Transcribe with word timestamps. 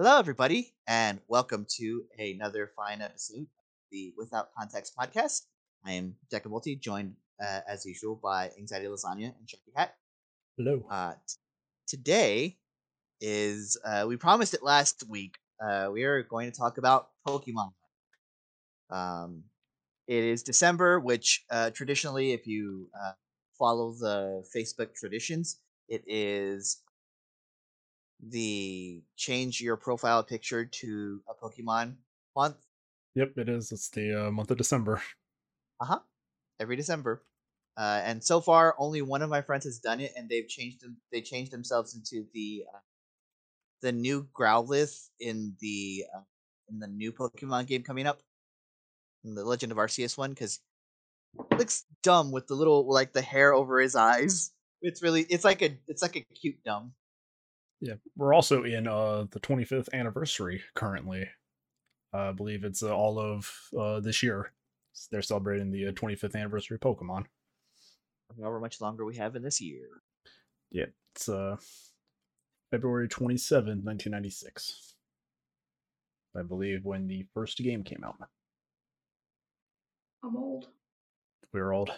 Hello, 0.00 0.16
everybody, 0.16 0.72
and 0.86 1.18
welcome 1.26 1.66
to 1.70 2.04
another 2.20 2.70
fine 2.76 3.02
episode 3.02 3.40
of 3.40 3.48
the 3.90 4.12
Without 4.16 4.50
Context 4.56 4.94
podcast. 4.96 5.40
I 5.84 5.94
am 5.94 6.14
Decamulti, 6.32 6.78
joined 6.80 7.16
uh, 7.44 7.62
as 7.66 7.84
usual 7.84 8.14
by 8.14 8.52
Anxiety 8.56 8.86
Lasagna 8.86 9.34
and 9.36 9.48
Sharky 9.48 9.72
Hat. 9.74 9.96
Hello. 10.56 10.84
Uh, 10.88 11.14
t- 11.14 11.34
today 11.88 12.58
is, 13.20 13.76
uh, 13.84 14.04
we 14.06 14.16
promised 14.16 14.54
it 14.54 14.62
last 14.62 15.02
week, 15.08 15.34
uh, 15.60 15.88
we 15.92 16.04
are 16.04 16.22
going 16.22 16.48
to 16.48 16.56
talk 16.56 16.78
about 16.78 17.08
Pokemon. 17.26 17.72
Um, 18.90 19.42
it 20.06 20.22
is 20.22 20.44
December, 20.44 21.00
which 21.00 21.44
uh, 21.50 21.70
traditionally, 21.70 22.34
if 22.34 22.46
you 22.46 22.86
uh, 22.94 23.14
follow 23.58 23.90
the 23.98 24.44
Facebook 24.56 24.94
traditions, 24.94 25.58
it 25.88 26.04
is 26.06 26.84
the 28.26 29.02
change 29.16 29.60
your 29.60 29.76
profile 29.76 30.22
picture 30.22 30.64
to 30.64 31.20
a 31.28 31.34
Pokemon 31.34 31.96
month. 32.36 32.56
Yep, 33.14 33.32
it 33.36 33.48
is. 33.48 33.72
It's 33.72 33.88
the 33.90 34.26
uh, 34.26 34.30
month 34.30 34.50
of 34.50 34.58
December. 34.58 35.02
Uh 35.80 35.84
huh. 35.84 35.98
Every 36.58 36.74
December. 36.74 37.22
Uh, 37.76 38.02
and 38.04 38.24
so 38.24 38.40
far, 38.40 38.74
only 38.80 39.00
one 39.00 39.22
of 39.22 39.30
my 39.30 39.42
friends 39.42 39.64
has 39.64 39.78
done 39.78 40.00
it, 40.00 40.12
and 40.16 40.28
they've 40.28 40.48
changed 40.48 40.80
them. 40.80 40.96
They 41.12 41.20
changed 41.20 41.52
themselves 41.52 41.94
into 41.94 42.26
the 42.34 42.64
uh, 42.74 42.78
the 43.80 43.92
new 43.92 44.26
Growlithe 44.36 44.98
in 45.20 45.54
the 45.60 46.02
uh, 46.12 46.22
in 46.68 46.80
the 46.80 46.88
new 46.88 47.12
Pokemon 47.12 47.68
game 47.68 47.84
coming 47.84 48.08
up, 48.08 48.20
in 49.24 49.36
the 49.36 49.44
Legend 49.44 49.70
of 49.70 49.78
Arceus 49.78 50.18
one, 50.18 50.30
because 50.30 50.58
looks 51.56 51.84
dumb 52.02 52.32
with 52.32 52.48
the 52.48 52.54
little 52.54 52.92
like 52.92 53.12
the 53.12 53.22
hair 53.22 53.54
over 53.54 53.80
his 53.80 53.94
eyes. 53.94 54.50
It's 54.82 55.02
really 55.02 55.22
it's 55.22 55.44
like 55.44 55.62
a 55.62 55.78
it's 55.86 56.02
like 56.02 56.16
a 56.16 56.24
cute 56.34 56.62
dumb. 56.64 56.92
Yeah, 57.80 57.94
we're 58.16 58.34
also 58.34 58.64
in 58.64 58.88
uh 58.88 59.26
the 59.30 59.40
25th 59.40 59.88
anniversary 59.92 60.62
currently. 60.74 61.28
Uh, 62.12 62.30
I 62.30 62.32
believe 62.32 62.64
it's 62.64 62.82
uh, 62.82 62.94
all 62.94 63.18
of 63.18 63.50
uh, 63.78 64.00
this 64.00 64.22
year. 64.22 64.52
They're 65.10 65.22
celebrating 65.22 65.70
the 65.70 65.88
uh, 65.88 65.92
25th 65.92 66.34
anniversary 66.34 66.76
of 66.76 66.80
Pokemon. 66.80 67.26
However 68.40 68.60
much 68.60 68.80
longer 68.80 69.04
we 69.04 69.16
have 69.16 69.36
in 69.36 69.42
this 69.42 69.60
year. 69.60 70.02
Yeah, 70.70 70.86
it's 71.14 71.28
uh 71.28 71.56
February 72.70 73.08
27, 73.08 73.84
1996. 73.84 74.94
I 76.36 76.42
believe 76.42 76.84
when 76.84 77.06
the 77.06 77.24
first 77.32 77.58
game 77.58 77.82
came 77.82 78.04
out. 78.04 78.16
I'm 80.22 80.36
old. 80.36 80.68
We're 81.52 81.72
old. 81.72 81.90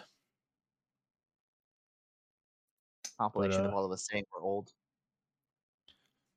Compilation 3.19 3.65
of 3.65 3.73
uh, 3.73 3.75
all 3.75 3.85
of 3.85 3.91
us 3.91 4.07
saying 4.09 4.23
we're 4.33 4.43
old. 4.43 4.69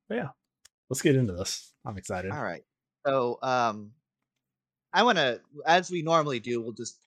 But 0.09 0.17
yeah, 0.17 0.29
let's 0.91 1.03
get 1.03 1.17
into 1.17 1.33
this. 1.33 1.73
I'm 1.85 1.99
excited. 1.99 2.33
All 2.33 2.43
right. 2.43 2.63
So, 3.07 3.39
um, 3.43 3.93
I 4.93 5.03
want 5.03 5.19
to, 5.19 5.41
as 5.67 5.91
we 5.91 6.03
normally 6.03 6.41
do, 6.41 6.61
we'll 6.61 6.73
just 6.73 6.99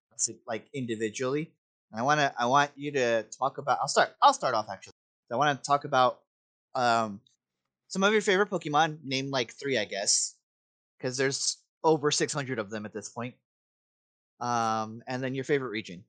like 0.45 0.67
individually. 0.73 1.53
I 1.93 2.01
want 2.01 2.19
to, 2.19 2.33
I 2.37 2.47
want 2.47 2.71
you 2.75 2.91
to 2.93 3.23
talk 3.23 3.59
about. 3.59 3.79
I'll 3.81 3.87
start. 3.87 4.09
I'll 4.21 4.33
start 4.33 4.53
off 4.53 4.67
actually. 4.69 4.93
I 5.31 5.35
want 5.35 5.61
to 5.61 5.65
talk 5.65 5.85
about 5.85 6.19
um 6.75 7.21
some 7.87 8.03
of 8.03 8.11
your 8.11 8.21
favorite 8.21 8.49
Pokemon. 8.49 8.99
Name 9.03 9.31
like 9.31 9.53
three, 9.53 9.77
I 9.77 9.85
guess, 9.85 10.35
because 10.97 11.17
there's 11.17 11.57
over 11.83 12.11
600 12.11 12.59
of 12.59 12.69
them 12.69 12.85
at 12.85 12.93
this 12.93 13.09
point. 13.09 13.35
Um, 14.39 15.01
and 15.07 15.23
then 15.23 15.33
your 15.33 15.45
favorite 15.45 15.69
region. 15.69 16.03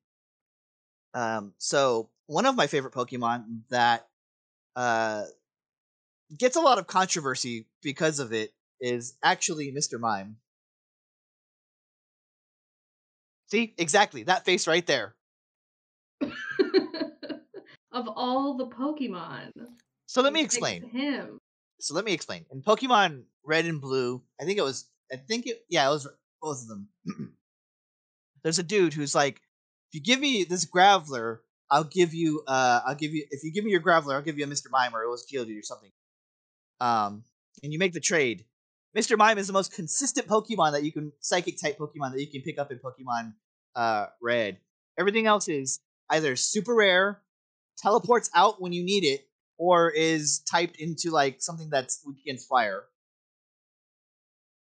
Um, 1.14 1.54
so 1.58 2.10
one 2.26 2.46
of 2.46 2.56
my 2.56 2.66
favorite 2.66 2.92
Pokemon 2.92 3.60
that 3.70 4.08
uh 4.76 5.24
gets 6.36 6.56
a 6.56 6.60
lot 6.60 6.78
of 6.78 6.86
controversy 6.86 7.66
because 7.82 8.18
of 8.18 8.32
it 8.32 8.52
is 8.80 9.14
actually 9.22 9.72
Mr. 9.72 9.98
Mime. 9.98 10.36
See, 13.46 13.74
exactly 13.78 14.24
that 14.24 14.44
face 14.44 14.66
right 14.66 14.86
there. 14.86 15.14
of 16.20 18.08
all 18.14 18.56
the 18.56 18.66
Pokemon. 18.66 19.52
So 20.06 20.22
let 20.22 20.32
me 20.32 20.42
explain. 20.42 20.88
Him. 20.90 21.38
So 21.80 21.94
let 21.94 22.04
me 22.04 22.12
explain. 22.12 22.44
In 22.50 22.62
Pokemon 22.62 23.22
Red 23.44 23.64
and 23.64 23.80
Blue, 23.80 24.22
I 24.40 24.44
think 24.44 24.58
it 24.58 24.62
was, 24.62 24.86
I 25.12 25.16
think 25.16 25.46
it, 25.46 25.64
yeah, 25.68 25.86
it 25.86 25.90
was 25.90 26.08
both 26.42 26.62
of 26.62 26.68
them. 26.68 26.88
There's 28.42 28.58
a 28.58 28.62
dude 28.62 28.94
who's 28.94 29.14
like, 29.14 29.36
if 29.90 29.94
you 29.94 30.00
give 30.02 30.20
me 30.20 30.44
this 30.44 30.66
Graveler, 30.66 31.38
I'll 31.70 31.84
give 31.84 32.14
you, 32.14 32.42
uh, 32.46 32.80
I'll 32.86 32.94
give 32.94 33.12
you, 33.12 33.26
if 33.30 33.42
you 33.42 33.52
give 33.52 33.64
me 33.64 33.70
your 33.70 33.82
Graveler, 33.82 34.14
I'll 34.14 34.22
give 34.22 34.38
you 34.38 34.44
a 34.44 34.48
Mr. 34.48 34.66
Mime 34.70 34.94
or 34.94 35.02
it 35.02 35.08
was 35.08 35.26
Geodude 35.30 35.58
or 35.58 35.62
something. 35.62 35.90
Um, 36.80 37.24
and 37.62 37.72
you 37.72 37.78
make 37.78 37.92
the 37.92 38.00
trade. 38.00 38.44
Mr. 38.96 39.16
Mime 39.18 39.38
is 39.38 39.46
the 39.46 39.52
most 39.52 39.72
consistent 39.72 40.26
Pokemon 40.26 40.72
that 40.72 40.82
you 40.82 40.92
can, 40.92 41.12
psychic 41.20 41.60
type 41.60 41.78
Pokemon 41.78 42.12
that 42.12 42.20
you 42.20 42.30
can 42.30 42.42
pick 42.42 42.58
up 42.58 42.72
in 42.72 42.78
Pokemon 42.78 43.34
uh, 43.76 44.06
Red. 44.22 44.58
Everything 44.98 45.26
else 45.26 45.48
is 45.48 45.80
either 46.10 46.36
super 46.36 46.74
rare, 46.74 47.20
teleports 47.76 48.30
out 48.34 48.60
when 48.60 48.72
you 48.72 48.82
need 48.82 49.04
it, 49.04 49.28
or 49.58 49.90
is 49.90 50.40
typed 50.50 50.76
into 50.76 51.10
like 51.10 51.40
something 51.40 51.68
that's 51.70 52.02
weak 52.06 52.18
against 52.24 52.48
fire. 52.48 52.84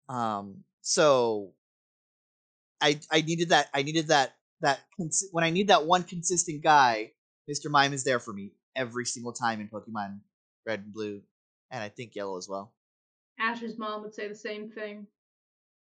Um, 0.09 0.65
so 0.83 1.53
I 2.81 3.01
I 3.11 3.21
needed 3.21 3.51
that 3.51 3.69
I 3.73 3.83
needed 3.83 4.09
that 4.09 4.35
that 4.61 4.81
cons- 4.97 5.29
when 5.33 5.45
I 5.45 5.51
need 5.51 5.69
that 5.69 5.87
one 5.87 6.03
consistent 6.03 6.63
guy, 6.63 7.13
Mr. 7.49 7.71
Mime 7.71 7.93
is 7.93 8.05
there 8.05 8.19
for 8.19 8.33
me 8.33 8.53
every 8.77 9.07
single 9.07 9.33
time 9.33 9.61
in 9.61 9.69
Pokemon 9.69 10.21
Red 10.67 10.81
and 10.81 10.93
Blue, 10.93 11.23
and 11.71 11.83
I 11.83 11.89
think 11.89 12.15
Yellow 12.15 12.37
as 12.37 12.49
well. 12.49 12.73
Ash's 13.39 13.79
mom 13.79 14.03
would 14.03 14.15
say 14.15 14.29
the 14.29 14.35
same 14.35 14.69
thing. 14.69 15.07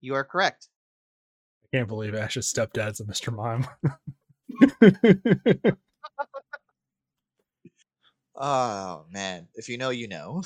You 0.02 0.16
are 0.16 0.24
correct. 0.24 0.68
I 1.64 1.78
can't 1.78 1.88
believe 1.88 2.16
Ash's 2.16 2.52
stepdad's 2.52 3.00
a 3.00 3.06
Mr. 3.06 3.34
Mime. 3.34 3.68
Oh 8.40 9.06
man, 9.12 9.50
if 9.56 9.68
you 9.68 9.78
know, 9.78 9.90
you 9.90 10.08
know. 10.08 10.44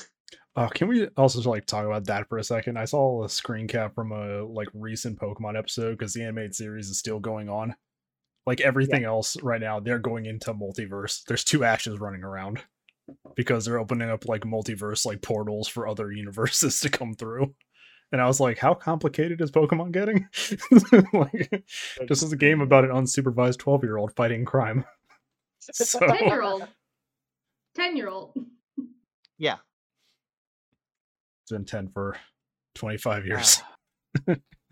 Uh, 0.56 0.68
can 0.68 0.88
we 0.88 1.06
also 1.16 1.38
just, 1.38 1.46
like 1.46 1.64
talk 1.64 1.86
about 1.86 2.06
that 2.06 2.28
for 2.28 2.38
a 2.38 2.44
second? 2.44 2.76
I 2.76 2.84
saw 2.86 3.24
a 3.24 3.28
screen 3.28 3.68
cap 3.68 3.94
from 3.94 4.10
a 4.10 4.42
like 4.42 4.68
recent 4.74 5.18
Pokemon 5.18 5.56
episode 5.56 5.92
because 5.92 6.12
the 6.12 6.22
animated 6.22 6.54
series 6.54 6.88
is 6.88 6.98
still 6.98 7.20
going 7.20 7.48
on. 7.48 7.76
Like 8.46 8.60
everything 8.60 9.04
else 9.04 9.40
right 9.42 9.60
now, 9.60 9.80
they're 9.80 9.98
going 10.00 10.26
into 10.26 10.52
multiverse. 10.52 11.22
There's 11.24 11.44
two 11.44 11.64
Ashes 11.64 12.00
running 12.00 12.24
around 12.24 12.62
because 13.36 13.64
they're 13.64 13.78
opening 13.78 14.10
up 14.10 14.26
like 14.26 14.42
multiverse 14.42 15.04
like 15.04 15.22
portals 15.22 15.68
for 15.68 15.86
other 15.86 16.12
universes 16.12 16.80
to 16.82 16.88
come 16.88 17.14
through. 17.14 17.54
And 18.12 18.20
I 18.20 18.26
was 18.26 18.38
like, 18.38 18.58
how 18.58 18.74
complicated 18.74 19.40
is 19.40 19.50
Pokemon 19.50 19.90
getting? 19.92 20.28
like, 21.12 21.64
this 22.06 22.22
is 22.22 22.32
a 22.32 22.36
game 22.36 22.60
about 22.60 22.84
an 22.84 22.90
unsupervised 22.90 23.58
12 23.58 23.82
year 23.82 23.96
old 23.96 24.14
fighting 24.14 24.44
crime. 24.44 24.84
So, 25.72 25.98
Ten 25.98 26.26
year 26.26 26.42
old. 26.42 26.68
Ten 27.74 27.96
year 27.96 28.10
old. 28.10 28.34
Yeah. 29.38 29.56
it's 31.42 31.52
been 31.52 31.64
10 31.64 31.88
for 31.88 32.18
25 32.74 33.24
years. 33.24 33.62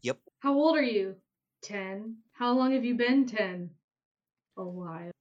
Yep. 0.02 0.18
How 0.40 0.52
old 0.52 0.76
are 0.76 0.82
you? 0.82 1.16
Ten. 1.62 2.16
How 2.32 2.52
long 2.52 2.72
have 2.72 2.84
you 2.84 2.94
been 2.94 3.24
ten? 3.26 3.70
A 4.58 4.64
while. 4.64 5.12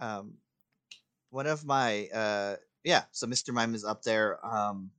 Um 0.00 0.34
one 1.30 1.46
of 1.46 1.64
my 1.64 2.08
uh 2.14 2.56
yeah 2.84 3.04
so 3.12 3.26
mr 3.26 3.52
mime 3.52 3.74
is 3.74 3.84
up 3.84 4.02
there 4.02 4.44
um 4.46 4.90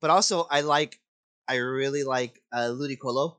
but 0.00 0.10
also 0.10 0.46
i 0.50 0.60
like 0.60 1.00
i 1.48 1.56
really 1.56 2.04
like 2.04 2.42
uh 2.52 2.68
ludicolo 2.72 3.36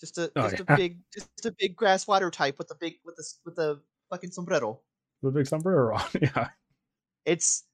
just 0.00 0.18
a 0.18 0.30
Oh, 0.36 0.42
just 0.42 0.60
yeah. 0.60 0.74
a 0.74 0.76
big 0.76 0.98
just 1.12 1.46
a 1.46 1.54
big 1.58 1.76
grass 1.76 2.06
water 2.06 2.30
type 2.30 2.58
with 2.58 2.70
a 2.70 2.74
big 2.74 2.98
with 3.04 3.16
a 3.18 3.22
s- 3.22 3.40
with 3.44 3.58
a 3.58 3.80
fucking 4.10 4.30
sombrero 4.30 4.80
the 5.22 5.30
big 5.30 5.46
sombrero 5.46 5.96
on. 5.96 6.04
Yeah. 6.20 6.48
it's 7.24 7.64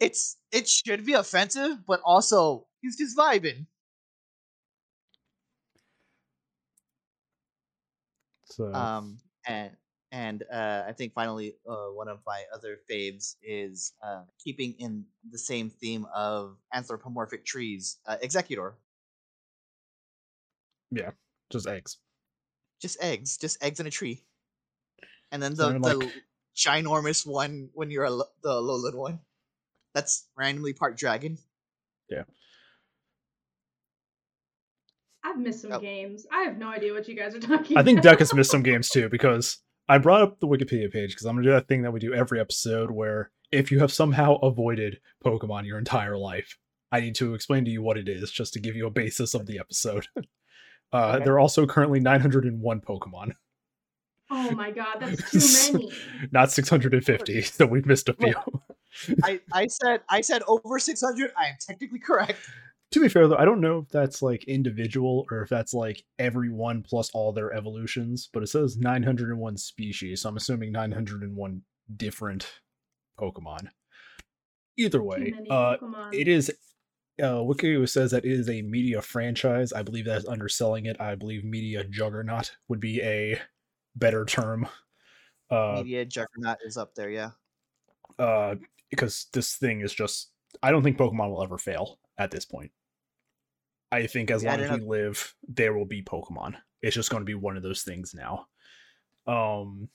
it's 0.00 0.36
it 0.52 0.68
should 0.68 1.04
be 1.06 1.14
offensive 1.14 1.84
but 1.86 2.00
also 2.04 2.66
he's 2.82 2.96
just 2.96 3.16
vibing 3.16 3.66
So, 8.44 8.72
um 8.72 9.18
and 9.46 9.76
and 10.16 10.42
uh 10.52 10.82
i 10.88 10.92
think 10.92 11.12
finally 11.12 11.48
uh 11.68 11.88
one 12.00 12.08
of 12.08 12.18
my 12.26 12.40
other 12.56 12.78
faves 12.90 13.34
is 13.42 13.92
uh 14.02 14.22
keeping 14.42 14.72
in 14.78 15.04
the 15.30 15.38
same 15.38 15.68
theme 15.68 16.06
of 16.14 16.56
anthropomorphic 16.72 17.44
trees 17.44 17.98
uh 18.06 18.16
Exeggutor 18.24 18.72
Yeah, 20.90 21.10
just 21.52 21.66
eggs. 21.68 21.98
just 22.80 22.96
eggs 23.02 23.36
just 23.36 23.62
eggs 23.62 23.78
in 23.80 23.86
a 23.86 23.90
tree 23.90 24.22
and 25.32 25.42
then 25.42 25.54
the, 25.54 25.68
the 25.72 25.94
like- 25.96 26.12
ginormous 26.56 27.26
one 27.26 27.68
when 27.74 27.90
you're 27.90 28.04
a, 28.04 28.10
lo- 28.10 28.32
the 28.42 28.54
lowland 28.68 28.96
one 28.96 29.18
that's 29.94 30.28
randomly 30.36 30.72
part 30.72 30.96
dragon 30.96 31.36
Yeah. 32.08 32.24
I've 35.24 35.38
missed 35.38 35.62
some 35.62 35.72
Oh. 35.72 35.80
games. 35.80 36.24
I 36.32 36.42
have 36.42 36.56
no 36.56 36.68
idea 36.68 36.92
what 36.92 37.08
you 37.08 37.16
guys 37.16 37.34
are 37.34 37.40
talking 37.40 37.76
I 37.76 37.82
think 37.82 37.98
about. 37.98 38.10
Deck 38.10 38.18
has 38.20 38.32
missed 38.32 38.50
some 38.50 38.62
games 38.62 38.88
too 38.88 39.08
because 39.08 39.58
I 39.88 39.98
brought 39.98 40.22
up 40.22 40.40
the 40.40 40.48
Wikipedia 40.48 40.90
page 40.92 41.10
because 41.10 41.26
I'm 41.26 41.36
gonna 41.36 41.46
do 41.46 41.52
that 41.52 41.68
thing 41.68 41.82
that 41.82 41.92
we 41.92 42.00
do 42.00 42.12
every 42.14 42.40
episode 42.40 42.90
where 42.90 43.30
if 43.52 43.70
you 43.70 43.78
have 43.78 43.92
somehow 43.92 44.36
avoided 44.36 45.00
Pokemon 45.24 45.66
your 45.66 45.78
entire 45.78 46.16
life, 46.16 46.58
I 46.90 47.00
need 47.00 47.14
to 47.16 47.34
explain 47.34 47.64
to 47.64 47.70
you 47.70 47.82
what 47.82 47.98
it 47.98 48.08
is 48.08 48.30
just 48.30 48.52
to 48.54 48.60
give 48.60 48.74
you 48.76 48.86
a 48.86 48.90
basis 48.90 49.34
of 49.34 49.46
the 49.46 49.58
episode. 49.58 50.06
Uh, 50.92 51.14
Okay. 51.16 51.24
There 51.24 51.34
are 51.34 51.40
also 51.40 51.66
currently 51.66 51.98
901 51.98 52.80
Pokemon, 52.80 53.32
Oh 54.30 54.50
my 54.52 54.70
god, 54.70 54.98
that's 55.00 55.30
too 55.70 55.72
many. 55.78 55.92
not 56.30 56.50
650, 56.50 57.42
so 57.42 57.66
we've 57.66 57.86
missed 57.86 58.08
a 58.08 58.14
few. 58.14 58.34
I, 59.22 59.40
I 59.52 59.66
said 59.66 60.00
I 60.08 60.20
said 60.20 60.42
over 60.48 60.78
600. 60.78 61.32
I 61.36 61.46
am 61.48 61.56
technically 61.60 61.98
correct. 61.98 62.38
To 62.96 63.00
be 63.00 63.08
fair 63.10 63.28
though, 63.28 63.36
I 63.36 63.44
don't 63.44 63.60
know 63.60 63.80
if 63.80 63.90
that's 63.90 64.22
like 64.22 64.44
individual 64.44 65.26
or 65.30 65.42
if 65.42 65.50
that's 65.50 65.74
like 65.74 66.02
everyone 66.18 66.82
plus 66.82 67.10
all 67.12 67.30
their 67.30 67.52
evolutions, 67.52 68.30
but 68.32 68.42
it 68.42 68.46
says 68.46 68.78
901 68.78 69.58
species, 69.58 70.22
so 70.22 70.30
I'm 70.30 70.36
assuming 70.38 70.72
901 70.72 71.60
different 71.94 72.60
Pokemon. 73.20 73.68
Either 74.78 75.02
way, 75.02 75.34
uh, 75.50 75.76
Pokemon. 75.76 76.14
it 76.14 76.26
is 76.26 76.50
uh 77.22 77.42
Wiki 77.42 77.86
says 77.86 78.12
that 78.12 78.24
it 78.24 78.32
is 78.32 78.48
a 78.48 78.62
media 78.62 79.02
franchise. 79.02 79.74
I 79.74 79.82
believe 79.82 80.06
that's 80.06 80.26
underselling 80.26 80.86
it. 80.86 80.98
I 80.98 81.16
believe 81.16 81.44
media 81.44 81.84
juggernaut 81.84 82.56
would 82.68 82.80
be 82.80 83.02
a 83.02 83.38
better 83.94 84.24
term. 84.24 84.68
Uh 85.50 85.82
Media 85.84 86.06
juggernaut 86.06 86.58
is 86.64 86.78
up 86.78 86.94
there. 86.94 87.10
Yeah. 87.10 87.30
uh 88.18 88.54
because 88.90 89.26
this 89.34 89.56
thing 89.56 89.82
is 89.82 89.92
just 89.92 90.30
I 90.62 90.70
don't 90.70 90.82
think 90.82 90.96
Pokemon 90.96 91.30
will 91.30 91.42
ever 91.42 91.58
fail 91.58 91.98
at 92.18 92.30
this 92.30 92.46
point. 92.46 92.70
I 93.92 94.06
think 94.06 94.30
as 94.30 94.42
Yeah, 94.42 94.50
long 94.50 94.60
as 94.60 94.70
we 94.70 94.80
live, 94.80 95.34
there 95.46 95.74
will 95.74 95.86
be 95.86 96.02
Pokemon. 96.02 96.56
It's 96.82 96.94
just 96.94 97.10
going 97.10 97.20
to 97.20 97.26
be 97.26 97.34
one 97.34 97.56
of 97.56 97.62
those 97.62 97.82
things 97.82 98.14
now. 98.14 98.46
Um 99.26 99.88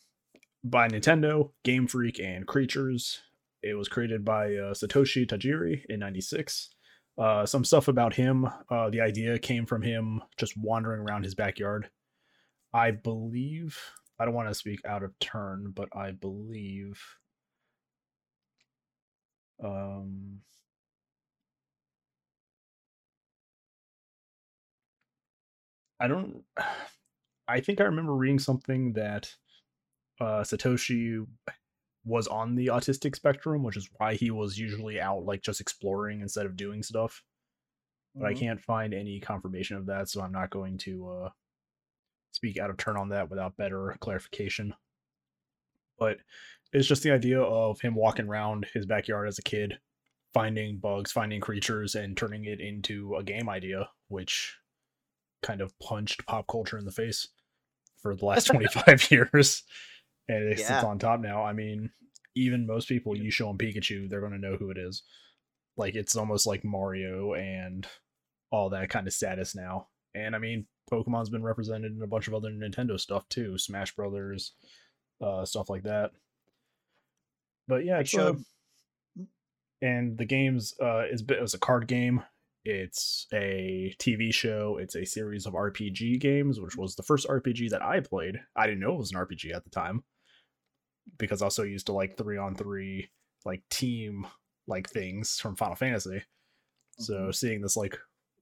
by 0.64 0.88
Nintendo, 0.90 1.52
Game 1.64 1.88
Freak 1.88 2.20
and 2.20 2.48
Creatures. 2.48 3.22
It 3.64 3.76
was 3.76 3.88
created 3.88 4.26
by 4.26 4.48
uh, 4.56 4.74
Satoshi 4.74 5.26
Tajiri 5.28 5.86
in 5.90 6.00
96. 6.00 6.70
Uh, 7.18 7.46
some 7.46 7.64
stuff 7.66 7.88
about 7.88 8.16
him. 8.16 8.48
Uh, 8.70 8.90
the 8.90 9.02
idea 9.02 9.40
came 9.40 9.66
from 9.66 9.82
him 9.84 10.22
just 10.38 10.58
wandering 10.58 11.02
around 11.02 11.24
his 11.24 11.36
backyard. 11.36 11.90
I 12.74 12.92
believe, 12.92 13.80
I 14.20 14.26
don't 14.26 14.34
want 14.34 14.50
to 14.50 14.56
speak 14.56 14.82
out 14.86 15.04
of 15.04 15.18
turn, 15.20 15.72
but 15.76 15.90
I 15.96 16.12
believe 16.12 17.02
um 19.64 20.40
I 26.02 26.08
don't 26.08 26.44
I 27.48 27.62
think 27.62 27.82
I 27.82 27.86
remember 27.86 28.16
reading 28.16 28.40
something 28.40 28.94
that 28.94 29.36
uh 30.22 30.42
Satoshi 30.44 31.26
was 32.06 32.28
on 32.28 32.56
the 32.56 32.68
autistic 32.68 33.16
spectrum, 33.16 33.64
which 33.64 33.78
is 33.78 33.90
why 33.98 34.16
he 34.16 34.32
was 34.32 34.58
usually 34.58 35.02
out 35.02 35.26
like 35.26 35.42
just 35.44 35.62
exploring 35.62 36.22
instead 36.22 36.46
of 36.48 36.58
doing 36.58 36.84
stuff. 36.84 37.24
But 38.20 38.28
I 38.30 38.34
Mhm. 38.34 38.40
can't 38.40 38.62
find 38.62 38.94
any 38.94 39.20
confirmation 39.20 39.78
of 39.78 39.88
that, 39.88 40.10
so 40.10 40.22
I'm 40.22 40.32
not 40.34 40.52
going 40.52 40.78
to 40.80 41.10
uh 41.10 41.32
speak 42.32 42.58
out 42.58 42.70
of 42.70 42.78
turn 42.78 42.98
on 42.98 43.10
that 43.10 43.30
without 43.30 43.56
better 43.58 43.96
clarification. 44.02 44.74
But 45.98 46.20
it's 46.74 46.88
just 46.88 47.04
the 47.04 47.12
idea 47.12 47.42
of 47.42 47.80
him 47.82 47.96
walking 47.96 48.28
around 48.28 48.66
his 48.74 48.86
backyard 48.86 49.28
as 49.28 49.40
a 49.40 49.44
kid, 49.44 49.80
finding 50.34 50.80
bugs, 50.80 51.12
finding 51.12 51.42
creatures, 51.42 51.96
and 51.96 52.18
turning 52.18 52.46
it 52.46 52.60
into 52.62 53.16
a 53.16 53.24
game 53.24 53.50
idea, 53.50 53.92
which 54.08 54.58
kind 55.42 55.62
of 55.62 55.78
punched 55.80 56.26
pop 56.26 56.48
culture 56.48 56.78
in 56.78 56.86
the 56.86 56.92
face 56.92 57.28
for 58.02 58.16
the 58.16 58.26
last 58.26 58.46
25 58.48 59.12
years. 59.12 59.64
And 60.28 60.44
it 60.46 60.58
sits 60.60 60.70
Yeah. 60.70 60.84
on 60.86 61.00
top 61.00 61.20
now. 61.20 61.44
I 61.44 61.54
mean, 61.54 61.92
even 62.36 62.66
most 62.68 62.88
people, 62.88 63.18
you 63.18 63.32
show 63.32 63.48
them 63.48 63.58
Pikachu, 63.58 64.10
they're 64.10 64.22
going 64.22 64.32
to 64.34 64.38
know 64.38 64.56
who 64.56 64.70
it 64.72 64.78
is. 64.78 65.04
Like, 65.78 65.96
it's 65.96 66.16
almost 66.16 66.46
like 66.48 66.64
Mario 66.64 67.34
and 67.34 67.86
all 68.52 68.70
that 68.70 68.90
kind 68.90 69.08
of 69.08 69.14
status 69.14 69.56
now. 69.56 69.88
And 70.14 70.36
I 70.36 70.40
mean, 70.40 70.68
Pokemon's 70.92 71.30
been 71.30 71.44
represented 71.44 71.96
in 71.96 72.02
a 72.02 72.08
bunch 72.08 72.28
of 72.28 72.34
other 72.34 72.50
Nintendo 72.52 73.00
stuff 73.00 73.28
too, 73.30 73.58
Smash 73.58 73.96
Brothers, 73.96 74.54
uh, 75.22 75.46
stuff 75.46 75.70
like 75.70 75.84
that. 75.84 76.12
But 77.68 77.86
yeah, 77.86 78.00
it's, 78.00 78.14
uh, 78.14 78.34
showed- 78.34 79.26
and 79.82 80.18
the 80.18 80.26
game's 80.26 80.74
uh, 80.80 81.06
is 81.12 81.24
it 81.28 81.42
was 81.42 81.54
a 81.54 81.60
card 81.60 81.88
game. 81.88 82.24
It's 82.64 83.28
a 83.34 83.96
TV 84.00 84.34
show. 84.34 84.78
It's 84.80 84.96
a 84.96 85.06
series 85.06 85.46
of 85.46 85.54
RPG 85.54 86.20
games, 86.20 86.60
which 86.60 86.78
was 86.78 86.96
the 86.96 87.04
first 87.04 87.28
RPG 87.28 87.72
that 87.72 87.82
I 87.82 88.00
played. 88.02 88.40
I 88.56 88.68
didn't 88.68 88.82
know 88.82 88.94
it 88.94 89.00
was 89.00 89.12
an 89.12 89.18
RPG 89.18 89.56
at 89.56 89.64
the 89.64 89.72
time 89.72 90.04
because 91.18 91.42
I 91.42 91.46
was 91.46 91.56
so 91.56 91.64
used 91.64 91.88
to 91.88 91.94
like 91.94 92.18
three 92.18 92.38
on 92.38 92.56
three, 92.56 93.10
like 93.46 93.64
team 93.70 94.28
like 94.68 94.90
things 94.90 95.40
from 95.40 95.56
Final 95.56 95.76
Fantasy. 95.76 96.24
So 97.00 97.32
seeing 97.32 97.62
this 97.62 97.76
like 97.76 97.98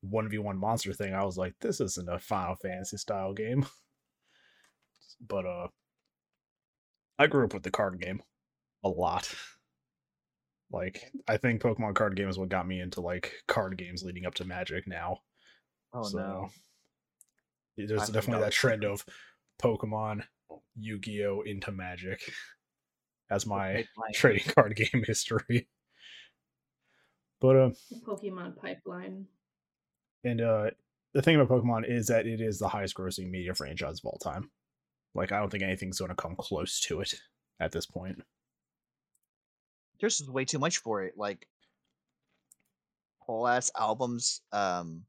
1v1 0.06 0.57
monster 0.57 0.94
thing, 0.94 1.13
I 1.13 1.24
was 1.24 1.38
like, 1.38 1.56
this 1.62 1.80
isn't 1.80 2.10
a 2.10 2.19
Final 2.19 2.56
Fantasy 2.56 2.98
style 2.98 3.33
game. 3.33 3.66
But 5.25 5.45
uh 5.45 5.68
I 7.18 7.27
grew 7.27 7.44
up 7.44 7.54
with 7.54 7.63
the 7.63 7.71
card 7.71 8.00
game 8.00 8.21
a 8.83 8.89
lot. 8.89 9.33
Like 10.71 11.12
I 11.27 11.38
think 11.38 11.62
Pokemon 11.62 11.95
card 11.95 12.16
game 12.16 12.30
is 12.30 12.38
what 12.38 12.50
got 12.50 12.68
me 12.68 12.80
into 12.80 13.01
like 13.01 13.33
card 13.48 13.77
games 13.77 14.04
leading 14.04 14.25
up 14.25 14.36
to 14.36 14.45
Magic 14.45 14.88
now. 14.88 15.19
Oh 15.94 16.04
so 16.04 16.18
no. 16.18 16.50
there's 17.77 18.04
I 18.04 18.06
definitely 18.06 18.33
that 18.33 18.39
that 18.39 18.45
was 18.48 18.56
trend 18.56 18.83
of 18.83 19.06
Pokemon, 19.62 20.24
Yu-Gi-Oh 20.75 21.42
into 21.42 21.71
Magic 21.71 22.21
as 23.31 23.48
my 23.48 23.86
trading 24.13 24.44
card 24.56 24.75
game 24.75 25.04
history. 25.06 25.68
But 27.42 27.56
uh 27.56 27.69
Pokemon 28.06 28.57
pipeline. 28.57 29.25
And 30.24 30.42
uh 30.42 30.69
the 31.13 31.24
thing 31.24 31.36
about 31.36 31.50
Pokemon 31.50 31.89
is 31.89 32.07
that 32.07 32.27
it 32.27 32.42
is 32.42 32.60
the 32.60 32.68
highest 32.68 32.95
grossing 32.95 33.31
media 33.31 33.56
franchise 33.56 34.00
of 34.00 34.06
all 34.06 34.19
time. 34.19 34.51
Like 35.16 35.31
I 35.31 35.39
don't 35.39 35.50
think 35.50 35.63
anything's 35.63 36.00
going 36.00 36.10
to 36.10 36.16
come 36.16 36.36
close 36.36 36.80
to 36.81 37.01
it 37.01 37.16
at 37.60 37.71
this 37.71 37.88
point. 37.88 38.21
There's 39.99 40.17
just 40.17 40.29
way 40.29 40.45
too 40.45 40.59
much 40.59 40.77
for 40.79 41.03
it. 41.03 41.13
Like 41.17 41.47
whole 43.19 43.47
ass 43.47 43.71
albums. 43.77 44.41
Um, 44.51 45.03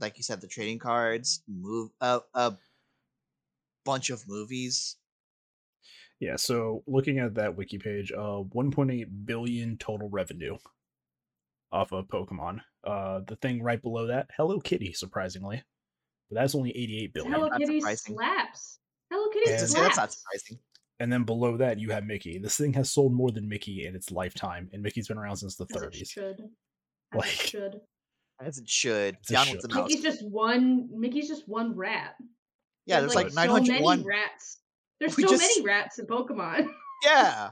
like 0.00 0.16
you 0.16 0.24
said, 0.24 0.40
the 0.40 0.46
trading 0.48 0.78
cards, 0.78 1.42
move 1.48 1.90
a 2.00 2.20
a 2.34 2.54
bunch 3.84 4.10
of 4.10 4.26
movies. 4.28 4.96
Yeah, 6.20 6.36
so 6.36 6.82
looking 6.86 7.18
at 7.18 7.34
that 7.34 7.56
wiki 7.56 7.78
page, 7.78 8.12
uh 8.12 8.42
1.8 8.54 9.04
billion 9.24 9.76
total 9.76 10.08
revenue 10.08 10.56
off 11.72 11.92
of 11.92 12.06
Pokemon. 12.08 12.60
Uh 12.84 13.20
the 13.26 13.36
thing 13.36 13.62
right 13.62 13.82
below 13.82 14.06
that, 14.06 14.28
Hello 14.36 14.60
Kitty 14.60 14.92
surprisingly. 14.92 15.62
But 16.30 16.36
that's 16.40 16.54
only 16.54 16.70
88 16.70 17.12
billion. 17.12 17.32
Hello 17.32 17.50
Kitty 17.58 17.80
slaps. 17.80 18.78
Hello 19.10 19.28
Kitty 19.32 19.50
And- 19.50 19.60
To 19.60 19.66
say 19.68 19.74
slaps. 19.78 19.96
that's 19.96 19.98
not 19.98 20.12
surprising. 20.12 20.58
And 21.02 21.12
then 21.12 21.24
below 21.24 21.56
that 21.56 21.80
you 21.80 21.90
have 21.90 22.04
Mickey. 22.04 22.38
This 22.38 22.56
thing 22.56 22.72
has 22.74 22.92
sold 22.92 23.12
more 23.12 23.32
than 23.32 23.48
Mickey 23.48 23.86
in 23.86 23.96
its 23.96 24.12
lifetime 24.12 24.70
and 24.72 24.80
Mickey's 24.82 25.08
been 25.08 25.18
around 25.18 25.36
since 25.36 25.56
the 25.56 25.66
As 25.74 25.82
it 25.82 25.90
30s. 25.92 26.10
should. 26.10 26.40
As 27.12 27.18
Like- 27.18 27.32
it 27.32 27.48
should. 27.48 27.80
As 28.40 28.58
it 28.58 28.68
should. 28.68 29.16
As 29.24 29.30
it 29.30 29.38
should. 29.46 29.52
with 29.56 29.62
the 29.62 29.68
mouse. 29.74 29.88
Mickey's 29.88 30.02
just 30.04 30.24
one. 30.24 30.88
Mickey's 30.92 31.26
just 31.28 31.48
one 31.48 31.74
rat. 31.74 32.14
Yeah, 32.86 33.00
there's 33.00 33.16
like 33.16 33.30
so 33.30 33.34
901. 33.34 33.98
many 33.98 34.08
rats. 34.08 34.60
There's 35.00 35.16
We 35.16 35.24
so 35.24 35.30
just- 35.30 35.42
many 35.42 35.62
rats 35.66 35.98
in 35.98 36.06
Pokemon. 36.06 36.72
Yeah. 37.04 37.50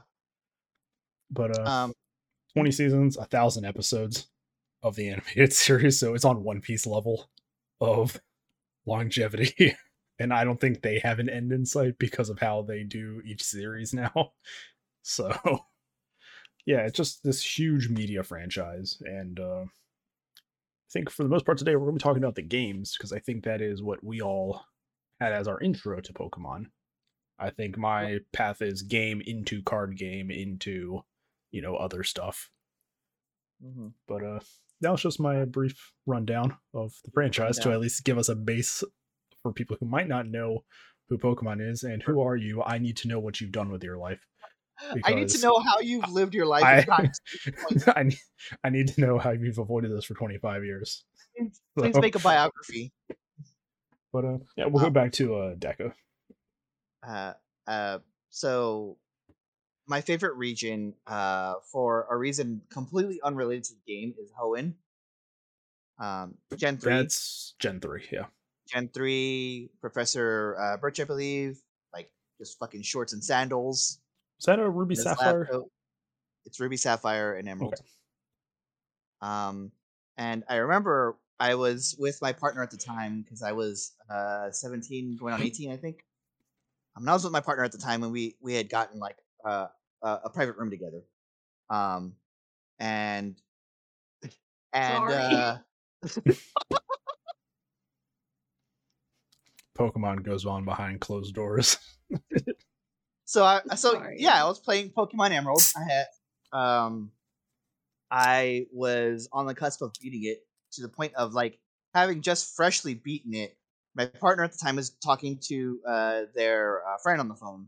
But 1.29 1.59
uh 1.59 1.63
Um. 1.69 1.93
20 2.53 2.71
seasons, 2.71 3.17
a 3.17 3.25
thousand 3.25 3.65
episodes 3.65 4.27
of 4.81 4.95
the 4.95 5.09
animated 5.09 5.51
series, 5.53 5.99
so 5.99 6.13
it's 6.13 6.23
on 6.25 6.43
One 6.43 6.61
Piece 6.61 6.85
level 6.85 7.29
of 7.81 8.19
longevity. 8.85 9.75
and 10.21 10.33
I 10.33 10.43
don't 10.43 10.59
think 10.61 10.81
they 10.81 10.99
have 10.99 11.19
an 11.19 11.29
end 11.29 11.51
in 11.51 11.65
sight 11.65 11.97
because 11.97 12.29
of 12.29 12.39
how 12.39 12.61
they 12.61 12.83
do 12.83 13.21
each 13.25 13.43
series 13.43 13.93
now. 14.03 14.33
So 15.01 15.35
yeah, 16.65 16.81
it's 16.81 16.95
just 16.97 17.23
this 17.23 17.43
huge 17.43 17.89
media 17.89 18.23
franchise. 18.23 19.01
And 19.03 19.39
uh 19.39 19.63
I 19.63 20.93
think 20.93 21.09
for 21.09 21.23
the 21.23 21.29
most 21.29 21.45
part 21.45 21.57
today 21.57 21.75
we're 21.75 21.85
gonna 21.85 21.97
be 21.97 21.99
talking 21.99 22.23
about 22.23 22.35
the 22.35 22.41
games, 22.43 22.95
because 22.95 23.11
I 23.11 23.19
think 23.19 23.43
that 23.43 23.61
is 23.61 23.81
what 23.81 24.03
we 24.03 24.21
all 24.21 24.61
had 25.19 25.33
as 25.33 25.47
our 25.47 25.59
intro 25.59 25.99
to 26.01 26.13
Pokemon. 26.13 26.65
I 27.39 27.49
think 27.49 27.77
my 27.77 28.19
path 28.33 28.61
is 28.61 28.83
game 28.83 29.21
into 29.25 29.63
card 29.63 29.97
game 29.97 30.29
into 30.29 31.01
you 31.49 31.61
know 31.61 31.75
other 31.75 32.03
stuff 32.03 32.49
mhm. 33.63 33.93
but 34.07 34.23
uh 34.23 34.39
that 34.81 34.91
was 34.91 35.01
just 35.01 35.19
my 35.19 35.45
brief 35.45 35.91
rundown 36.05 36.55
of 36.73 36.93
the 37.05 37.11
franchise 37.11 37.59
to 37.59 37.71
at 37.71 37.79
least 37.79 38.03
give 38.03 38.17
us 38.17 38.29
a 38.29 38.35
base 38.35 38.83
for 39.43 39.51
people 39.53 39.77
who 39.79 39.85
might 39.85 40.07
not 40.07 40.27
know 40.27 40.63
who 41.09 41.17
pokemon 41.17 41.61
is 41.67 41.83
and 41.83 42.01
who 42.03 42.21
are 42.21 42.35
you 42.35 42.61
i 42.63 42.77
need 42.77 42.95
to 42.97 43.07
know 43.07 43.19
what 43.19 43.39
you've 43.41 43.51
done 43.51 43.69
with 43.71 43.83
your 43.83 43.97
life 43.97 44.19
I 45.03 45.13
need 45.13 45.29
to 45.29 45.41
know 45.41 45.59
how 45.59 45.79
you've 45.79 46.09
lived 46.09 46.33
your 46.33 46.47
life. 46.47 46.63
I, 46.63 46.77
and 46.77 46.85
gotten 46.87 47.11
to 47.11 47.21
this 47.51 47.63
point. 47.85 47.97
I, 47.97 48.01
need, 48.03 48.17
I 48.63 48.69
need 48.71 48.87
to 48.87 49.01
know 49.01 49.19
how 49.19 49.29
you've 49.29 49.59
avoided 49.59 49.91
this 49.91 50.05
for 50.05 50.15
25 50.15 50.63
years 50.65 51.03
Please 51.77 51.93
So- 51.93 52.01
make 52.01 52.15
a 52.15 52.19
biography. 52.19 52.91
but 54.11 54.25
uh 54.25 54.37
yeah 54.57 54.65
we'll 54.65 54.83
go 54.83 54.89
back 54.89 55.11
to 55.13 55.35
uh 55.35 55.55
deca 55.55 55.93
Uh, 57.07 57.33
uh, 57.67 57.99
so 58.29 58.97
my 59.87 60.01
favorite 60.01 60.35
region, 60.35 60.93
uh, 61.05 61.55
for 61.71 62.07
a 62.09 62.15
reason 62.17 62.61
completely 62.71 63.19
unrelated 63.23 63.65
to 63.65 63.73
the 63.73 63.81
game, 63.93 64.13
is 64.21 64.31
Hoenn. 64.39 64.75
Um, 65.99 66.35
Gen 66.55 66.77
three. 66.77 66.93
That's 66.93 67.55
Gen 67.59 67.79
three. 67.79 68.03
Yeah. 68.11 68.25
Gen 68.71 68.89
three. 68.89 69.69
Professor 69.81 70.57
uh, 70.59 70.77
Birch, 70.77 70.99
I 70.99 71.03
believe. 71.03 71.59
Like 71.93 72.11
just 72.39 72.57
fucking 72.59 72.83
shorts 72.83 73.13
and 73.13 73.23
sandals. 73.23 73.99
Is 74.39 74.45
that 74.45 74.59
a 74.59 74.69
Ruby 74.69 74.95
Sapphire? 74.95 75.49
It's 76.45 76.59
Ruby 76.59 76.77
Sapphire 76.77 77.35
and 77.35 77.47
Emerald. 77.47 77.73
Okay. 77.73 77.83
Um, 79.21 79.71
and 80.17 80.43
I 80.49 80.57
remember 80.57 81.17
I 81.39 81.55
was 81.55 81.95
with 81.99 82.19
my 82.21 82.33
partner 82.33 82.63
at 82.63 82.71
the 82.71 82.77
time 82.77 83.21
because 83.21 83.43
I 83.43 83.51
was 83.51 83.93
uh 84.09 84.51
17, 84.51 85.17
going 85.17 85.33
on 85.33 85.41
18, 85.43 85.71
I 85.71 85.77
think. 85.77 86.03
Um, 86.95 87.03
and 87.03 87.09
I 87.09 87.13
was 87.13 87.23
with 87.23 87.33
my 87.33 87.39
partner 87.41 87.63
at 87.63 87.71
the 87.71 87.77
time, 87.77 88.03
and 88.03 88.11
we 88.11 88.35
we 88.41 88.53
had 88.53 88.69
gotten 88.69 88.99
like 88.99 89.17
uh, 89.45 89.67
a, 90.01 90.19
a 90.25 90.29
private 90.29 90.57
room 90.57 90.69
together. 90.69 91.03
Um, 91.69 92.13
and 92.79 93.35
and 94.73 95.09
Sorry. 95.09 95.15
uh, 95.15 95.57
Pokemon 99.77 100.23
goes 100.23 100.45
on 100.45 100.65
behind 100.65 101.01
closed 101.01 101.33
doors. 101.33 101.77
so 103.25 103.43
I 103.43 103.61
so 103.75 103.93
Sorry. 103.93 104.17
yeah, 104.19 104.43
I 104.43 104.47
was 104.47 104.59
playing 104.59 104.91
Pokemon 104.91 105.31
Emerald. 105.31 105.63
I 105.75 105.83
had 105.91 106.07
um 106.57 107.11
I 108.09 108.67
was 108.73 109.29
on 109.31 109.45
the 109.45 109.55
cusp 109.55 109.81
of 109.81 109.93
beating 110.01 110.23
it 110.25 110.45
to 110.73 110.81
the 110.81 110.89
point 110.89 111.13
of 111.15 111.33
like 111.33 111.59
having 111.93 112.21
just 112.21 112.55
freshly 112.55 112.93
beaten 112.93 113.33
it. 113.33 113.57
My 113.95 114.05
partner 114.05 114.43
at 114.43 114.51
the 114.51 114.57
time 114.57 114.75
was 114.75 114.91
talking 115.03 115.39
to 115.47 115.79
uh 115.87 116.21
their 116.35 116.85
uh, 116.87 116.97
friend 117.01 117.19
on 117.19 117.27
the 117.27 117.35
phone. 117.35 117.67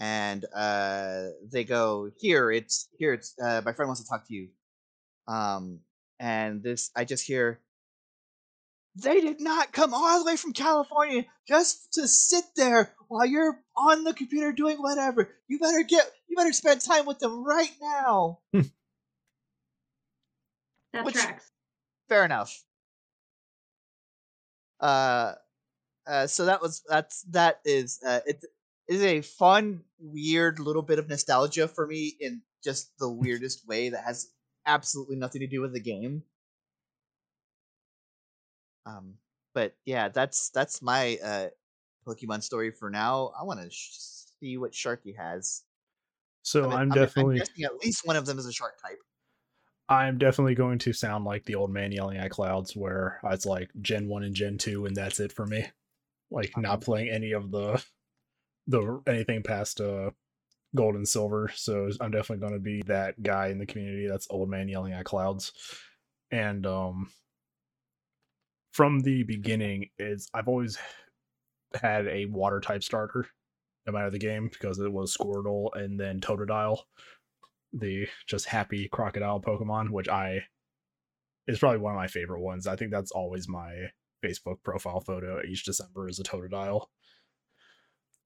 And 0.00 0.44
uh 0.54 1.28
they 1.50 1.64
go, 1.64 2.10
"Here, 2.18 2.50
it's 2.50 2.88
here 2.98 3.12
it's 3.12 3.34
uh 3.42 3.62
my 3.64 3.72
friend 3.72 3.88
wants 3.88 4.02
to 4.02 4.08
talk 4.08 4.26
to 4.26 4.34
you." 4.34 4.48
Um 5.28 5.80
and 6.18 6.62
this 6.62 6.90
I 6.96 7.04
just 7.04 7.26
hear 7.26 7.60
they 8.96 9.20
did 9.20 9.40
not 9.40 9.72
come 9.72 9.92
all 9.92 10.18
the 10.20 10.26
way 10.30 10.36
from 10.36 10.52
California 10.52 11.24
just 11.48 11.92
to 11.94 12.06
sit 12.06 12.44
there 12.56 12.92
while 13.08 13.26
you're 13.26 13.60
on 13.76 14.04
the 14.04 14.14
computer 14.14 14.52
doing 14.52 14.76
whatever. 14.78 15.30
You 15.48 15.58
better 15.58 15.82
get 15.82 16.04
you 16.28 16.36
better 16.36 16.52
spend 16.52 16.80
time 16.80 17.06
with 17.06 17.18
them 17.18 17.44
right 17.44 17.72
now. 17.80 18.38
That 20.92 21.04
Which- 21.04 21.16
tracks. 21.16 21.50
Fair 22.08 22.24
enough. 22.24 22.62
Uh 24.80 25.32
uh 26.06 26.26
so 26.26 26.44
that 26.44 26.60
was 26.62 26.82
that's 26.88 27.22
that 27.30 27.60
is 27.64 27.98
uh 28.06 28.20
it 28.26 28.44
is 28.86 29.02
a 29.02 29.22
fun 29.22 29.80
weird 29.98 30.60
little 30.60 30.82
bit 30.82 30.98
of 30.98 31.08
nostalgia 31.08 31.66
for 31.66 31.86
me 31.86 32.14
in 32.20 32.42
just 32.62 32.96
the 32.98 33.08
weirdest 33.10 33.66
way 33.66 33.88
that 33.88 34.04
has 34.04 34.28
absolutely 34.66 35.16
nothing 35.16 35.40
to 35.40 35.46
do 35.46 35.60
with 35.60 35.72
the 35.72 35.80
game. 35.80 36.22
Um 38.86 39.14
but 39.54 39.74
yeah, 39.84 40.08
that's 40.08 40.50
that's 40.50 40.82
my 40.82 41.18
uh 41.22 41.48
Pokemon 42.06 42.42
story 42.42 42.70
for 42.70 42.90
now. 42.90 43.32
I 43.38 43.44
want 43.44 43.60
to 43.60 43.70
sh- 43.70 43.90
see 44.40 44.56
what 44.58 44.72
Sharky 44.72 45.16
has. 45.16 45.62
So 46.42 46.70
I 46.70 46.76
I'm 46.76 46.88
mean, 46.88 46.90
definitely 46.90 47.38
guessing 47.38 47.64
at 47.64 47.76
least 47.82 48.06
one 48.06 48.16
of 48.16 48.26
them 48.26 48.38
is 48.38 48.46
a 48.46 48.52
shark 48.52 48.80
type. 48.82 48.98
I'm 49.88 50.18
definitely 50.18 50.54
going 50.54 50.78
to 50.80 50.92
sound 50.92 51.24
like 51.24 51.44
the 51.44 51.54
old 51.56 51.70
man 51.70 51.92
yelling 51.92 52.18
at 52.18 52.30
clouds 52.30 52.74
where 52.74 53.20
it's 53.24 53.46
like 53.46 53.70
Gen 53.80 54.08
1 54.08 54.22
and 54.24 54.34
Gen 54.34 54.58
2 54.58 54.86
and 54.86 54.96
that's 54.96 55.20
it 55.20 55.32
for 55.32 55.46
me. 55.46 55.66
Like 56.30 56.56
not 56.56 56.80
playing 56.80 57.10
any 57.10 57.32
of 57.32 57.50
the 57.50 57.82
the 58.66 59.00
anything 59.06 59.42
past 59.42 59.80
uh 59.80 60.10
gold 60.74 60.96
and 60.96 61.08
silver. 61.08 61.50
So 61.54 61.88
I'm 62.00 62.10
definitely 62.10 62.40
going 62.46 62.54
to 62.54 62.60
be 62.60 62.82
that 62.86 63.22
guy 63.22 63.48
in 63.48 63.58
the 63.58 63.66
community 63.66 64.08
that's 64.08 64.26
old 64.30 64.48
man 64.48 64.68
yelling 64.68 64.92
at 64.92 65.04
clouds. 65.04 65.52
And 66.30 66.66
um 66.66 67.10
from 68.74 69.00
the 69.00 69.22
beginning 69.22 69.88
is 69.98 70.28
I've 70.34 70.48
always 70.48 70.76
had 71.80 72.06
a 72.06 72.26
water 72.26 72.60
type 72.60 72.82
starter 72.82 73.26
no 73.86 73.92
matter 73.92 74.10
the 74.10 74.18
game 74.18 74.48
because 74.52 74.78
it 74.78 74.92
was 74.92 75.16
Squirtle 75.16 75.68
and 75.74 75.98
then 75.98 76.20
Totodile 76.20 76.78
the 77.74 78.06
just 78.26 78.46
happy 78.46 78.88
crocodile 78.88 79.40
Pokemon, 79.40 79.90
which 79.90 80.08
I 80.08 80.44
is 81.46 81.58
probably 81.58 81.78
one 81.78 81.92
of 81.92 81.98
my 81.98 82.06
favorite 82.06 82.40
ones. 82.40 82.66
I 82.66 82.76
think 82.76 82.90
that's 82.90 83.10
always 83.10 83.48
my 83.48 83.90
Facebook 84.24 84.62
profile 84.62 85.00
photo 85.00 85.42
each 85.42 85.64
December 85.64 86.08
is 86.08 86.18
a 86.18 86.22
Totodile. 86.22 86.86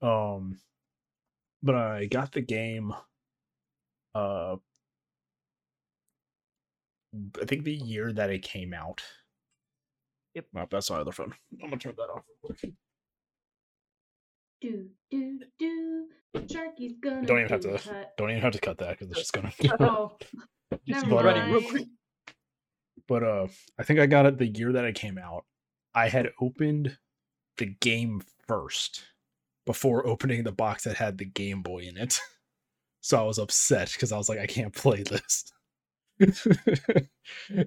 Um, 0.01 0.61
but 1.63 1.75
I 1.75 2.07
got 2.07 2.33
the 2.33 2.41
game. 2.41 2.93
Uh, 4.15 4.57
I 7.41 7.45
think 7.47 7.65
the 7.65 7.75
year 7.75 8.13
that 8.13 8.31
it 8.31 8.43
came 8.43 8.73
out. 8.73 9.03
Yep. 10.35 10.47
That's 10.71 10.91
my 10.91 10.97
other 10.99 11.13
phone. 11.13 11.35
I'm 11.63 11.71
gonna 11.71 11.79
turn 11.79 11.95
that 11.97 12.03
off. 12.05 12.23
Do 14.61 14.89
do 15.11 15.39
do. 15.59 16.07
Sharky's 16.37 16.95
gonna. 17.01 17.25
Don't 17.25 17.39
even 17.39 17.49
have 17.51 17.61
to- 17.61 17.79
cut. 17.79 18.17
Don't 18.17 18.31
even 18.31 18.43
have 18.43 18.53
to 18.53 18.59
cut 18.61 18.79
that 18.79 18.99
because 18.99 19.09
it's 19.11 19.21
just 19.21 19.33
gonna. 19.33 19.53
Oh, 19.81 20.17
never 20.87 21.09
But, 21.09 21.25
mind. 21.37 21.53
real 21.53 21.63
quick. 21.63 21.87
but 23.07 23.23
uh 23.23 23.47
i 23.79 23.83
think 23.83 23.99
i 24.01 24.05
got 24.07 24.27
it 24.27 24.37
the 24.37 24.47
year 24.47 24.71
that 24.73 24.85
I 24.85 24.93
came 24.93 25.17
out 25.17 25.47
i 25.95 26.09
had 26.11 26.29
opened 26.43 26.99
the 27.57 27.67
game 27.81 28.21
first 28.47 29.03
before 29.65 30.07
opening 30.07 30.45
the 30.45 30.53
box 30.53 30.85
that 30.85 30.97
had 30.97 31.17
the 31.17 31.25
game 31.25 31.63
boy 31.63 31.79
in 31.85 31.97
it 31.97 32.21
so 33.01 33.19
i 33.19 33.23
was 33.23 33.39
upset 33.39 33.91
because 33.93 34.13
i 34.13 34.19
was 34.19 34.29
like 34.29 34.39
i 34.39 34.47
can't 34.47 34.75
play 34.75 35.03
this 35.03 35.51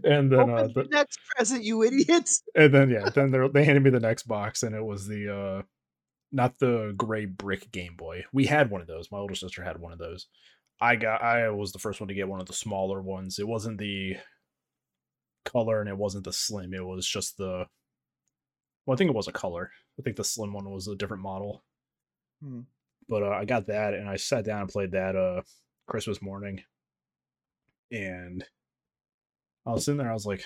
and 0.04 0.32
then 0.32 0.50
uh 0.50 0.68
the, 0.68 0.84
the 0.84 0.88
next 0.92 1.20
present, 1.36 1.64
you 1.64 1.84
idiots. 1.84 2.44
and 2.56 2.74
then 2.74 2.90
yeah 2.90 3.10
then 3.10 3.32
they 3.32 3.48
they 3.54 3.64
handed 3.64 3.84
me 3.84 3.90
the 3.90 4.00
next 4.00 4.24
box 4.24 4.64
and 4.64 4.76
it 4.76 4.84
was 4.84 5.08
the 5.08 5.34
uh 5.34 5.62
not 6.32 6.60
the 6.60 6.94
gray 6.96 7.26
brick 7.26 7.72
game 7.72 7.96
boy. 7.96 8.24
We 8.32 8.46
had 8.46 8.70
one 8.70 8.82
of 8.82 8.88
those. 8.88 9.12
My 9.12 9.18
older 9.18 9.36
sister 9.36 9.64
had 9.64 9.80
one 9.80 9.92
of 9.92 10.00
those. 10.00 10.28
I 10.80 10.96
got 10.96 11.22
i 11.22 11.50
was 11.50 11.72
the 11.72 11.80
first 11.80 12.02
one 12.02 12.08
to 12.08 12.14
get 12.14 12.28
one 12.28 12.42
of 12.42 12.48
the 12.48 12.54
smaller 12.54 13.02
ones. 13.02 13.40
It 13.40 13.48
wasn't 13.48 13.78
the 13.78 14.18
color 15.46 15.80
and 15.80 15.90
it 15.90 15.98
wasn't 15.98 16.24
the 16.26 16.34
slim. 16.34 16.74
It 16.74 16.86
was 16.86 17.08
just 17.08 17.38
the 17.38 17.68
well 18.86 18.96
i 18.96 18.98
think 18.98 19.10
it 19.10 19.16
was 19.16 19.28
a 19.28 19.34
color. 19.34 19.72
I 20.00 20.02
think 20.04 20.16
the 20.16 20.24
slim 20.24 20.54
one 20.54 20.70
was 20.70 20.88
a 20.88 20.96
different 20.96 21.24
model. 21.24 21.64
Hmm. 22.42 22.62
but 23.08 23.22
uh, 23.22 23.30
i 23.30 23.46
got 23.46 23.68
that 23.68 23.94
and 23.94 24.10
i 24.10 24.16
sat 24.16 24.46
down 24.46 24.62
and 24.62 24.70
played 24.70 24.94
that 24.94 25.16
uh 25.16 25.42
christmas 25.86 26.24
morning 26.24 26.64
and 27.92 28.44
i 29.66 29.72
was 29.72 29.86
sitting 29.86 29.98
there 29.98 30.10
i 30.10 30.14
was 30.14 30.26
like 30.26 30.44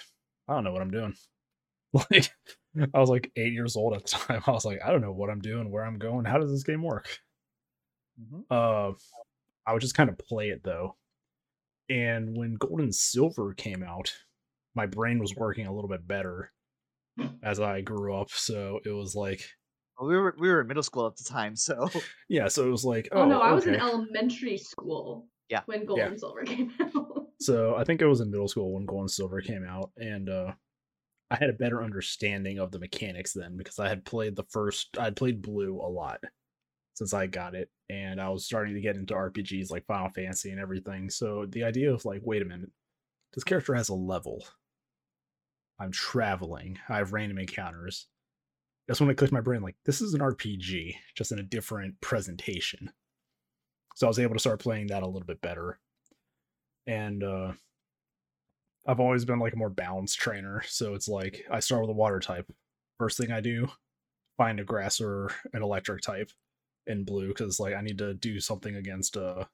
i 0.48 0.54
don't 0.54 0.64
know 0.64 0.74
what 0.74 0.82
i'm 0.82 0.92
doing 0.92 1.14
like 2.12 2.32
I 2.94 3.00
was 3.00 3.10
like 3.10 3.32
eight 3.38 3.54
years 3.54 3.78
old 3.78 3.94
at 3.94 4.04
the 4.04 4.10
time. 4.10 4.44
I 4.48 4.52
was 4.52 4.66
like, 4.66 4.80
I 4.86 4.92
don't 4.92 5.00
know 5.00 5.14
what 5.14 5.30
I'm 5.30 5.40
doing, 5.40 5.72
where 5.72 5.86
I'm 5.86 5.98
going. 5.98 6.26
How 6.26 6.38
does 6.38 6.52
this 6.52 6.64
game 6.64 6.84
work? 6.84 7.08
Mhm. 8.22 8.44
Uh, 8.52 8.94
I 9.66 9.72
would 9.72 9.82
just 9.82 9.96
kind 9.96 10.10
of 10.10 10.18
play 10.18 10.50
it 10.50 10.62
though. 10.62 10.98
And 11.90 12.36
when 12.38 12.56
Gold 12.56 12.82
and 12.82 12.94
Silver 12.94 13.54
came 13.54 13.82
out, 13.82 14.12
my 14.76 14.88
brain 14.88 15.20
was 15.20 15.34
working 15.38 15.68
a 15.68 15.74
little 15.74 15.88
bit 15.90 16.06
better 16.06 16.52
as 17.42 17.62
I 17.62 17.80
grew 17.80 18.14
up. 18.14 18.30
So 18.32 18.82
it 18.84 18.90
was 18.92 19.16
like, 19.16 19.42
Well, 19.98 20.10
we 20.10 20.18
were 20.18 20.36
we 20.38 20.50
were 20.50 20.60
in 20.60 20.68
middle 20.68 20.84
school 20.84 21.08
at 21.08 21.16
the 21.16 21.24
time, 21.24 21.56
so 21.56 21.90
yeah. 22.28 22.50
So 22.50 22.68
it 22.68 22.72
was 22.72 22.84
like, 22.84 23.08
Oh, 23.14 23.22
oh, 23.22 23.26
no, 23.26 23.40
I 23.40 23.54
was 23.54 23.68
in 23.68 23.76
elementary 23.76 24.58
school. 24.58 25.28
Yeah. 25.48 25.62
When 25.68 25.86
Gold 25.86 26.00
Yeah. 26.00 26.08
and 26.08 26.20
Silver 26.20 26.44
came 26.44 26.74
out. 26.82 27.05
So 27.40 27.76
I 27.76 27.84
think 27.84 28.02
I 28.02 28.06
was 28.06 28.22
in 28.22 28.32
middle 28.32 28.48
school 28.48 28.74
when 28.74 28.86
Gold 28.86 29.02
and 29.02 29.12
Silver 29.12 29.42
came 29.42 29.66
out, 29.68 29.92
and 29.98 30.30
uh, 30.30 30.54
I 31.30 31.36
had 31.36 31.50
a 31.50 31.54
better 31.54 31.84
understanding 31.84 32.60
of 32.60 32.72
the 32.72 32.80
mechanics 32.80 33.34
then 33.34 33.58
because 33.58 33.80
I 33.80 33.90
had 33.90 34.06
played 34.06 34.36
the 34.36 34.46
first. 34.50 34.98
I'd 34.98 35.16
played 35.16 35.42
Blue 35.42 35.80
a 35.82 35.90
lot 35.90 36.20
since 36.94 37.14
I 37.14 37.28
got 37.28 37.56
it, 37.56 37.70
and 37.90 38.22
I 38.22 38.30
was 38.30 38.46
starting 38.46 38.74
to 38.76 38.82
get 38.82 38.96
into 38.96 39.14
RPGs 39.14 39.70
like 39.70 39.86
Final 39.86 40.10
Fantasy 40.10 40.52
and 40.52 40.60
everything. 40.60 41.10
So 41.10 41.46
the 41.50 41.64
idea 41.64 41.94
of 41.94 42.06
like, 42.06 42.22
wait 42.24 42.42
a 42.42 42.46
minute, 42.46 42.70
this 43.34 43.44
character 43.44 43.76
has 43.76 43.90
a 43.90 43.96
level. 43.96 44.46
I'm 45.78 45.92
traveling. 45.92 46.80
I 46.88 46.98
have 46.98 47.12
random 47.12 47.38
encounters. 47.38 48.08
That's 48.88 49.02
when 49.02 49.10
it 49.10 49.18
clicked 49.18 49.34
my 49.34 49.42
brain 49.42 49.62
like 49.62 49.76
this 49.84 50.00
is 50.00 50.14
an 50.14 50.22
RPG, 50.22 50.96
just 51.16 51.34
in 51.34 51.40
a 51.40 51.44
different 51.44 52.00
presentation. 52.00 52.92
So 53.96 54.08
I 54.08 54.10
was 54.10 54.20
able 54.20 54.36
to 54.36 54.40
start 54.40 54.60
playing 54.62 54.88
that 54.88 55.04
a 55.04 55.08
little 55.08 55.26
bit 55.26 55.42
better 55.42 55.80
and 56.88 57.24
uh 57.24 57.54
I've 58.88 59.00
always 59.00 59.26
been 59.26 59.40
like 59.40 59.54
a 59.54 59.58
more 59.58 59.70
balanced 59.70 60.20
trainer, 60.20 60.62
so 60.68 60.94
it's 60.94 61.08
like 61.08 61.44
I 61.50 61.60
start 61.60 61.82
with 61.82 61.90
a 61.90 61.94
water 61.94 62.20
type. 62.20 62.52
First 63.00 63.18
thing 63.18 63.32
I 63.32 63.42
do, 63.42 63.68
find 64.38 64.60
a 64.60 64.64
grass 64.64 65.02
or 65.02 65.32
an 65.54 65.64
electric 65.64 66.02
type 66.02 66.32
in 66.88 67.04
blue 67.04 67.30
because 67.30 67.60
like 67.60 67.74
I 67.74 67.82
need 67.82 67.98
to 67.98 68.14
do 68.14 68.40
something 68.40 68.76
against 68.76 69.18
uh 69.18 69.46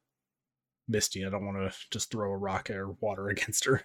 Misty. 0.87 1.25
I 1.25 1.29
don't 1.29 1.45
want 1.45 1.57
to 1.57 1.77
just 1.91 2.11
throw 2.11 2.31
a 2.31 2.37
rock 2.37 2.69
or 2.69 2.91
water 2.99 3.29
against 3.29 3.65
her. 3.65 3.81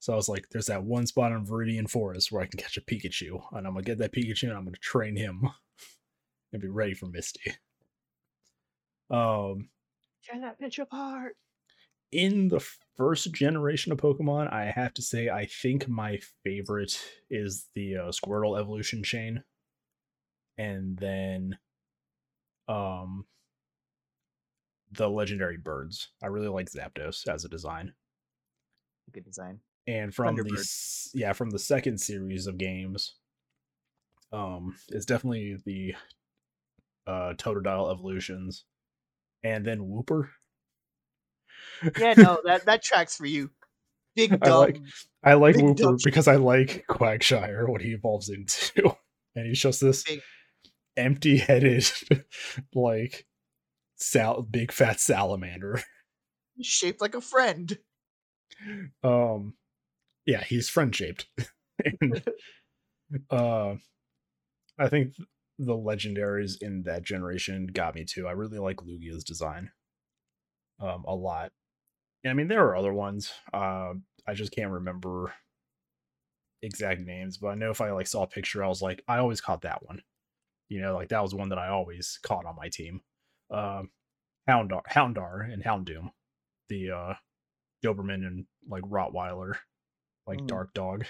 So 0.00 0.12
I 0.12 0.16
was 0.16 0.28
like, 0.28 0.48
there's 0.50 0.66
that 0.66 0.82
one 0.82 1.06
spot 1.06 1.30
in 1.30 1.46
Viridian 1.46 1.88
Forest 1.88 2.32
where 2.32 2.42
I 2.42 2.46
can 2.46 2.58
catch 2.58 2.76
a 2.76 2.80
Pikachu, 2.80 3.40
and 3.52 3.66
I'm 3.66 3.74
gonna 3.74 3.84
get 3.84 3.98
that 3.98 4.12
Pikachu 4.12 4.44
and 4.44 4.52
I'm 4.52 4.64
gonna 4.64 4.76
train 4.80 5.14
him 5.14 5.48
and 6.52 6.60
be 6.60 6.68
ready 6.68 6.94
for 6.94 7.06
Misty. 7.06 7.52
Um 9.10 9.68
Tear 10.24 10.40
that 10.40 10.60
bitch 10.60 10.80
apart. 10.80 11.36
In 12.12 12.48
the 12.48 12.60
first 12.96 13.32
generation 13.32 13.90
of 13.90 13.98
Pokemon, 13.98 14.52
I 14.52 14.66
have 14.66 14.94
to 14.94 15.02
say 15.02 15.30
I 15.30 15.46
think 15.46 15.88
my 15.88 16.20
favorite 16.44 17.00
is 17.30 17.66
the 17.74 17.96
uh, 17.96 18.08
Squirtle 18.10 18.60
evolution 18.60 19.02
chain, 19.02 19.42
and 20.58 20.96
then 20.98 21.58
um 22.68 23.24
the 24.92 25.08
legendary 25.08 25.56
birds. 25.56 26.08
I 26.22 26.26
really 26.26 26.48
like 26.48 26.70
Zapdos 26.70 27.26
as 27.26 27.44
a 27.44 27.48
design. 27.48 27.94
Good 29.10 29.24
design. 29.24 29.60
And 29.86 30.14
from 30.14 30.36
the 30.36 31.10
yeah, 31.14 31.32
from 31.32 31.50
the 31.50 31.58
second 31.58 31.98
series 31.98 32.46
of 32.46 32.58
games, 32.58 33.14
um, 34.32 34.76
it's 34.90 35.06
definitely 35.06 35.56
the 35.64 35.94
uh 37.06 37.32
Totodile 37.36 37.90
evolutions, 37.90 38.64
and 39.42 39.64
then 39.64 39.80
Wooper. 39.80 40.28
Yeah, 41.98 42.14
no, 42.16 42.38
that 42.44 42.64
that 42.66 42.82
tracks 42.82 43.16
for 43.16 43.26
you. 43.26 43.50
Big 44.14 44.36
I 44.42 44.50
like- 44.54 44.80
I 45.24 45.34
like 45.34 45.56
Big 45.56 45.64
Wooper 45.64 45.98
because 46.04 46.28
I 46.28 46.36
like 46.36 46.84
Quagsire, 46.90 47.68
what 47.68 47.80
he 47.82 47.90
evolves 47.92 48.28
into. 48.28 48.94
And 49.34 49.46
he's 49.46 49.60
just 49.60 49.80
this 49.80 50.02
Big- 50.02 50.20
empty 50.94 51.38
headed, 51.38 51.90
like, 52.74 53.24
sal- 53.96 54.42
big 54.42 54.70
fat 54.70 55.00
salamander. 55.00 55.80
shaped 56.60 57.00
like 57.00 57.14
a 57.14 57.22
friend. 57.22 57.78
Um, 59.02 59.54
yeah, 60.26 60.44
he's 60.44 60.68
friend 60.68 60.94
shaped. 60.94 61.28
and, 62.00 62.22
uh, 63.30 63.76
I 64.78 64.88
think 64.88 65.14
the 65.58 65.72
legendaries 65.74 66.60
in 66.60 66.82
that 66.82 67.02
generation 67.04 67.68
got 67.72 67.94
me 67.94 68.04
too. 68.04 68.26
I 68.28 68.32
really 68.32 68.58
like 68.58 68.82
Lugia's 68.82 69.24
design 69.24 69.70
um, 70.82 71.04
a 71.06 71.14
lot. 71.14 71.52
And 72.24 72.30
I 72.30 72.34
mean, 72.34 72.48
there 72.48 72.64
are 72.66 72.76
other 72.76 72.92
ones. 72.92 73.32
Uh, 73.52 73.94
I 74.26 74.34
just 74.34 74.52
can't 74.54 74.70
remember 74.70 75.32
exact 76.62 77.00
names, 77.00 77.38
but 77.38 77.48
I 77.48 77.54
know 77.54 77.70
if 77.70 77.80
I 77.80 77.90
like 77.92 78.06
saw 78.06 78.22
a 78.22 78.28
picture, 78.28 78.62
I 78.62 78.68
was 78.68 78.82
like, 78.82 79.02
I 79.08 79.18
always 79.18 79.40
caught 79.40 79.62
that 79.62 79.84
one. 79.86 80.02
You 80.68 80.80
know, 80.80 80.94
like 80.94 81.08
that 81.08 81.22
was 81.22 81.34
one 81.34 81.48
that 81.50 81.58
I 81.58 81.68
always 81.68 82.18
caught 82.22 82.46
on 82.46 82.56
my 82.56 82.68
team. 82.68 83.00
Um, 83.50 83.90
Houndour, 84.48 84.82
Houndour, 84.88 85.52
and 85.52 85.62
Houndoom, 85.62 86.10
the 86.68 86.90
uh, 86.90 87.14
Doberman 87.84 88.26
and 88.26 88.46
like 88.68 88.82
Rottweiler, 88.84 89.54
like 90.26 90.38
Mm. 90.38 90.46
Dark 90.46 90.72
Dog. 90.74 91.04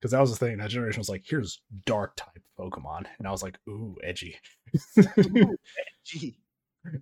Because 0.00 0.12
that 0.12 0.20
was 0.20 0.30
the 0.30 0.46
thing. 0.46 0.58
That 0.58 0.70
generation 0.70 1.00
was 1.00 1.10
like, 1.10 1.24
here's 1.28 1.60
Dark 1.84 2.16
type 2.16 2.42
Pokemon, 2.58 3.04
and 3.18 3.28
I 3.28 3.30
was 3.30 3.42
like, 3.42 3.58
ooh, 3.68 3.96
edgy. 4.02 4.36
Gee. 6.04 6.36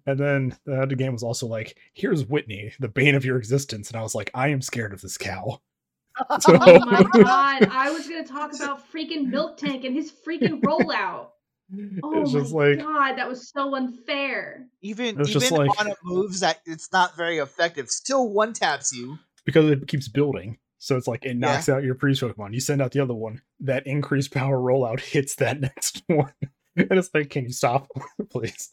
And 0.07 0.19
then 0.19 0.57
the 0.65 0.97
game 0.97 1.13
was 1.13 1.23
also 1.23 1.47
like, 1.47 1.77
here's 1.95 2.25
Whitney, 2.27 2.73
the 2.81 2.89
bane 2.89 3.15
of 3.15 3.25
your 3.25 3.37
existence. 3.39 3.89
And 3.91 3.97
I 3.99 4.03
was 4.03 4.15
like, 4.15 4.31
I 4.35 4.49
am 4.49 4.61
scared 4.61 4.93
of 4.93 5.01
this 5.01 5.17
cow. 5.19 5.61
So- 6.41 6.59
Oh 6.61 6.81
my 6.85 7.03
god, 7.23 7.69
I 7.71 7.91
was 7.93 8.09
gonna 8.09 8.27
talk 8.27 8.53
about 8.55 8.91
freaking 8.93 9.27
Milk 9.27 9.57
Tank 9.57 9.85
and 9.85 9.95
his 9.95 10.11
freaking 10.27 10.61
rollout. 10.63 11.29
Oh 12.03 12.23
it's 12.23 12.33
my 12.33 12.41
just 12.41 12.53
like, 12.55 12.79
god, 12.79 13.19
that 13.19 13.29
was 13.29 13.51
so 13.51 13.75
unfair. 13.77 14.67
Even 14.81 15.21
It's 15.21 15.29
even 15.31 15.41
just 15.41 15.53
like- 15.53 15.79
on 15.79 15.87
a 15.87 15.95
moves 16.03 16.41
that 16.41 16.61
it's 16.67 16.91
not 16.93 17.15
very 17.17 17.39
effective, 17.39 17.89
still 17.91 18.31
one 18.31 18.53
taps 18.55 18.93
you. 18.93 19.19
because 19.45 19.71
it 19.71 19.87
keeps 19.87 20.09
building. 20.09 20.59
So 20.79 20.97
it's 20.97 21.07
like, 21.07 21.25
it 21.25 21.37
knocks 21.37 21.69
out 21.69 21.83
your 21.85 21.95
priest 21.95 22.23
Pokemon. 22.23 22.55
You 22.55 22.61
send 22.61 22.81
out 22.81 22.93
the 22.93 23.01
other 23.01 23.15
one. 23.15 23.43
That 23.61 23.87
increased 23.87 24.33
power 24.33 24.57
rollout 24.59 25.01
hits 25.01 25.35
that 25.37 25.61
next 25.61 26.03
one. 26.07 26.33
and 26.77 26.93
it's 26.93 27.11
like, 27.13 27.31
can 27.31 27.45
you 27.45 27.53
stop, 27.53 27.87
please? 28.31 28.71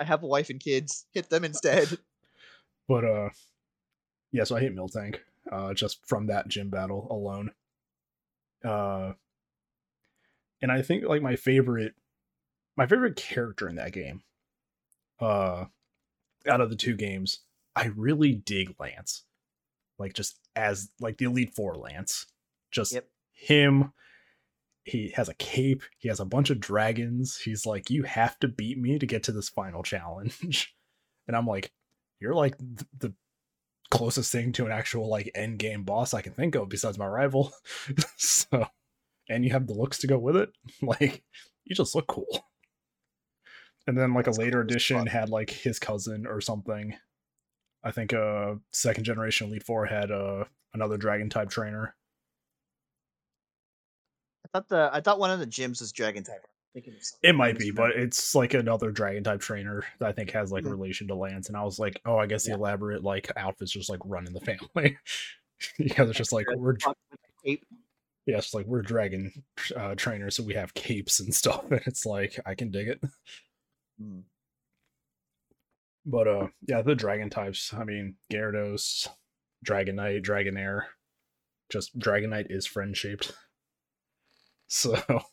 I 0.00 0.04
have 0.04 0.22
a 0.22 0.26
wife 0.26 0.50
and 0.50 0.58
kids. 0.58 1.04
Hit 1.12 1.30
them 1.30 1.44
instead. 1.44 1.98
But 2.88 3.04
uh 3.04 3.28
yeah, 4.32 4.42
so 4.42 4.56
I 4.56 4.60
hate 4.60 4.74
Miltank, 4.74 5.18
uh 5.52 5.74
just 5.74 6.04
from 6.08 6.26
that 6.26 6.48
gym 6.48 6.70
battle 6.70 7.06
alone. 7.08 7.52
Uh 8.64 9.12
and 10.60 10.72
I 10.72 10.82
think 10.82 11.04
like 11.04 11.22
my 11.22 11.36
favorite 11.36 11.94
my 12.76 12.86
favorite 12.86 13.14
character 13.14 13.68
in 13.68 13.76
that 13.76 13.92
game, 13.92 14.22
uh 15.20 15.66
out 16.48 16.60
of 16.60 16.70
the 16.70 16.74
two 16.74 16.96
games, 16.96 17.40
I 17.76 17.86
really 17.94 18.34
dig 18.34 18.74
Lance. 18.80 19.22
Like 19.96 20.14
just 20.14 20.40
as 20.56 20.90
like 20.98 21.18
the 21.18 21.26
Elite 21.26 21.54
Four 21.54 21.76
Lance. 21.76 22.26
Just 22.72 22.92
Yep. 22.92 23.06
him. 23.32 23.92
He 24.84 25.12
has 25.14 25.28
a 25.28 25.34
cape, 25.34 25.82
he 25.98 26.08
has 26.08 26.20
a 26.20 26.24
bunch 26.24 26.50
of 26.50 26.60
dragons. 26.60 27.36
He's 27.38 27.66
like, 27.66 27.90
you 27.90 28.02
have 28.04 28.38
to 28.40 28.48
beat 28.48 28.78
me 28.78 28.98
to 28.98 29.06
get 29.06 29.22
to 29.24 29.32
this 29.32 29.48
final 29.48 29.82
challenge. 29.82 30.74
and 31.28 31.36
I'm 31.36 31.46
like, 31.46 31.72
you're 32.20 32.34
like 32.34 32.58
th- 32.58 32.88
the 32.98 33.14
closest 33.90 34.30
thing 34.30 34.52
to 34.52 34.66
an 34.66 34.72
actual 34.72 35.08
like 35.08 35.30
end 35.34 35.58
game 35.58 35.82
boss 35.82 36.14
I 36.14 36.22
can 36.22 36.32
think 36.32 36.54
of 36.54 36.68
besides 36.68 36.98
my 36.98 37.06
rival. 37.06 37.52
so, 38.16 38.66
and 39.28 39.44
you 39.44 39.50
have 39.52 39.66
the 39.66 39.74
looks 39.74 39.98
to 39.98 40.06
go 40.06 40.18
with 40.18 40.36
it. 40.36 40.50
Like, 40.82 41.22
you 41.64 41.76
just 41.76 41.94
look 41.94 42.06
cool. 42.06 42.46
And 43.86 43.96
then 43.96 44.14
like 44.14 44.26
a 44.26 44.32
later 44.32 44.60
cool 44.60 44.62
edition 44.62 45.06
had 45.06 45.30
like 45.30 45.50
his 45.50 45.78
cousin 45.78 46.26
or 46.26 46.40
something. 46.40 46.96
I 47.82 47.90
think 47.90 48.12
uh 48.12 48.54
second 48.72 49.04
generation 49.04 49.48
Elite 49.48 49.64
Four 49.64 49.86
had 49.86 50.10
uh 50.10 50.44
another 50.74 50.96
dragon 50.96 51.30
type 51.30 51.50
trainer. 51.50 51.94
I 54.52 54.58
thought 54.58 54.68
the 54.68 54.90
I 54.92 55.00
thought 55.00 55.18
one 55.18 55.30
of 55.30 55.38
the 55.38 55.46
gyms 55.46 55.80
was 55.80 55.92
dragon 55.92 56.24
type. 56.24 56.42
I'm 56.44 56.72
thinking 56.74 56.94
of 56.94 57.02
something. 57.04 57.30
It 57.30 57.34
might 57.34 57.58
be, 57.58 57.70
but 57.70 57.90
it's 57.92 58.34
like 58.34 58.54
another 58.54 58.90
dragon 58.90 59.22
type 59.24 59.40
trainer 59.40 59.84
that 59.98 60.08
I 60.08 60.12
think 60.12 60.30
has 60.32 60.50
like 60.52 60.64
a 60.64 60.68
Mhm. 60.68 60.72
relation 60.72 61.08
to 61.08 61.14
Lance. 61.14 61.48
And 61.48 61.56
I 61.56 61.62
was 61.64 61.78
like, 61.78 62.00
oh, 62.04 62.16
I 62.16 62.26
guess 62.26 62.44
the 62.44 62.50
Yeah. 62.50 62.56
elaborate 62.56 63.02
like 63.04 63.30
outfits 63.36 63.72
just 63.72 63.90
like 63.90 64.00
run 64.04 64.26
in 64.26 64.32
the 64.32 64.40
family. 64.40 64.98
because 65.78 66.08
it's 66.08 66.18
just 66.18 66.32
like 66.32 66.46
we're 66.56 66.76
yeah, 68.26 68.36
it's 68.38 68.54
like 68.54 68.66
we're 68.66 68.82
dragon 68.82 69.32
uh, 69.76 69.94
trainers, 69.94 70.36
so 70.36 70.42
we 70.42 70.54
have 70.54 70.74
capes 70.74 71.20
and 71.20 71.34
stuff, 71.34 71.64
and 71.70 71.80
it's 71.86 72.04
like 72.06 72.38
I 72.46 72.54
can 72.54 72.70
dig 72.70 72.88
it. 72.88 73.00
Mm. 74.00 74.22
But 76.06 76.28
uh, 76.28 76.48
yeah, 76.66 76.82
the 76.82 76.94
dragon 76.94 77.30
types. 77.30 77.72
I 77.74 77.84
mean, 77.84 78.16
Gyarados, 78.32 79.08
Dragonite, 79.66 80.24
Dragonair. 80.24 80.82
Just 81.70 81.98
Dragonite 81.98 82.46
is 82.50 82.66
friend 82.66 82.96
shaped. 82.96 83.32
So, 84.72 84.94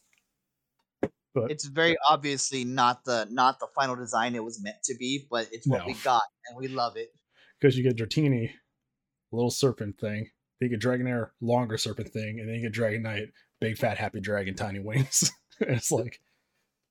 but 1.33 1.51
It's 1.51 1.65
very 1.65 1.95
obviously 2.09 2.63
not 2.65 3.05
the 3.05 3.27
not 3.29 3.59
the 3.59 3.67
final 3.75 3.95
design 3.95 4.33
it 4.35 4.43
was 4.43 4.61
meant 4.61 4.77
to 4.85 4.95
be, 4.97 5.27
but 5.29 5.47
it's 5.51 5.67
what 5.67 5.81
No. 5.81 5.85
we 5.85 5.93
got 5.93 6.23
and 6.49 6.57
we 6.57 6.67
love 6.67 6.97
it. 6.97 7.09
because 7.59 7.77
you 7.77 7.83
get 7.83 7.95
Dratini, 7.97 8.51
little 9.31 9.51
serpent 9.51 9.99
thing, 9.99 10.29
then 10.59 10.69
you 10.69 10.77
get 10.77 10.81
Dragonair, 10.81 11.29
longer 11.39 11.77
serpent 11.77 12.09
thing, 12.09 12.39
and 12.39 12.49
then 12.49 12.55
you 12.55 12.69
get 12.69 12.73
Dragonite, 12.73 13.27
big 13.61 13.77
fat 13.77 13.97
happy 13.99 14.19
dragon, 14.19 14.55
tiny 14.55 14.79
wings. 14.79 15.31
it's 15.59 15.91
like 15.91 16.19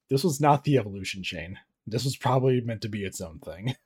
this 0.09 0.23
was 0.23 0.41
not 0.41 0.63
the 0.63 0.79
evolution 0.79 1.23
chain. 1.25 1.59
This 1.87 2.05
was 2.05 2.17
probably 2.17 2.61
meant 2.61 2.83
to 2.83 2.89
be 2.89 3.05
its 3.05 3.21
own 3.21 3.39
thing. 3.41 3.75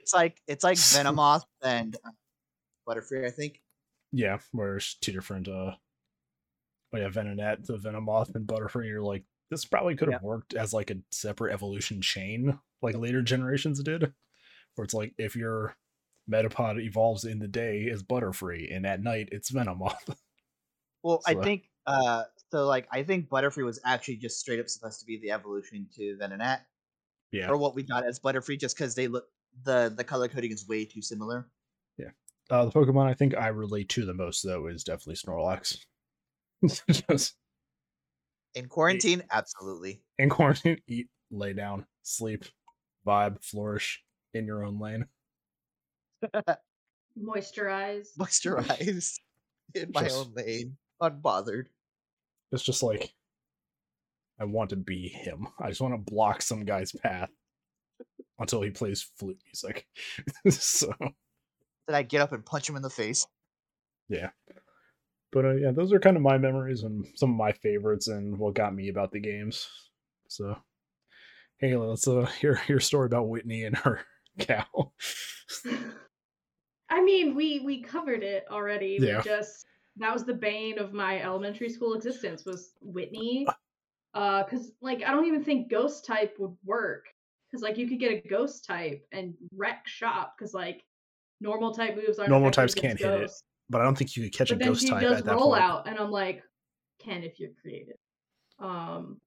It's 0.00 0.14
like 0.14 0.40
it's 0.46 0.64
like 0.64 0.78
Venomoth 0.78 1.44
and 1.62 1.94
uh, 2.02 2.10
Butterfree, 2.88 3.26
I 3.26 3.30
think. 3.30 3.60
Yeah, 4.10 4.38
where 4.52 4.76
it's 4.76 4.94
two 4.94 5.12
different 5.12 5.48
uh 5.48 5.72
oh 6.94 6.98
yeah, 6.98 7.08
Venonat, 7.08 7.66
the 7.66 7.76
Venomoth 7.76 8.34
and 8.34 8.46
Butterfree, 8.46 8.86
you're 8.86 9.02
like, 9.02 9.24
this 9.50 9.64
probably 9.64 9.96
could 9.96 10.12
have 10.12 10.22
worked 10.22 10.54
as 10.54 10.72
like 10.72 10.90
a 10.90 10.96
separate 11.10 11.52
evolution 11.52 12.02
chain, 12.02 12.58
like 12.82 12.96
later 12.96 13.22
generations 13.22 13.82
did. 13.82 14.12
Where 14.74 14.84
it's 14.84 14.94
like 14.94 15.14
if 15.18 15.34
your 15.34 15.74
Metapod 16.30 16.80
evolves 16.80 17.24
in 17.24 17.38
the 17.38 17.48
day 17.48 17.88
as 17.90 18.02
Butterfree 18.02 18.74
and 18.74 18.86
at 18.86 19.02
night 19.02 19.28
it's 19.32 19.50
Venomoth. 19.50 20.16
Well, 21.04 21.22
I 21.28 21.34
think 21.34 21.62
uh 21.86 22.24
so 22.50 22.66
like 22.66 22.88
I 22.90 23.04
think 23.04 23.28
Butterfree 23.28 23.64
was 23.64 23.80
actually 23.84 24.16
just 24.16 24.40
straight 24.40 24.58
up 24.58 24.68
supposed 24.68 24.98
to 24.98 25.06
be 25.06 25.16
the 25.16 25.30
evolution 25.30 25.86
to 25.94 26.18
Venonat. 26.20 26.62
yeah. 27.30 27.48
Or 27.48 27.56
what 27.56 27.76
we 27.76 27.84
got 27.84 28.04
as 28.04 28.18
Butterfree 28.18 28.58
just 28.58 28.76
because 28.76 28.96
they 28.96 29.06
look 29.06 29.26
the 29.64 29.94
the 29.96 30.02
color 30.02 30.26
coding 30.26 30.50
is 30.50 30.66
way 30.66 30.84
too 30.84 31.00
similar. 31.00 31.48
Yeah, 31.98 32.10
uh 32.50 32.64
the 32.64 32.72
Pokemon 32.72 33.06
I 33.06 33.14
think 33.14 33.36
I 33.36 33.46
relate 33.48 33.88
to 33.90 34.04
the 34.04 34.12
most 34.12 34.42
though 34.42 34.66
is 34.66 34.82
definitely 34.82 35.14
Snorlax. 35.14 35.78
Just 36.90 37.36
In 38.54 38.66
quarantine, 38.66 39.22
absolutely. 39.30 40.00
in 40.18 40.28
quarantine, 40.30 40.78
eat, 40.86 41.08
lay 41.30 41.52
down, 41.52 41.86
sleep, 42.02 42.44
vibe, 43.06 43.42
flourish 43.44 44.02
in 44.34 44.46
your 44.46 44.64
own 44.64 44.78
lane. 44.80 45.06
Moisturize. 47.18 48.08
Moisturize 48.18 49.14
in 49.74 49.90
my 49.94 50.02
Just- 50.04 50.16
own 50.16 50.32
lane, 50.34 50.76
unbothered. 51.02 51.66
It's 52.52 52.62
just 52.62 52.82
like 52.82 53.12
I 54.40 54.44
want 54.44 54.70
to 54.70 54.76
be 54.76 55.08
him. 55.08 55.48
I 55.60 55.68
just 55.68 55.80
want 55.80 55.94
to 55.94 56.12
block 56.12 56.40
some 56.42 56.64
guy's 56.64 56.92
path 56.92 57.28
until 58.38 58.62
he 58.62 58.70
plays 58.70 59.02
flute 59.18 59.38
music. 59.46 59.86
so 60.48 60.92
Then 61.00 61.94
I 61.94 62.02
get 62.04 62.20
up 62.22 62.32
and 62.32 62.44
punch 62.46 62.68
him 62.68 62.76
in 62.76 62.82
the 62.82 62.88
face. 62.90 63.26
yeah. 64.08 64.30
But 65.30 65.44
uh, 65.44 65.54
yeah, 65.54 65.72
those 65.72 65.92
are 65.92 66.00
kind 66.00 66.16
of 66.16 66.22
my 66.22 66.38
memories 66.38 66.82
and 66.82 67.06
some 67.14 67.30
of 67.30 67.36
my 67.36 67.52
favorites 67.52 68.08
and 68.08 68.38
what 68.38 68.54
got 68.54 68.74
me 68.74 68.88
about 68.88 69.12
the 69.12 69.20
games. 69.20 69.68
So 70.28 70.56
hey, 71.58 71.76
let's 71.76 72.08
uh, 72.08 72.26
hear 72.40 72.60
your 72.68 72.80
story 72.80 73.06
about 73.06 73.28
Whitney 73.28 73.64
and 73.64 73.76
her 73.76 74.00
cow. 74.38 74.64
I 76.90 77.02
mean, 77.02 77.34
we 77.34 77.60
we 77.60 77.82
covered 77.82 78.22
it 78.22 78.46
already. 78.50 78.98
Yeah. 79.00 79.18
We 79.18 79.22
just 79.22 79.66
that 79.98 80.12
was 80.12 80.24
the 80.24 80.34
bane 80.34 80.78
of 80.78 80.92
my 80.92 81.20
elementary 81.22 81.68
school 81.68 81.94
existence 81.94 82.44
was 82.44 82.72
Whitney. 82.80 83.46
Uh, 84.14 84.44
cause 84.44 84.72
like 84.80 85.02
I 85.02 85.10
don't 85.10 85.26
even 85.26 85.44
think 85.44 85.70
ghost 85.70 86.06
type 86.06 86.36
would 86.38 86.56
work. 86.64 87.04
Cause 87.50 87.62
like 87.62 87.76
you 87.76 87.88
could 87.88 87.98
get 87.98 88.12
a 88.12 88.28
ghost 88.28 88.64
type 88.64 89.06
and 89.12 89.34
wreck 89.54 89.86
shop. 89.86 90.34
Cause 90.38 90.54
like 90.54 90.82
normal 91.40 91.74
type 91.74 91.96
moves 91.96 92.18
aren't 92.18 92.30
Normal 92.30 92.50
types 92.50 92.74
can't 92.74 92.94
against 92.94 93.04
hit 93.04 93.12
it, 93.12 93.20
ghosts. 93.20 93.42
But 93.70 93.80
I 93.80 93.84
don't 93.84 93.96
think 93.98 94.16
you 94.16 94.22
could 94.24 94.32
catch 94.32 94.48
But 94.48 94.62
a 94.62 94.64
ghost 94.64 94.88
type 94.88 95.02
at 95.02 95.24
that 95.24 95.34
roll 95.34 95.50
point. 95.50 95.62
out, 95.62 95.86
and 95.88 95.98
I'm 95.98 96.10
like, 96.10 96.42
can 97.00 97.22
if 97.22 97.38
you're 97.38 97.50
creative. 97.60 97.96
Um, 98.58 99.20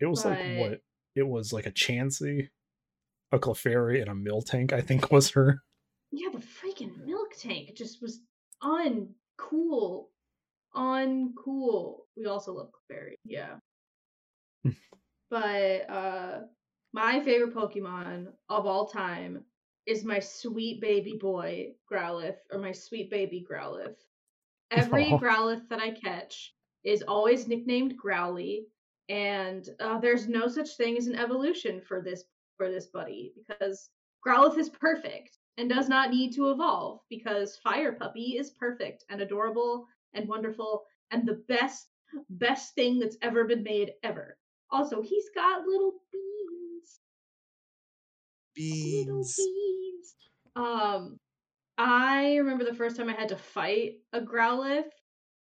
It 0.00 0.06
was 0.06 0.24
like 0.24 0.38
what? 0.58 0.80
It 1.14 1.26
was 1.26 1.52
like 1.52 1.66
a 1.66 1.70
Chansey, 1.70 2.48
a 3.30 3.38
Clefairy, 3.38 4.00
and 4.02 4.10
a 4.10 4.14
Miltank. 4.14 4.72
I 4.72 4.80
think 4.80 5.10
was 5.12 5.30
her. 5.30 5.60
Yeah, 6.10 6.28
the 6.32 6.38
freaking 6.38 7.04
milk 7.04 7.30
tank 7.38 7.70
just 7.76 8.02
was 8.02 8.20
uncool. 8.62 10.06
Uncool. 10.74 11.98
We 12.16 12.26
also 12.26 12.52
love 12.52 12.70
Clefairy, 12.72 13.14
yeah. 13.24 13.54
but 15.30 15.90
uh 15.90 16.40
my 16.92 17.20
favorite 17.20 17.54
Pokemon 17.54 18.26
of 18.48 18.66
all 18.66 18.86
time 18.86 19.44
is 19.86 20.04
my 20.04 20.18
sweet 20.18 20.80
baby 20.80 21.18
boy 21.20 21.72
Growlithe 21.90 22.36
or 22.52 22.58
my 22.58 22.72
sweet 22.72 23.10
baby 23.10 23.46
Growlithe. 23.48 23.96
Every 24.70 25.06
Aw. 25.06 25.18
Growlithe 25.18 25.68
that 25.68 25.80
I 25.80 25.90
catch 25.90 26.54
is 26.84 27.02
always 27.02 27.46
nicknamed 27.46 27.96
Growly, 27.96 28.66
and 29.08 29.68
uh, 29.80 29.98
there's 29.98 30.28
no 30.28 30.48
such 30.48 30.76
thing 30.76 30.96
as 30.96 31.06
an 31.06 31.16
evolution 31.16 31.80
for 31.80 32.00
this 32.00 32.24
for 32.56 32.70
this 32.70 32.86
buddy 32.86 33.32
because 33.36 33.90
Growlithe 34.26 34.58
is 34.58 34.70
perfect 34.70 35.38
and 35.58 35.68
does 35.68 35.88
not 35.88 36.10
need 36.10 36.32
to 36.34 36.50
evolve 36.50 37.00
because 37.10 37.58
Fire 37.58 37.92
Puppy 37.92 38.36
is 38.38 38.50
perfect 38.50 39.04
and 39.10 39.20
adorable 39.20 39.86
and 40.14 40.28
wonderful 40.28 40.84
and 41.10 41.26
the 41.26 41.44
best 41.48 41.88
best 42.30 42.74
thing 42.74 42.98
that's 42.98 43.16
ever 43.22 43.44
been 43.44 43.62
made 43.62 43.92
ever. 44.02 44.36
Also, 44.70 45.02
he's 45.02 45.28
got 45.34 45.66
little. 45.66 45.94
Little 48.56 49.16
Beans. 49.16 49.36
beans. 49.36 50.14
Um, 50.56 51.18
I 51.76 52.36
remember 52.36 52.64
the 52.64 52.74
first 52.74 52.96
time 52.96 53.08
I 53.08 53.14
had 53.14 53.28
to 53.30 53.36
fight 53.36 53.94
a 54.12 54.20
Growlithe, 54.20 54.90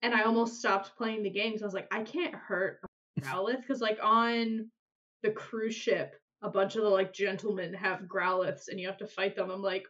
and 0.03 0.15
I 0.15 0.23
almost 0.23 0.59
stopped 0.59 0.97
playing 0.97 1.23
the 1.23 1.31
game 1.31 1.51
because 1.51 1.63
I 1.63 1.67
was 1.67 1.75
like, 1.75 1.89
I 1.93 2.03
can't 2.03 2.35
hurt 2.35 2.81
a 2.83 3.21
Growlithe 3.21 3.61
because 3.61 3.81
like 3.81 3.99
on 4.03 4.71
the 5.23 5.31
cruise 5.31 5.75
ship, 5.75 6.15
a 6.43 6.49
bunch 6.49 6.77
of 6.77 6.83
the 6.83 6.89
like 6.89 7.13
gentlemen 7.13 7.73
have 7.75 8.03
Growlithes, 8.03 8.69
and 8.69 8.81
you 8.81 8.87
have 8.87 8.99
to 8.99 9.07
fight 9.07 9.37
them. 9.37 9.51
I'm 9.51 9.63
like, 9.63 9.87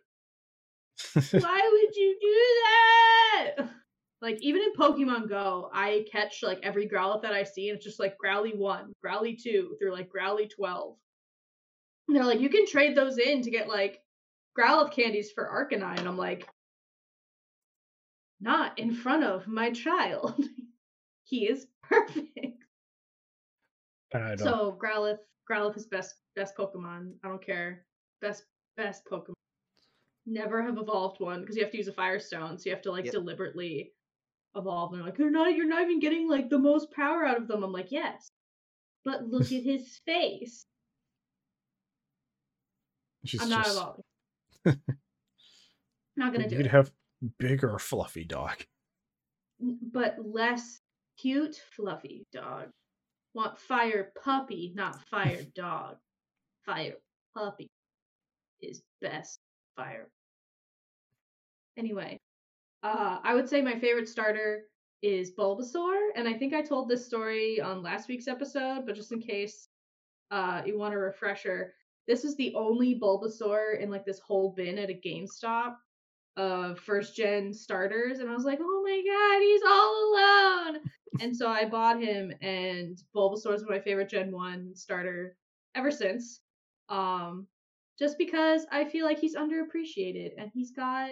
why 1.14 1.70
would 1.72 1.96
you 1.96 2.18
do 2.20 2.36
that? 2.64 3.68
Like 4.20 4.38
even 4.40 4.62
in 4.62 4.72
Pokemon 4.72 5.28
Go, 5.28 5.70
I 5.72 6.04
catch 6.10 6.42
like 6.42 6.58
every 6.64 6.88
Growlithe 6.88 7.22
that 7.22 7.34
I 7.34 7.44
see, 7.44 7.68
and 7.68 7.76
it's 7.76 7.84
just 7.84 8.00
like 8.00 8.18
Growly 8.18 8.50
one, 8.50 8.92
Growly 9.00 9.36
two, 9.36 9.76
through 9.78 9.92
like 9.92 10.08
Growly 10.08 10.48
twelve. 10.48 10.96
And 12.08 12.16
they're 12.16 12.24
like, 12.24 12.40
you 12.40 12.48
can 12.48 12.66
trade 12.66 12.96
those 12.96 13.18
in 13.18 13.42
to 13.42 13.50
get 13.50 13.68
like 13.68 14.02
Growlithe 14.58 14.92
candies 14.92 15.30
for 15.30 15.44
Arcanine. 15.46 15.98
And 15.98 16.08
I'm 16.08 16.16
like, 16.16 16.48
not 18.40 18.78
in 18.78 18.94
front 18.94 19.24
of 19.24 19.46
my 19.46 19.70
child. 19.70 20.42
he 21.24 21.48
is 21.48 21.66
perfect. 21.82 22.64
And 24.12 24.24
I 24.24 24.36
don't. 24.36 24.38
So 24.38 24.78
Growlithe, 24.82 25.18
Growlithe 25.50 25.76
is 25.76 25.86
best 25.86 26.16
best 26.34 26.56
Pokemon. 26.56 27.12
I 27.24 27.28
don't 27.28 27.44
care. 27.44 27.84
Best 28.20 28.44
best 28.76 29.04
Pokemon. 29.04 29.34
Never 30.26 30.62
have 30.62 30.78
evolved 30.78 31.20
one 31.20 31.40
because 31.40 31.56
you 31.56 31.62
have 31.62 31.72
to 31.72 31.78
use 31.78 31.88
a 31.88 31.92
Firestone, 31.92 32.58
so 32.58 32.66
you 32.66 32.74
have 32.74 32.82
to 32.82 32.92
like 32.92 33.04
Yep. 33.06 33.14
deliberately 33.14 33.92
evolve. 34.56 34.92
And 34.92 35.00
they're 35.00 35.06
like, 35.06 35.18
they're 35.18 35.30
not. 35.30 35.54
You're 35.54 35.66
not 35.68 35.82
even 35.82 36.00
getting 36.00 36.28
like 36.28 36.48
the 36.50 36.58
most 36.58 36.90
power 36.92 37.24
out 37.24 37.36
of 37.38 37.48
them. 37.48 37.64
I'm 37.64 37.72
like, 37.72 37.90
yes, 37.92 38.28
but 39.04 39.26
look 39.26 39.42
at 39.52 39.62
his 39.64 39.98
face. 40.06 40.64
She's 43.24 43.42
I'm 43.42 43.48
not 43.48 43.64
just, 43.64 43.76
evolving. 43.76 44.04
not 46.16 46.32
gonna 46.32 46.48
do 46.48 46.54
it. 46.54 46.58
You'd 46.58 46.66
it. 46.66 46.72
have 46.72 46.90
bigger 47.38 47.78
fluffy 47.78 48.24
dog. 48.24 48.64
But 49.60 50.16
less 50.24 50.80
cute, 51.20 51.60
fluffy 51.76 52.26
dog. 52.32 52.68
Want 53.34 53.58
fire 53.58 54.12
puppy, 54.22 54.72
not 54.74 55.02
fire 55.08 55.44
dog. 55.54 55.96
Fire 56.64 56.94
puppy 57.34 57.70
is 58.60 58.82
best 59.00 59.40
fire. 59.76 60.08
Anyway, 61.76 62.18
uh, 62.82 63.18
I 63.22 63.34
would 63.34 63.48
say 63.48 63.62
my 63.62 63.78
favorite 63.78 64.08
starter 64.08 64.64
is 65.02 65.32
Bulbasaur, 65.38 66.08
and 66.16 66.28
I 66.28 66.34
think 66.34 66.52
I 66.52 66.62
told 66.62 66.88
this 66.88 67.06
story 67.06 67.60
on 67.60 67.82
last 67.82 68.08
week's 68.08 68.28
episode, 68.28 68.84
but 68.84 68.96
just 68.96 69.12
in 69.12 69.20
case 69.20 69.68
uh, 70.30 70.62
you 70.66 70.78
want 70.78 70.94
a 70.94 70.98
refresher, 70.98 71.74
this 72.08 72.24
is 72.24 72.34
the 72.36 72.54
only 72.54 72.98
Bulbasaur 72.98 73.80
in 73.80 73.90
like 73.90 74.04
this 74.04 74.18
whole 74.18 74.54
bin 74.56 74.78
at 74.78 74.90
a 74.90 74.94
GameStop 74.94 75.76
of 76.38 76.78
first 76.80 77.14
gen 77.14 77.52
starters 77.52 78.18
and 78.20 78.30
I 78.30 78.34
was 78.34 78.44
like, 78.44 78.58
"Oh 78.62 78.82
my 78.82 79.02
god, 79.06 79.42
he's 79.42 79.62
all 79.62 80.14
alone." 80.14 80.80
and 81.20 81.36
so 81.36 81.48
I 81.48 81.66
bought 81.66 82.02
him 82.02 82.32
and 82.40 82.98
Bulbasaur 83.14 83.54
is 83.54 83.64
my 83.68 83.78
favorite 83.78 84.08
gen 84.08 84.32
1 84.32 84.74
starter 84.74 85.36
ever 85.74 85.90
since. 85.90 86.40
Um 86.88 87.46
just 87.98 88.16
because 88.16 88.64
I 88.72 88.84
feel 88.84 89.04
like 89.04 89.18
he's 89.18 89.36
underappreciated 89.36 90.30
and 90.38 90.50
he's 90.54 90.70
got 90.70 91.10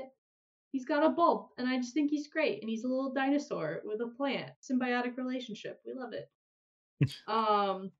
he's 0.73 0.87
got 0.87 1.05
a 1.05 1.11
bulb 1.11 1.49
and 1.59 1.69
I 1.69 1.77
just 1.77 1.93
think 1.93 2.11
he's 2.11 2.29
great 2.29 2.63
and 2.63 2.71
he's 2.71 2.85
a 2.85 2.89
little 2.89 3.13
dinosaur 3.13 3.83
with 3.85 4.01
a 4.01 4.09
plant. 4.17 4.51
Symbiotic 4.63 5.17
relationship. 5.19 5.81
We 5.85 5.93
love 5.93 6.13
it. 6.15 6.31
um 7.29 7.91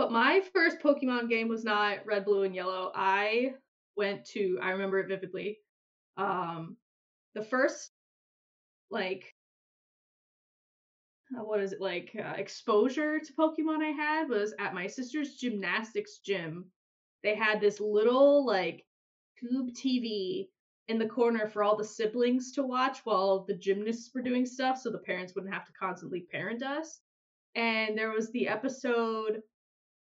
but 0.00 0.10
my 0.10 0.40
first 0.54 0.78
Pokemon 0.80 1.28
game 1.28 1.46
was 1.46 1.62
not 1.62 2.06
Red, 2.06 2.24
Blue, 2.24 2.44
and 2.44 2.54
Yellow. 2.54 2.90
I 2.94 3.52
went 3.98 4.24
to 4.28 4.58
I 4.62 4.70
remember 4.70 4.98
it 4.98 5.08
vividly. 5.08 5.58
Um 6.16 6.78
the 7.34 7.42
first 7.42 7.90
like 8.90 9.34
uh, 11.36 11.44
what 11.44 11.60
is 11.60 11.74
it 11.74 11.82
like 11.82 12.16
uh, 12.18 12.32
exposure 12.38 13.20
to 13.20 13.32
pokemon 13.34 13.84
i 13.84 13.90
had 13.90 14.28
was 14.28 14.54
at 14.58 14.72
my 14.72 14.86
sister's 14.86 15.34
gymnastics 15.34 16.20
gym. 16.24 16.64
They 17.22 17.34
had 17.34 17.60
this 17.60 17.78
little 17.78 18.46
like 18.46 18.86
tube 19.38 19.74
tv 19.74 20.48
in 20.88 20.98
the 20.98 21.10
corner 21.10 21.46
for 21.46 21.62
all 21.62 21.76
the 21.76 21.84
siblings 21.84 22.52
to 22.52 22.62
watch 22.62 23.00
while 23.04 23.44
the 23.46 23.58
gymnasts 23.58 24.10
were 24.14 24.22
doing 24.22 24.46
stuff 24.46 24.78
so 24.78 24.90
the 24.90 24.96
parents 24.96 25.34
wouldn't 25.34 25.52
have 25.52 25.66
to 25.66 25.72
constantly 25.78 26.22
parent 26.32 26.62
us. 26.62 27.00
And 27.54 27.98
there 27.98 28.12
was 28.12 28.30
the 28.30 28.48
episode 28.48 29.42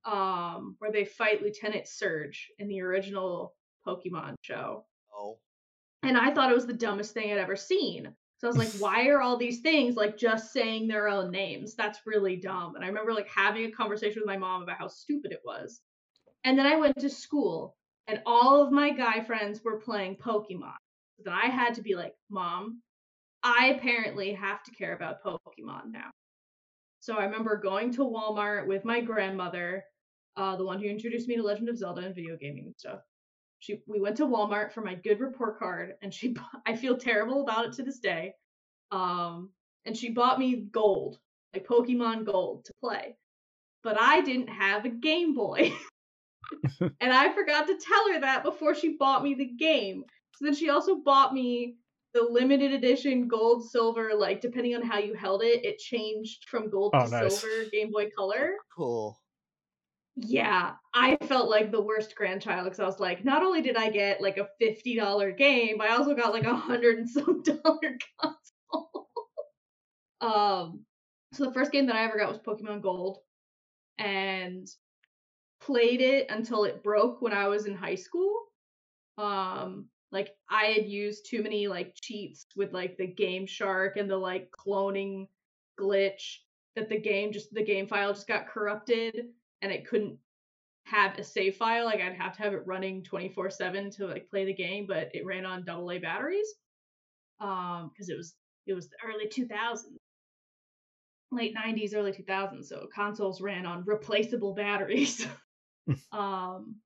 um 0.06 0.76
where 0.80 0.92
they 0.92 1.06
fight 1.06 1.42
lieutenant 1.42 1.88
surge 1.88 2.50
in 2.60 2.68
the 2.68 2.82
original 2.82 3.54
pokemon 3.88 4.34
show 4.42 4.86
Oh. 5.14 5.38
and 6.04 6.18
I 6.18 6.32
thought 6.34 6.52
it 6.52 6.56
was 6.56 6.66
the 6.66 6.74
dumbest 6.74 7.14
thing 7.14 7.32
I'd 7.32 7.38
ever 7.38 7.56
seen. 7.56 8.16
So 8.38 8.48
I 8.48 8.50
was 8.50 8.58
like, 8.58 8.70
why 8.82 9.08
are 9.10 9.22
all 9.22 9.38
these 9.38 9.60
things 9.62 9.96
like 9.96 10.18
just 10.18 10.52
saying 10.52 10.88
their 10.88 11.08
own 11.08 11.30
names? 11.32 11.76
That's 11.76 12.00
really 12.08 12.38
dumb. 12.38 12.76
And 12.76 12.84
I 12.84 12.88
remember 12.88 13.14
like 13.14 13.30
having 13.30 13.66
a 13.66 13.72
conversation 13.72 14.22
with 14.22 14.28
my 14.28 14.38
mom 14.38 14.64
about 14.64 14.80
how 14.80 14.88
stupid 14.88 15.32
it 15.32 15.42
was. 15.46 15.82
And 16.44 16.58
then 16.58 16.66
I 16.66 16.78
went 16.78 16.98
to 17.00 17.10
school 17.10 17.76
and 18.08 18.22
all 18.26 18.64
of 18.64 18.72
my 18.72 18.90
guy 18.92 19.22
friends 19.22 19.62
were 19.64 19.80
playing 19.80 20.16
Pokemon. 20.16 20.74
So 21.18 21.24
then 21.26 21.34
I 21.34 21.48
had 21.48 21.76
to 21.76 21.84
be 21.84 21.96
like, 21.96 22.14
Mom, 22.32 22.82
I 23.44 23.68
apparently 23.78 24.34
have 24.34 24.64
to 24.64 24.72
care 24.72 24.96
about 24.96 25.24
Pokemon 25.24 25.92
now. 25.92 26.10
So 27.00 27.16
I 27.16 27.26
remember 27.26 27.58
going 27.58 27.92
to 27.94 28.02
Walmart 28.02 28.66
with 28.68 28.86
my 28.86 29.02
grandmother, 29.02 29.84
uh, 30.38 30.56
the 30.56 30.66
one 30.66 30.80
who 30.80 30.88
introduced 30.88 31.28
me 31.28 31.36
to 31.36 31.44
Legend 31.44 31.70
of 31.70 31.78
Zelda 31.78 32.02
and 32.02 32.16
video 32.16 32.38
gaming 32.38 32.66
and 32.66 32.76
stuff 32.78 33.00
she 33.62 33.82
we 33.88 34.02
went 34.02 34.18
to 34.18 34.26
Walmart 34.26 34.72
for 34.74 34.82
my 34.82 34.96
good 34.96 35.20
report 35.20 35.58
card 35.60 35.94
and 36.02 36.14
she 36.14 36.36
I 36.66 36.76
feel 36.76 36.98
terrible 36.98 37.42
about 37.44 37.66
it 37.66 37.74
to 37.74 37.84
this 37.84 38.00
day. 38.00 38.34
Um 38.92 39.52
and 39.86 39.96
she 39.96 40.10
bought 40.10 40.38
me 40.40 40.68
gold, 40.72 41.20
like 41.54 41.66
Pokemon 41.66 42.26
Gold 42.26 42.66
to 42.66 42.74
play. 42.84 43.16
But 43.84 44.00
I 44.00 44.22
didn't 44.22 44.48
have 44.50 44.86
a 44.86 44.90
Game 44.90 45.34
Boy. 45.34 45.72
and 46.82 47.14
I 47.14 47.34
forgot 47.34 47.66
to 47.68 47.78
tell 47.78 48.14
her 48.14 48.20
that 48.22 48.44
before 48.44 48.76
she 48.76 48.98
bought 48.98 49.24
me 49.24 49.34
the 49.34 49.52
game. 49.58 50.04
So 50.36 50.46
then 50.46 50.54
she 50.56 50.70
also 50.70 50.98
bought 50.98 51.34
me 51.34 51.78
the 52.14 52.24
limited 52.24 52.74
edition 52.74 53.28
gold 53.28 53.70
silver 53.72 54.12
like 54.16 54.42
depending 54.42 54.76
on 54.76 54.82
how 54.82 54.98
you 55.00 55.14
held 55.14 55.44
it 55.44 55.64
it 55.64 55.78
changed 55.78 56.50
from 56.50 56.70
gold 56.70 56.92
Oh, 56.94 57.06
to 57.06 57.10
nice. 57.12 57.40
silver 57.40 57.70
game 57.72 57.92
boy 57.92 58.10
color 58.16 58.54
Cool. 58.76 59.18
Yeah, 60.24 60.74
I 60.94 61.18
felt 61.28 61.50
like 61.50 61.72
the 61.72 61.82
worst 61.82 62.16
grandchild 62.16 62.66
because 62.66 62.80
I 62.80 62.86
was 62.86 63.00
like, 63.00 63.26
not 63.26 63.44
only 63.44 63.62
did 63.62 63.76
I 63.76 63.90
get 63.90 64.22
like 64.22 64.38
a 64.38 64.50
fifty 64.60 64.96
dollar 64.96 65.32
game, 65.32 65.82
I 65.82 65.90
also 65.90 66.14
got 66.14 66.34
like 66.34 66.46
a 66.46 66.56
hundred 66.56 67.00
and 67.00 67.10
some 67.10 67.42
dollar 67.64 67.98
console. 68.22 69.10
um, 70.22 70.86
so 71.34 71.46
the 71.46 71.54
first 71.54 71.72
game 71.72 71.88
that 71.88 71.96
I 71.96 72.04
ever 72.04 72.20
got 72.20 72.30
was 72.30 72.40
Pokemon 72.40 72.82
Gold, 72.84 73.20
and 73.98 74.68
played 75.60 76.02
it 76.02 76.30
until 76.30 76.66
it 76.66 76.84
broke 76.84 77.22
when 77.22 77.34
I 77.34 77.48
was 77.48 77.66
in 77.66 77.76
high 77.76 77.96
school. 77.96 78.44
Um, 79.18 79.88
like 80.12 80.30
I 80.50 80.66
had 80.66 80.86
used 80.86 81.26
too 81.30 81.42
many 81.42 81.68
like 81.68 81.96
cheats 82.00 82.46
with 82.56 82.74
like 82.74 82.98
the 82.98 83.08
Game 83.08 83.48
Shark 83.48 83.98
and 83.98 84.10
the 84.10 84.18
like 84.18 84.50
cloning 84.52 85.28
glitch 85.80 86.38
that 86.76 86.90
the 86.90 87.00
game 87.00 87.32
just 87.32 87.54
the 87.54 87.64
game 87.64 87.88
file 87.88 88.14
just 88.14 88.28
got 88.28 88.48
corrupted 88.48 89.26
and 89.62 89.72
it 89.72 89.88
couldn't 89.88 90.20
have 90.86 91.18
a 91.20 91.24
save 91.24 91.58
file. 91.58 91.86
Like 91.86 92.02
I'd 92.02 92.16
have 92.16 92.36
to 92.38 92.44
have 92.44 92.54
it 92.54 92.68
running 92.68 93.04
24/7 93.04 93.92
to 93.92 94.08
like 94.08 94.30
play 94.30 94.46
the 94.46 94.54
game, 94.54 94.88
but 94.88 95.10
it 95.16 95.26
ran 95.26 95.46
on 95.46 95.66
AA 95.66 96.00
batteries. 96.00 96.48
Um, 97.40 97.90
because 97.90 98.10
it 98.10 98.18
was 98.18 98.36
it 98.68 98.74
was 98.74 98.90
the 98.90 98.98
early 99.06 99.28
2000s, 99.28 99.98
late 101.32 101.54
90s, 101.54 101.94
early 101.94 102.12
2000s. 102.12 102.70
So 102.70 102.88
consoles 102.94 103.42
ran 103.42 103.66
on 103.66 103.84
replaceable 103.86 104.54
batteries. 104.54 105.26
um, 106.12 106.78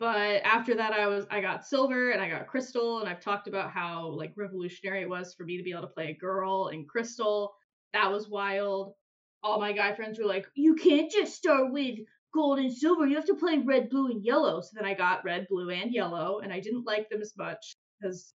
but 0.00 0.42
after 0.44 0.74
that, 0.76 0.92
I 0.92 1.06
was 1.08 1.26
I 1.30 1.40
got 1.40 1.66
silver 1.66 2.10
and 2.12 2.22
I 2.22 2.28
got 2.30 2.48
crystal, 2.48 3.00
and 3.00 3.08
I've 3.08 3.20
talked 3.22 3.48
about 3.48 3.72
how 3.72 4.08
like 4.08 4.32
revolutionary 4.36 5.02
it 5.02 5.08
was 5.10 5.34
for 5.34 5.44
me 5.44 5.56
to 5.58 5.64
be 5.64 5.72
able 5.72 5.82
to 5.82 5.88
play 5.88 6.10
a 6.10 6.14
girl 6.14 6.68
in 6.68 6.86
crystal. 6.86 7.54
That 7.94 8.10
was 8.12 8.28
wild. 8.28 8.94
All 9.42 9.60
my 9.60 9.72
guy 9.72 9.94
friends 9.94 10.18
were 10.18 10.26
like, 10.26 10.46
"You 10.54 10.74
can't 10.74 11.10
just 11.10 11.34
start 11.36 11.72
with 11.72 11.98
gold 12.34 12.58
and 12.58 12.72
silver. 12.72 13.06
You 13.06 13.16
have 13.16 13.26
to 13.26 13.34
play 13.34 13.58
red, 13.58 13.88
blue, 13.90 14.10
and 14.10 14.24
yellow." 14.24 14.60
So 14.60 14.70
then 14.74 14.84
I 14.86 14.94
got 14.94 15.24
red, 15.24 15.46
blue, 15.48 15.70
and 15.70 15.92
yellow, 15.92 16.40
and 16.40 16.52
I 16.52 16.60
didn't 16.60 16.84
like 16.84 17.08
them 17.10 17.20
as 17.22 17.36
much 17.36 17.76
because 18.00 18.34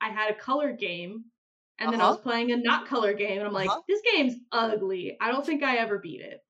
I 0.00 0.10
had 0.10 0.30
a 0.30 0.34
color 0.38 0.72
game 0.72 1.26
and 1.78 1.92
then 1.92 2.00
I 2.00 2.06
was 2.06 2.16
Uh-huh. 2.16 2.22
playing 2.22 2.52
a 2.52 2.56
not 2.56 2.86
color 2.86 3.14
game, 3.14 3.38
and 3.38 3.46
I'm 3.46 3.52
like, 3.52 3.70
Uh-huh. 3.70 3.82
this 3.88 4.02
game's 4.12 4.36
ugly. 4.52 5.16
I 5.20 5.32
don't 5.32 5.44
think 5.46 5.62
I 5.64 5.76
ever 5.78 5.98
beat 5.98 6.20
it. 6.20 6.40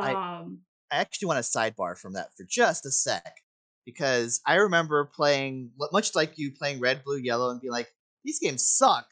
I- 0.00 0.12
Um, 0.12 0.64
I 0.90 0.96
actually 0.98 1.26
want 1.26 1.44
to 1.44 1.50
sidebar 1.50 1.98
from 1.98 2.14
that 2.14 2.36
for 2.36 2.44
just 2.44 2.86
a 2.86 2.92
sec 2.92 3.42
because 3.84 4.40
I 4.46 4.56
remember 4.56 5.04
playing 5.06 5.72
much 5.92 6.14
like 6.14 6.38
you 6.38 6.52
playing 6.52 6.80
red, 6.80 7.04
blue, 7.04 7.18
yellow, 7.18 7.50
and 7.50 7.60
being 7.60 7.72
like, 7.72 7.94
these 8.24 8.38
games 8.40 8.66
suck. 8.68 9.08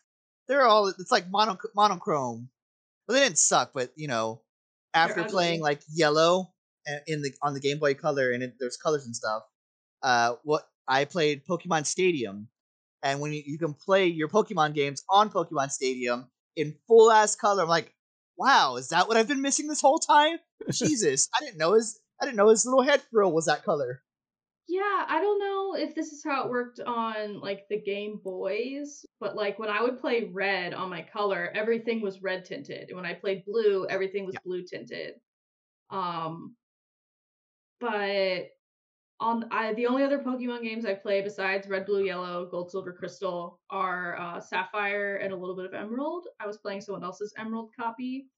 They're 0.49 0.67
all 0.67 0.89
it's 0.89 1.11
like 1.13 1.29
mono, 1.31 1.59
monochrome. 1.75 2.51
Well, 3.07 3.19
they 3.19 3.25
didn't 3.25 3.39
suck, 3.39 3.73
but 3.75 3.91
you 3.97 4.09
know, 4.09 4.43
after 4.95 5.25
playing 5.25 5.61
like 5.61 5.81
yellow 5.89 6.53
in 7.07 7.23
the 7.23 7.33
on 7.43 7.55
the 7.55 7.61
Game 7.61 7.79
Boy 7.79 7.95
Color 7.95 8.33
and 8.33 8.43
it, 8.43 8.55
there's 8.59 8.77
colors 8.77 9.07
and 9.07 9.15
stuff. 9.15 9.43
Uh, 10.03 10.35
what 10.45 10.63
I 10.87 11.05
played 11.05 11.47
Pokemon 11.47 11.87
Stadium, 11.87 12.49
and 13.03 13.21
when 13.21 13.33
you, 13.33 13.43
you 13.45 13.59
can 13.59 13.75
play 13.75 14.07
your 14.07 14.29
Pokemon 14.29 14.75
games 14.75 15.03
on 15.09 15.31
Pokemon 15.31 15.71
Stadium 15.71 16.31
in 16.57 16.75
full 16.87 17.11
ass 17.11 17.37
color, 17.37 17.63
I'm 17.63 17.69
like, 17.69 17.93
wow, 18.37 18.77
is 18.77 18.89
that 18.91 19.09
what 19.09 19.17
I've 19.17 19.29
been 19.29 19.43
missing 19.43 19.67
this 19.67 19.81
whole 19.81 19.99
time? 19.99 20.39
Jesus, 20.71 21.29
I 21.35 21.45
didn't 21.45 21.59
know 21.59 21.75
his 21.75 21.99
I 22.21 22.27
didn't 22.27 22.37
know 22.37 22.49
his 22.49 22.65
little 22.65 22.83
head 22.83 23.03
frill 23.11 23.33
was 23.33 23.47
that 23.47 23.65
color. 23.65 24.03
Yeah, 24.67 25.05
I 25.09 25.21
don't 25.21 25.39
know 25.39 25.75
if 25.77 25.95
this 25.95 26.13
is 26.13 26.25
how 26.25 26.45
it 26.45 26.51
worked 26.51 26.81
on 26.81 27.41
like 27.41 27.69
the 27.69 27.81
Game 27.81 28.19
Boys, 28.23 29.05
but 29.21 29.37
like 29.37 29.59
when 29.59 29.69
I 29.69 29.83
would 29.83 30.01
play 30.01 30.25
red 30.33 30.73
on 30.75 30.89
my 30.91 31.03
color, 31.03 31.51
everything 31.55 32.01
was 32.01 32.23
red 32.23 32.45
tinted. 32.47 32.89
And 32.89 32.97
when 32.97 33.07
I 33.07 33.15
played 33.15 33.45
blue, 33.45 33.87
everything 33.89 34.25
was 34.27 34.35
Yeah. 34.35 34.41
blue 34.45 34.65
tinted. 34.65 35.21
Um, 35.91 36.57
but 37.81 38.51
on 39.21 39.49
I 39.53 39.75
the 39.75 39.87
only 39.87 40.03
other 40.05 40.21
Pokemon 40.21 40.63
games 40.63 40.87
I 40.87 40.95
play 40.95 41.23
besides 41.23 41.69
Red, 41.69 41.87
Blue, 41.87 42.05
Yellow, 42.05 42.47
Gold, 42.51 42.71
Silver, 42.71 42.93
Crystal 42.93 43.61
are 43.71 44.19
uh, 44.19 44.41
Sapphire 44.41 45.17
and 45.17 45.33
a 45.33 45.37
little 45.37 45.57
bit 45.57 45.67
of 45.67 45.75
Emerald. 45.75 46.27
I 46.41 46.47
was 46.47 46.59
playing 46.59 46.83
someone 46.83 47.05
else's 47.05 47.35
Emerald 47.39 47.71
copy. 47.79 48.29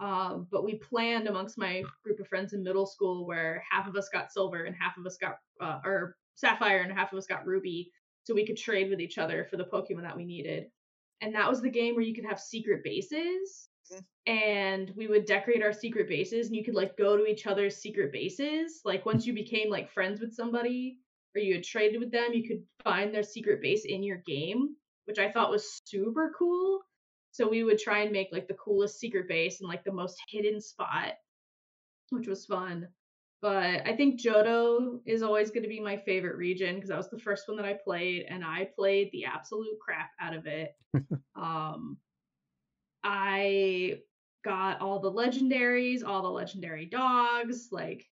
Um, 0.00 0.46
but 0.50 0.64
we 0.64 0.76
planned 0.76 1.28
amongst 1.28 1.58
my 1.58 1.82
group 2.02 2.20
of 2.20 2.28
friends 2.28 2.52
in 2.54 2.62
middle 2.62 2.86
school 2.86 3.26
where 3.26 3.62
half 3.70 3.86
of 3.86 3.96
us 3.96 4.08
got 4.08 4.32
silver 4.32 4.64
and 4.64 4.74
half 4.74 4.96
of 4.96 5.04
us 5.06 5.16
got 5.18 5.36
uh, 5.60 5.80
or 5.84 6.16
sapphire 6.36 6.78
and 6.78 6.92
half 6.92 7.12
of 7.12 7.18
us 7.18 7.26
got 7.26 7.46
ruby 7.46 7.92
so 8.24 8.34
we 8.34 8.46
could 8.46 8.56
trade 8.56 8.88
with 8.88 9.00
each 9.00 9.18
other 9.18 9.46
for 9.50 9.56
the 9.58 9.64
pokemon 9.64 10.02
that 10.02 10.16
we 10.16 10.24
needed. 10.24 10.66
And 11.20 11.34
that 11.34 11.48
was 11.48 11.60
the 11.60 11.70
game 11.70 11.94
where 11.94 12.04
you 12.04 12.14
could 12.14 12.24
have 12.24 12.40
secret 12.40 12.82
bases 12.82 13.68
Mhm. 13.92 14.04
and 14.26 14.90
we 14.96 15.06
would 15.06 15.26
decorate 15.26 15.62
our 15.62 15.72
secret 15.72 16.08
bases 16.08 16.46
and 16.46 16.56
you 16.56 16.64
could 16.64 16.76
like 16.76 16.96
go 16.96 17.16
to 17.16 17.26
each 17.26 17.46
other's 17.46 17.76
secret 17.76 18.12
bases. 18.12 18.80
Like 18.84 19.04
once 19.04 19.26
you 19.26 19.34
became 19.34 19.68
like 19.68 19.90
friends 19.90 20.20
with 20.20 20.32
somebody 20.32 21.00
or 21.34 21.40
you 21.40 21.54
had 21.54 21.64
traded 21.64 22.00
with 22.00 22.10
them 22.10 22.32
you 22.32 22.46
could 22.46 22.64
find 22.82 23.14
their 23.14 23.22
secret 23.22 23.60
base 23.60 23.84
in 23.84 24.02
your 24.02 24.18
game 24.26 24.74
which 25.04 25.18
i 25.18 25.30
thought 25.30 25.50
was 25.50 25.80
super 25.84 26.32
cool 26.38 26.80
so 27.32 27.48
we 27.48 27.64
would 27.64 27.78
try 27.78 28.00
and 28.00 28.12
make 28.12 28.28
like 28.32 28.48
the 28.48 28.54
coolest 28.54 28.98
secret 28.98 29.28
base 29.28 29.60
and 29.60 29.68
like 29.68 29.84
the 29.84 29.92
most 29.92 30.20
hidden 30.28 30.60
spot, 30.60 31.14
which 32.10 32.26
was 32.26 32.44
fun. 32.46 32.88
But 33.42 33.86
I 33.86 33.96
think 33.96 34.20
Johto 34.20 35.00
is 35.06 35.22
always 35.22 35.50
going 35.50 35.62
to 35.62 35.68
be 35.68 35.80
my 35.80 35.96
favorite 35.96 36.36
region 36.36 36.74
because 36.74 36.90
that 36.90 36.98
was 36.98 37.08
the 37.08 37.18
first 37.18 37.48
one 37.48 37.56
that 37.56 37.66
I 37.66 37.72
played 37.72 38.26
and 38.28 38.44
I 38.44 38.68
played 38.76 39.10
the 39.12 39.24
absolute 39.24 39.78
crap 39.80 40.10
out 40.20 40.34
of 40.34 40.46
it. 40.46 40.72
um 41.36 41.96
I 43.02 44.00
got 44.44 44.80
all 44.80 45.00
the 45.00 45.12
legendaries, 45.12 46.04
all 46.04 46.22
the 46.22 46.28
legendary 46.28 46.84
dogs, 46.86 47.68
like 47.70 48.06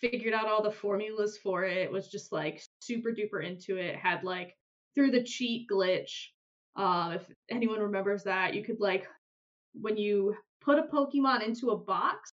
figured 0.00 0.34
out 0.34 0.48
all 0.48 0.62
the 0.62 0.70
formulas 0.70 1.38
for 1.42 1.64
it, 1.64 1.90
was 1.90 2.08
just 2.08 2.32
like 2.32 2.62
super 2.80 3.12
duper 3.12 3.42
into 3.42 3.78
it, 3.78 3.96
had 3.96 4.24
like 4.24 4.54
through 4.94 5.10
the 5.10 5.22
cheat 5.22 5.66
glitch 5.70 6.28
um, 6.76 7.12
if 7.12 7.22
anyone 7.50 7.80
remembers 7.80 8.24
that, 8.24 8.54
you 8.54 8.64
could 8.64 8.80
like 8.80 9.06
when 9.80 9.96
you 9.96 10.34
put 10.60 10.78
a 10.78 10.82
Pokemon 10.82 11.42
into 11.46 11.70
a 11.70 11.76
box 11.76 12.32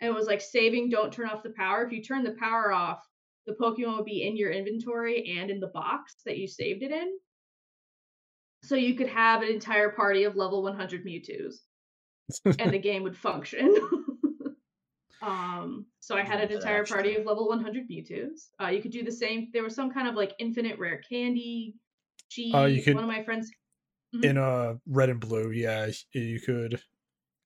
and 0.00 0.08
it 0.10 0.14
was 0.14 0.26
like 0.26 0.40
saving, 0.40 0.90
don't 0.90 1.12
turn 1.12 1.28
off 1.28 1.42
the 1.42 1.50
power. 1.50 1.84
If 1.84 1.92
you 1.92 2.02
turn 2.02 2.24
the 2.24 2.36
power 2.38 2.72
off, 2.72 3.00
the 3.46 3.54
Pokemon 3.54 3.96
would 3.96 4.04
be 4.04 4.26
in 4.26 4.36
your 4.36 4.50
inventory 4.50 5.36
and 5.38 5.50
in 5.50 5.60
the 5.60 5.68
box 5.68 6.16
that 6.26 6.38
you 6.38 6.46
saved 6.46 6.82
it 6.82 6.90
in. 6.92 7.16
So 8.62 8.74
you 8.76 8.94
could 8.94 9.08
have 9.08 9.42
an 9.42 9.48
entire 9.48 9.90
party 9.90 10.24
of 10.24 10.36
level 10.36 10.62
100 10.62 11.04
Mewtwo's 11.04 11.62
and 12.58 12.72
the 12.72 12.78
game 12.90 13.02
would 13.02 13.16
function. 13.16 13.76
um, 15.22 15.86
so 16.00 16.16
I 16.16 16.22
had 16.22 16.40
an 16.40 16.50
entire 16.50 16.84
party 16.84 17.16
of 17.16 17.26
level 17.26 17.48
100 17.48 17.88
Mewtwo's. 17.90 18.48
Uh, 18.62 18.68
you 18.68 18.80
could 18.80 18.92
do 18.92 19.02
the 19.04 19.12
same. 19.12 19.48
There 19.52 19.62
was 19.62 19.74
some 19.74 19.90
kind 19.90 20.08
of 20.08 20.14
like 20.14 20.32
infinite 20.38 20.78
rare 20.78 21.02
candy. 21.08 21.74
Cheese. 22.30 22.54
Uh, 22.54 22.64
you 22.64 22.82
could- 22.82 22.94
One 22.94 23.04
of 23.04 23.08
my 23.08 23.22
friends 23.22 23.50
in 24.22 24.38
uh 24.38 24.74
red 24.86 25.10
and 25.10 25.20
blue 25.20 25.50
yeah 25.50 25.88
you 26.12 26.40
could 26.40 26.80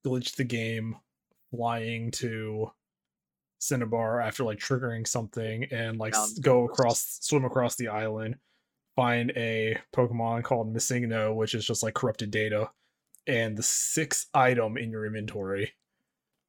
glitch 0.05 0.37
the 0.37 0.45
game 0.45 0.97
flying 1.51 2.11
to 2.11 2.71
cinnabar 3.59 4.21
after 4.21 4.45
like 4.45 4.59
triggering 4.59 5.07
something 5.07 5.65
and 5.73 5.99
like 5.99 6.15
s- 6.15 6.39
go 6.39 6.65
across 6.65 7.19
swim 7.23 7.45
across 7.45 7.77
the 7.77 7.89
island 7.89 8.37
find 8.95 9.31
a 9.37 9.77
pokemon 9.97 10.43
called 10.45 10.73
MissingNo 10.75 11.35
which 11.35 11.55
is 11.55 11.65
just 11.65 11.83
like 11.83 11.95
corrupted 11.95 12.31
data 12.31 12.71
and 13.27 13.57
the 13.57 13.63
sixth 13.63 14.27
item 14.35 14.77
in 14.77 14.91
your 14.91 15.07
inventory 15.07 15.73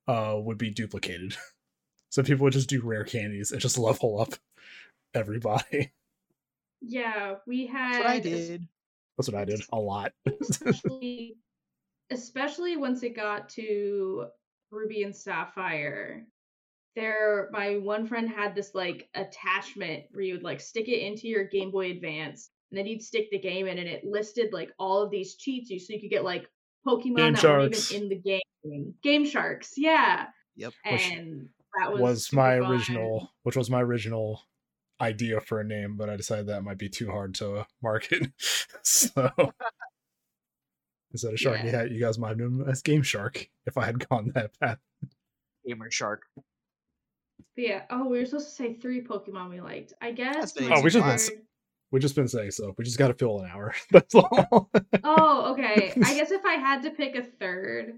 uh 0.08 0.36
would 0.38 0.58
be 0.58 0.70
duplicated 0.70 1.36
so 2.10 2.22
people 2.24 2.44
would 2.44 2.54
just 2.54 2.70
do 2.70 2.82
rare 2.82 3.04
candies 3.04 3.52
and 3.52 3.62
just 3.62 3.78
level 3.90 4.20
up 4.20 4.34
everybody 5.14 5.92
Yeah, 6.82 7.36
we 7.48 7.66
had. 7.68 7.94
That's 7.94 7.98
what 8.00 8.08
I 8.08 8.20
did. 8.20 8.68
That's 9.20 9.30
what 9.32 9.40
i 9.40 9.46
did 9.46 9.62
a 9.74 9.78
lot 9.78 10.12
Especially, 10.42 11.36
especially 12.10 12.78
once 12.78 13.04
it 13.04 13.16
got 13.16 13.50
to 13.50 14.26
Ruby 14.72 15.04
and 15.04 15.16
Sapphire. 15.16 16.26
There, 16.96 17.50
my 17.52 17.78
one 17.78 18.08
friend 18.08 18.28
had 18.30 18.56
this 18.56 18.74
like 18.74 19.08
attachment 19.16 20.06
where 20.12 20.24
you 20.24 20.34
would 20.34 20.44
like 20.44 20.60
stick 20.60 20.88
it 20.90 21.02
into 21.06 21.28
your 21.28 21.46
Game 21.46 21.72
Boy 21.72 21.92
Advance, 21.92 22.50
and 22.72 22.78
then 22.78 22.88
you'd 22.88 23.04
stick 23.04 23.30
the 23.32 23.40
game 23.40 23.68
in, 23.68 23.78
and 23.78 23.88
it 23.88 24.04
listed 24.04 24.52
like 24.54 24.72
all 24.80 25.02
of 25.04 25.12
these 25.12 25.36
cheats, 25.36 25.70
you 25.70 25.80
so 25.80 25.94
you 25.94 26.00
could 26.02 26.10
get 26.10 26.24
like 26.24 26.48
Pokemon 26.86 27.16
Game 27.16 27.34
that 27.34 27.42
Sharks. 27.42 27.92
weren't 27.92 27.92
even 27.92 28.04
in 28.04 28.10
the 28.10 28.16
game. 28.66 28.94
Game 29.04 29.26
Sharks, 29.26 29.74
yeah. 29.78 30.28
Yep. 30.56 30.74
Which 30.92 31.02
And 31.12 31.50
that 31.80 31.92
was 31.94 32.02
was 32.02 32.34
my 32.34 32.60
fun. 32.60 32.72
original 32.72 33.32
which 33.44 33.56
was 33.56 33.70
my 33.70 33.82
original 33.82 34.42
idea 35.02 35.40
for 35.40 35.60
a 35.60 35.64
name 35.64 35.96
but 35.98 36.10
i 36.10 36.16
decided 36.16 36.48
that 36.48 36.64
might 36.64 36.78
be 36.78 36.90
too 36.90 37.10
hard 37.10 37.34
to 37.36 37.58
uh, 37.58 37.64
market 37.82 38.28
so 38.84 39.12
instead 41.12 41.34
of 41.34 41.40
shark 41.40 41.60
Yeah. 41.64 41.72
yeah 41.72 41.84
you 41.84 42.00
guys 42.00 42.18
might 42.20 42.30
have 42.30 42.38
known 42.38 42.66
as 42.70 42.82
game 42.82 43.02
shark 43.02 43.50
if 43.66 43.78
i 43.78 43.86
had 43.86 44.08
gone 44.10 44.32
that 44.36 44.58
path 44.60 44.80
Gamer 45.68 45.92
Shark. 45.92 46.24
But 46.36 46.42
yeah. 47.58 47.82
Oh, 47.92 48.08
we 48.08 48.18
were 48.18 48.26
supposed 48.26 48.48
to 48.48 48.56
say 48.56 48.74
three 48.74 49.04
Pokemon 49.04 49.50
we 49.50 49.62
liked. 49.62 49.94
I 50.02 50.12
guess. 50.12 50.56
Oh, 50.60 50.82
we 50.82 50.90
just 50.90 51.30
been 51.30 51.42
we've 51.92 52.02
just 52.02 52.16
been 52.16 52.28
saying 52.28 52.52
so 52.52 52.74
we 52.78 52.86
just 52.86 52.98
got 52.98 53.10
to 53.10 53.14
fill 53.14 53.40
an 53.42 53.50
hour 53.52 53.76
that's 53.92 54.16
all 54.16 54.70
Oh, 55.04 55.52
okay. 55.54 55.94
I 56.04 56.14
guess 56.16 56.32
if 56.32 56.44
I 56.46 56.54
had 56.54 56.82
to 56.84 56.92
pick 56.92 57.16
a 57.16 57.24
third, 57.24 57.94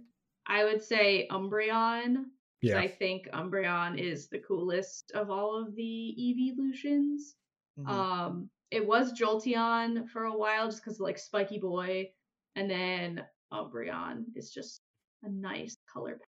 I 0.48 0.64
would 0.66 0.82
say 0.82 1.28
Umbreon. 1.32 2.26
Yeah 2.62 2.80
I 2.80 2.88
think 2.88 3.28
Umbreon 3.34 3.98
is 4.00 4.28
the 4.30 4.40
coolest 4.40 5.12
of 5.12 5.30
all 5.30 5.62
of 5.62 5.76
the 5.76 6.30
evolutions. 6.30 7.36
Mhm. 7.80 7.88
Um, 7.88 8.50
it 8.70 8.86
was 8.86 9.14
Jolteon 9.14 10.08
for 10.10 10.26
a 10.26 10.38
while 10.38 10.68
just 10.68 10.84
because 10.84 10.98
of 11.00 11.04
like 11.04 11.18
Spiky 11.18 11.60
Boy, 11.60 12.12
and 12.56 12.70
then 12.70 13.26
Umbreon 13.52 14.26
is 14.36 14.52
just 14.52 14.82
a 15.24 15.30
nice 15.30 15.78
color. 15.92 16.20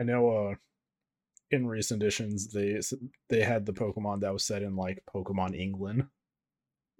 i 0.00 0.04
know 0.04 0.28
uh 0.28 0.54
in 1.50 1.66
recent 1.68 2.02
editions 2.02 2.48
they 2.52 2.80
they 3.28 3.42
had 3.42 3.64
the 3.66 3.72
Pokemon 3.72 4.20
that 4.20 4.32
was 4.32 4.44
set 4.44 4.62
in 4.62 4.74
like 4.76 5.02
Pokemon 5.14 5.54
England 5.56 6.08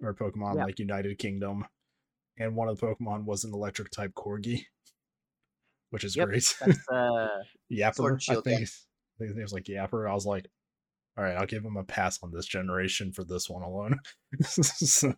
or 0.01 0.13
Pokemon 0.13 0.55
Yeah. 0.55 0.65
like 0.65 0.79
United 0.79 1.17
Kingdom, 1.17 1.65
and 2.37 2.55
one 2.55 2.69
of 2.69 2.79
the 2.79 2.85
Pokemon 2.87 3.25
was 3.25 3.43
an 3.43 3.53
electric 3.53 3.89
type 3.91 4.13
Corgi, 4.13 4.65
which 5.91 6.03
is 6.03 6.15
Yep, 6.15 6.27
great. 6.27 6.55
That's 6.59 6.79
uh, 6.91 7.27
Yapper, 7.71 8.15
I 8.29 8.33
think. 8.35 8.45
yeah. 8.47 8.57
his- 8.59 8.85
I 8.85 9.17
think 9.19 9.29
his 9.29 9.37
name's 9.37 9.53
like 9.53 9.63
Yapper. 9.65 10.09
I 10.09 10.13
was 10.13 10.25
like, 10.25 10.47
all 11.17 11.23
right, 11.23 11.37
I'll 11.37 11.45
give 11.45 11.63
him 11.63 11.77
a 11.77 11.83
pass 11.85 12.19
on 12.21 12.31
this 12.31 12.45
generation 12.45 13.13
for 13.13 13.23
this 13.23 13.49
one 13.49 13.63
alone. 13.63 13.97
so 14.43 15.13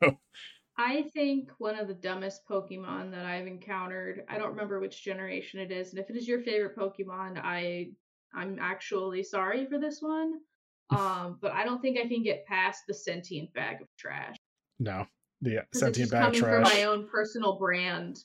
I 0.77 1.05
think 1.15 1.49
one 1.57 1.79
of 1.79 1.87
the 1.87 1.95
dumbest 1.95 2.41
Pokemon 2.47 3.09
that 3.11 3.25
I've 3.25 3.47
encountered. 3.47 4.21
I 4.29 4.37
don't 4.37 4.49
remember 4.51 4.79
which 4.79 5.03
generation 5.03 5.59
it 5.59 5.71
is, 5.71 5.89
and 5.89 5.99
if 5.99 6.09
it 6.11 6.15
is 6.15 6.27
your 6.27 6.41
favorite 6.41 6.75
Pokemon, 6.77 7.39
I 7.43 7.87
I'm 8.35 8.59
actually 8.61 9.23
sorry 9.23 9.65
for 9.65 9.79
this 9.79 9.99
one. 10.01 10.33
Um, 10.89 11.37
but 11.41 11.51
I 11.51 11.65
don't 11.65 11.81
think 11.81 11.97
I 11.99 12.07
can 12.07 12.23
get 12.23 12.45
past 12.45 12.83
the 12.87 12.93
sentient 12.93 13.51
bag 13.53 13.81
of 13.81 13.87
trash. 13.99 14.37
no, 14.79 15.05
the 15.41 15.55
'cause 15.55 15.65
it's 15.71 15.79
sentient 15.81 15.95
just 15.95 16.11
bag 16.13 16.21
of 16.21 16.25
coming 16.27 16.39
trash. 16.61 16.69
from 16.71 16.77
my 16.79 16.83
own 16.85 17.07
personal 17.09 17.57
brand 17.59 18.23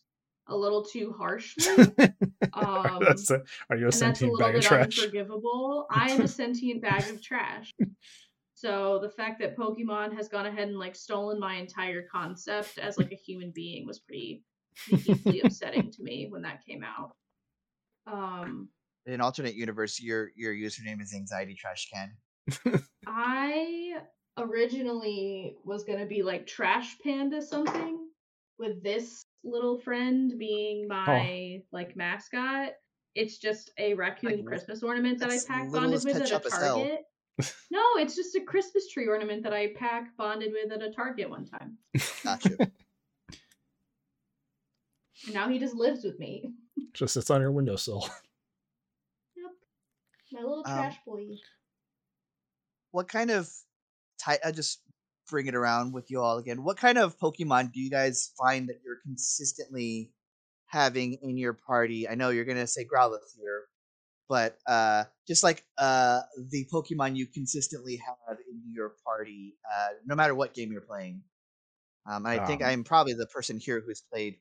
a 0.48 0.56
little 0.56 0.84
too 0.84 1.14
harshly. 1.16 1.64
Um, 2.54 2.98
That's 3.00 3.30
a- 3.30 3.42
are 3.70 3.76
you 3.76 3.84
a 3.84 3.86
and 3.86 3.94
a 3.94 3.96
sentient 3.96 4.32
little 4.32 4.46
bag 4.46 4.56
of 4.56 4.62
trash? 4.62 4.98
unforgivable. 4.98 5.86
I 5.90 6.10
am 6.10 6.20
a 6.20 6.28
sentient 6.42 6.82
bag 6.82 7.08
of 7.08 7.22
trash. 7.22 7.70
So 8.54 8.98
the 9.00 9.08
fact 9.08 9.40
that 9.40 9.56
Pokemon 9.56 10.14
has 10.14 10.28
gone 10.28 10.44
ahead 10.44 10.68
and 10.68 10.78
like 10.78 10.94
stolen 10.94 11.40
my 11.40 11.54
entire 11.54 12.02
concept 12.12 12.76
as 12.78 12.98
like 12.98 13.10
a 13.10 13.14
human 13.16 13.52
being 13.52 13.86
was 13.86 14.00
pretty, 14.00 14.44
pretty 14.76 15.02
deeply 15.14 15.40
upsetting 15.44 15.90
to 15.92 16.02
me 16.02 16.26
when 16.28 16.42
that 16.42 16.62
came 16.66 16.84
out. 16.84 17.12
Um, 18.06 18.68
in 19.06 19.14
an 19.14 19.20
alternate 19.22 19.54
universe, 19.54 20.00
your 20.00 20.30
your 20.36 20.52
username 20.52 21.00
is 21.00 21.14
Anxiety 21.14 21.54
Trash 21.54 21.88
Can. 21.90 22.82
I 23.06 23.94
originally 24.36 25.56
was 25.64 25.84
gonna 25.84 26.06
be 26.06 26.22
like 26.22 26.46
Trash 26.46 26.98
Panda 27.02 27.40
something, 27.40 27.98
with 28.58 28.82
this 28.82 29.22
little 29.44 29.78
friend 29.80 30.38
being 30.38 30.84
Oh. 30.90 30.94
my 30.94 31.62
like 31.72 31.96
mascot. 31.96 32.72
It's 33.14 33.38
just 33.38 33.70
a 33.78 33.94
raccoon 33.94 34.44
Christmas 34.44 34.82
ornament 34.82 35.18
that 35.20 35.30
I 35.30 35.38
pack 35.46 35.70
bonded 35.70 36.02
with 36.04 36.16
at 36.16 36.30
a. 36.30 36.38
Target. 36.50 37.00
no, 37.70 37.82
it's 37.96 38.14
just 38.16 38.34
a 38.36 38.40
Christmas 38.40 38.88
tree 38.90 39.06
ornament 39.06 39.42
that 39.42 39.52
I 39.52 39.68
pack 39.74 40.16
bonded 40.16 40.52
with 40.52 40.72
at 40.72 40.82
a 40.82 40.90
Target 40.92 41.28
one 41.30 41.44
time. 41.46 41.76
Gotcha. 42.24 42.56
And 45.24 45.34
now 45.34 45.48
he 45.48 45.58
just 45.58 45.74
lives 45.76 46.02
with 46.04 46.18
me. 46.18 46.50
Just 46.94 47.14
sits 47.14 47.30
on 47.30 47.40
your 47.40 47.52
windowsill. 47.52 48.02
Yep. 49.36 49.50
My 50.32 50.40
little 50.40 50.64
Um, 50.66 50.72
trash 50.74 50.96
boy. 51.06 51.26
what 52.90 53.06
kind 53.08 53.30
of 53.30 53.48
type? 54.18 54.40
I 54.44 54.50
just 54.50 54.80
bring 55.32 55.46
it 55.46 55.54
around 55.54 55.92
with 55.94 56.10
you 56.10 56.20
all 56.20 56.36
again. 56.36 56.62
What 56.62 56.76
kind 56.76 56.98
of 56.98 57.18
Pokemon 57.18 57.72
do 57.72 57.80
you 57.80 57.90
guys 57.90 58.32
find 58.38 58.68
that 58.68 58.80
you're 58.84 59.00
consistently 59.02 60.12
having 60.66 61.14
in 61.22 61.38
your 61.38 61.54
party? 61.54 62.06
I 62.08 62.14
know 62.14 62.28
you're 62.28 62.44
gonna 62.44 62.66
say 62.66 62.84
Growlithe 62.84 63.18
here, 63.40 63.62
but 64.28 64.58
uh, 64.68 65.04
just 65.26 65.42
like 65.42 65.64
uh, 65.78 66.20
the 66.50 66.66
Pokemon 66.70 67.16
you 67.16 67.26
consistently 67.26 67.96
have 67.96 68.36
in 68.48 68.60
your 68.72 68.92
party, 69.04 69.56
uh, 69.74 69.88
no 70.06 70.14
matter 70.14 70.34
what 70.34 70.52
game 70.54 70.70
you're 70.70 70.82
playing. 70.82 71.22
Um, 72.06 72.26
I 72.26 72.44
think 72.44 72.62
Um, 72.62 72.68
I'm 72.68 72.84
probably 72.84 73.14
the 73.14 73.26
person 73.26 73.58
here 73.58 73.80
who's 73.84 74.02
played 74.12 74.36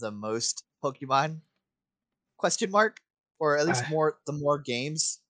the 0.00 0.10
most 0.10 0.64
Pokemon. 0.84 1.40
Question 2.36 2.70
mark, 2.70 3.00
or 3.38 3.56
at 3.56 3.66
least 3.66 3.84
I- 3.86 3.90
more 3.90 4.18
the 4.26 4.32
more 4.34 4.58
games. 4.58 5.20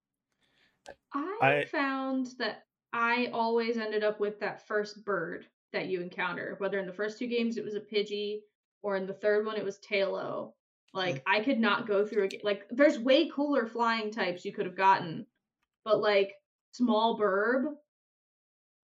I, 1.15 1.39
I- 1.41 1.65
found 1.67 2.27
that 2.39 2.66
I 2.97 3.29
always 3.33 3.77
ended 3.77 4.03
up 4.03 4.21
with 4.21 4.41
that 4.41 4.67
first 4.67 5.05
bird 5.05 5.47
that 5.75 5.89
you 5.89 6.01
encounter. 6.01 6.55
Whether 6.59 6.79
in 6.79 6.87
the 6.87 6.93
first 6.93 7.19
two 7.19 7.27
games 7.27 7.59
it 7.59 7.65
was 7.65 7.75
a 7.75 7.81
Pidgey, 7.81 8.41
or 8.83 8.97
in 8.97 9.07
the 9.07 9.13
third 9.13 9.45
one 9.45 9.57
it 9.57 9.65
was 9.65 9.79
Taillow. 9.79 10.53
Like 10.95 11.23
I 11.27 11.41
could 11.41 11.61
not 11.61 11.87
go 11.87 12.07
through 12.07 12.25
a 12.25 12.29
ga- 12.29 12.41
like. 12.43 12.67
There's 12.71 12.99
way 12.99 13.29
cooler 13.29 13.67
flying 13.67 14.11
types 14.11 14.47
you 14.47 14.53
could 14.53 14.65
have 14.65 14.77
gotten, 14.77 15.27
but 15.85 16.01
like 16.01 16.33
small 16.73 17.19
burb. 17.19 17.75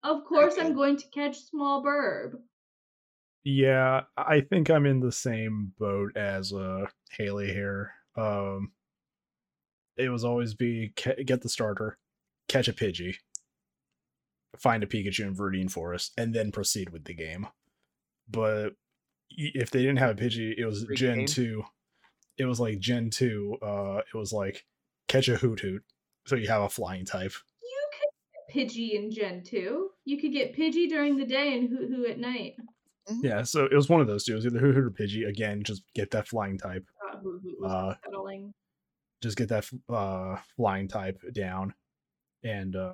Of 0.04 0.26
course, 0.26 0.56
I'm 0.60 0.74
going 0.74 0.98
to 0.98 1.08
catch 1.08 1.38
small 1.38 1.82
burb. 1.82 2.34
Yeah, 3.46 4.02
I 4.18 4.42
think 4.42 4.70
I'm 4.70 4.86
in 4.86 5.00
the 5.00 5.14
same 5.14 5.72
boat 5.80 6.18
as 6.18 6.52
uh 6.52 6.88
Haley 7.12 7.54
here. 7.54 7.94
Um 8.18 8.74
it 9.96 10.10
was 10.10 10.26
always 10.26 10.56
be 10.56 10.92
get 11.26 11.42
the 11.42 11.48
starter, 11.48 11.98
catch 12.50 12.68
a 12.68 12.74
Pidgey, 12.74 13.16
find 14.58 14.84
a 14.84 14.88
Pikachu 14.88 15.22
in 15.22 15.36
Viridian 15.36 15.70
Forest, 15.72 16.14
and 16.18 16.34
then 16.34 16.52
proceed 16.52 16.90
with 16.92 17.06
the 17.06 17.14
game. 17.14 17.48
But 18.30 18.72
if 19.30 19.72
they 19.72 19.80
didn't 19.82 19.98
have 20.00 20.12
a 20.12 20.22
Pidgey, 20.22 20.54
it 20.58 20.66
was 20.66 20.84
Free 20.86 20.96
Gen 20.96 21.18
game? 21.20 21.28
2. 21.28 21.64
It 22.38 22.46
was 22.46 22.60
like 22.60 22.80
Gen 22.80 23.10
2, 23.10 23.58
uh 23.62 24.02
it 24.14 24.18
was 24.18 24.32
like 24.34 24.66
catch 25.08 25.28
a 25.28 25.36
Hoothoot. 25.36 25.80
So 26.26 26.36
you 26.36 26.48
have 26.48 26.62
a 26.62 26.70
flying 26.70 27.06
type. 27.06 27.34
You 27.62 27.88
could 27.92 28.56
get 28.56 28.70
Pidgey 28.72 28.94
in 28.96 29.12
Gen 29.12 29.44
2. 29.44 29.90
You 30.06 30.20
could 30.22 30.32
get 30.32 30.56
Pidgey 30.56 30.88
during 30.90 31.18
the 31.18 31.26
day 31.26 31.58
and 31.58 31.70
Hoo 31.70 31.88
Hoo 31.88 32.06
at 32.06 32.20
night. 32.20 32.54
Yeah, 33.22 33.44
so 33.44 33.66
it 33.66 33.74
was 33.76 33.90
one 33.90 34.00
of 34.02 34.08
those 34.08 34.24
two. 34.24 34.32
It 34.32 34.36
was 34.36 34.46
either 34.46 34.60
Hoothoot 34.62 34.78
or 34.78 34.90
Pidgey. 34.92 35.28
Again, 35.28 35.62
just 35.64 35.84
get 35.94 36.12
that 36.12 36.28
flying 36.28 36.58
type. 36.58 36.86
Uh, 37.12 37.18
Hoo 37.18 37.40
Hoo 37.44 37.56
was 37.60 37.72
Uh, 37.72 37.96
unsettling. 38.06 38.54
just 39.22 39.38
get 39.38 39.50
that 39.50 39.66
uh 39.90 40.38
flying 40.56 40.88
type 40.88 41.20
down 41.34 41.74
and 42.44 42.76
uh 42.76 42.94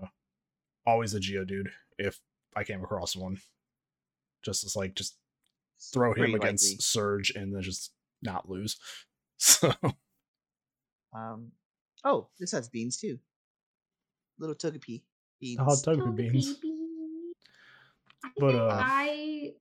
always 0.85 1.13
a 1.13 1.19
geodude 1.19 1.69
if 1.97 2.19
i 2.55 2.63
came 2.63 2.83
across 2.83 3.15
one 3.15 3.37
just 4.43 4.63
as 4.63 4.75
like 4.75 4.95
just 4.95 5.17
throw 5.93 6.09
him 6.11 6.15
Pretty 6.17 6.33
against 6.33 6.65
likely. 6.71 6.77
surge 6.81 7.31
and 7.35 7.53
then 7.55 7.61
just 7.61 7.91
not 8.21 8.49
lose 8.49 8.77
so 9.37 9.73
Um, 11.13 11.51
oh, 12.03 12.27
this 12.39 12.51
has 12.51 12.69
beans 12.69 12.97
too. 12.97 13.17
Little 14.37 14.55
Togepi 14.55 15.01
beans. 15.39 15.59
hot 15.59 15.79
tub 15.83 15.97
Togepi 15.97 16.15
beans 16.31 16.53
beans. 16.55 16.77
I 18.23 18.29
But, 18.37 18.55
uh, 18.55 18.69
I 18.71 19.53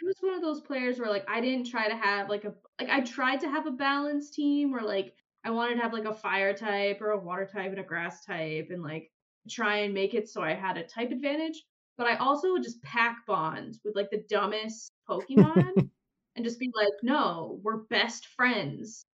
I 0.00 0.04
was 0.04 0.14
one 0.20 0.34
of 0.34 0.42
those 0.42 0.60
players 0.60 0.98
where 1.00 1.10
like 1.10 1.24
I 1.28 1.40
didn't 1.40 1.66
try 1.66 1.88
to 1.88 1.96
have 1.96 2.28
like 2.28 2.44
a 2.44 2.54
like 2.80 2.88
I 2.90 3.00
tried 3.00 3.40
to 3.40 3.48
have 3.48 3.66
a 3.66 3.72
balanced 3.72 4.34
team 4.34 4.70
where 4.70 4.82
like 4.84 5.14
I 5.44 5.50
wanted 5.50 5.76
to 5.76 5.80
have 5.82 5.92
like 5.92 6.04
a 6.04 6.14
fire 6.14 6.54
type 6.54 7.00
or 7.00 7.10
a 7.10 7.18
water 7.18 7.48
type 7.52 7.70
and 7.70 7.80
a 7.80 7.82
grass 7.82 8.24
type 8.24 8.68
and 8.70 8.82
like 8.82 9.10
try 9.48 9.78
and 9.78 9.94
make 9.94 10.14
it 10.14 10.28
so 10.28 10.42
I 10.42 10.54
had 10.54 10.76
a 10.76 10.84
type 10.84 11.10
advantage. 11.10 11.64
But 11.96 12.06
I 12.06 12.16
also 12.16 12.52
would 12.52 12.62
just 12.62 12.82
pack 12.82 13.26
bonds 13.26 13.80
with 13.84 13.96
like 13.96 14.10
the 14.10 14.24
dumbest 14.28 14.92
Pokemon 15.08 15.72
and 16.36 16.44
just 16.44 16.60
be 16.60 16.70
like, 16.74 16.92
no, 17.02 17.58
we're 17.62 17.78
best 17.78 18.26
friends. 18.28 19.04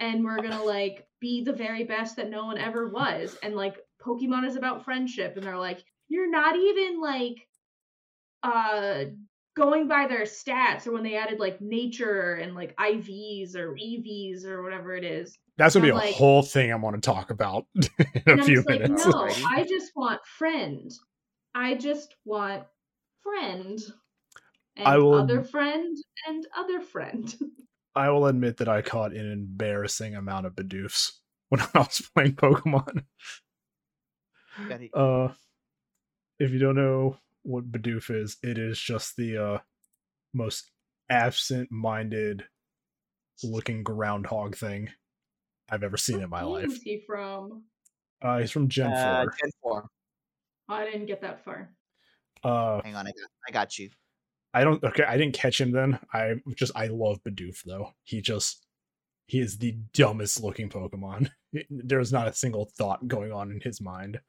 And 0.00 0.24
we're 0.24 0.40
gonna 0.40 0.64
like 0.64 1.06
be 1.20 1.44
the 1.44 1.52
very 1.52 1.84
best 1.84 2.16
that 2.16 2.30
no 2.30 2.46
one 2.46 2.58
ever 2.58 2.88
was. 2.88 3.36
And 3.42 3.54
like 3.54 3.76
Pokemon 4.00 4.46
is 4.46 4.56
about 4.56 4.84
friendship. 4.84 5.36
And 5.36 5.44
they're 5.44 5.58
like, 5.58 5.84
you're 6.08 6.30
not 6.30 6.56
even 6.56 7.00
like 7.00 7.46
uh 8.42 9.04
going 9.54 9.86
by 9.88 10.06
their 10.06 10.22
stats 10.22 10.86
or 10.86 10.92
when 10.92 11.02
they 11.02 11.16
added 11.16 11.38
like 11.38 11.60
nature 11.60 12.34
and 12.34 12.54
like 12.54 12.74
IVs 12.76 13.54
or 13.54 13.74
EVs 13.74 14.44
or 14.44 14.62
whatever 14.62 14.94
it 14.96 15.04
is. 15.04 15.36
that's 15.58 15.74
gonna 15.74 15.84
be 15.84 15.90
a 15.90 15.92
I'm 15.92 15.98
like- 15.98 16.14
whole 16.14 16.42
thing 16.42 16.72
i 16.72 16.74
want 16.76 16.96
to 16.96 17.00
talk 17.02 17.30
about 17.30 17.66
in 18.26 18.40
a 18.40 18.42
few 18.44 18.56
just 18.56 18.68
like, 18.70 18.80
minutes 18.80 19.06
no, 19.06 19.28
I 19.46 19.64
just 19.68 19.92
want 19.94 20.20
friend. 20.26 20.90
I 21.54 21.74
just 21.74 22.14
want 22.24 22.64
friend. 23.22 23.78
And 24.76 24.88
I 24.88 24.96
will- 24.98 25.14
other 25.14 25.42
friend 25.42 25.96
and 26.26 26.46
other 26.56 26.80
friend. 26.80 27.34
i 27.94 28.08
will 28.08 28.24
admit 28.26 28.56
that 28.56 28.68
i 28.70 28.80
caught 28.80 29.12
an 29.12 29.30
embarrassing 29.30 30.14
amount 30.14 30.46
of 30.46 30.54
Bidoofs 30.54 31.10
when 31.50 31.60
i 31.60 31.68
was 31.74 32.00
playing 32.14 32.36
pokemon 32.36 33.04
Gotta- 34.68 34.96
Uh, 34.96 35.32
if 36.38 36.50
you 36.52 36.58
don't 36.58 36.76
know 36.76 37.16
what 37.42 37.70
Bidoof 37.70 38.10
is, 38.10 38.36
it 38.42 38.58
is 38.58 38.78
just 38.78 39.16
the 39.16 39.36
uh 39.36 39.58
most 40.34 40.70
absent-minded 41.10 42.44
looking 43.44 43.82
groundhog 43.82 44.56
thing 44.56 44.88
I've 45.70 45.82
ever 45.82 45.96
seen 45.96 46.20
in 46.20 46.30
my 46.30 46.42
life. 46.42 46.66
is 46.66 46.82
he 46.82 47.02
from? 47.06 47.64
Uh, 48.22 48.38
he's 48.38 48.50
from 48.50 48.68
Gen 48.68 48.92
uh, 48.92 49.24
4. 49.24 49.34
Gen 49.40 49.50
four. 49.62 49.88
Oh, 50.68 50.74
I 50.74 50.84
didn't 50.84 51.06
get 51.06 51.20
that 51.22 51.44
far. 51.44 51.70
Uh, 52.44 52.80
Hang 52.82 52.94
on, 52.94 53.06
I 53.06 53.10
got, 53.10 53.30
I 53.48 53.52
got 53.52 53.78
you. 53.78 53.90
I 54.54 54.64
don't. 54.64 54.82
Okay, 54.82 55.04
I 55.04 55.16
didn't 55.16 55.34
catch 55.34 55.60
him 55.60 55.72
then. 55.72 55.98
I 56.12 56.34
just 56.56 56.72
I 56.74 56.88
love 56.88 57.22
Bidoof 57.24 57.62
though. 57.64 57.92
He 58.04 58.20
just 58.20 58.66
he 59.26 59.40
is 59.40 59.58
the 59.58 59.76
dumbest 59.94 60.42
looking 60.42 60.68
Pokemon. 60.68 61.30
There's 61.70 62.12
not 62.12 62.28
a 62.28 62.34
single 62.34 62.70
thought 62.76 63.06
going 63.08 63.32
on 63.32 63.50
in 63.50 63.60
his 63.60 63.80
mind. 63.80 64.20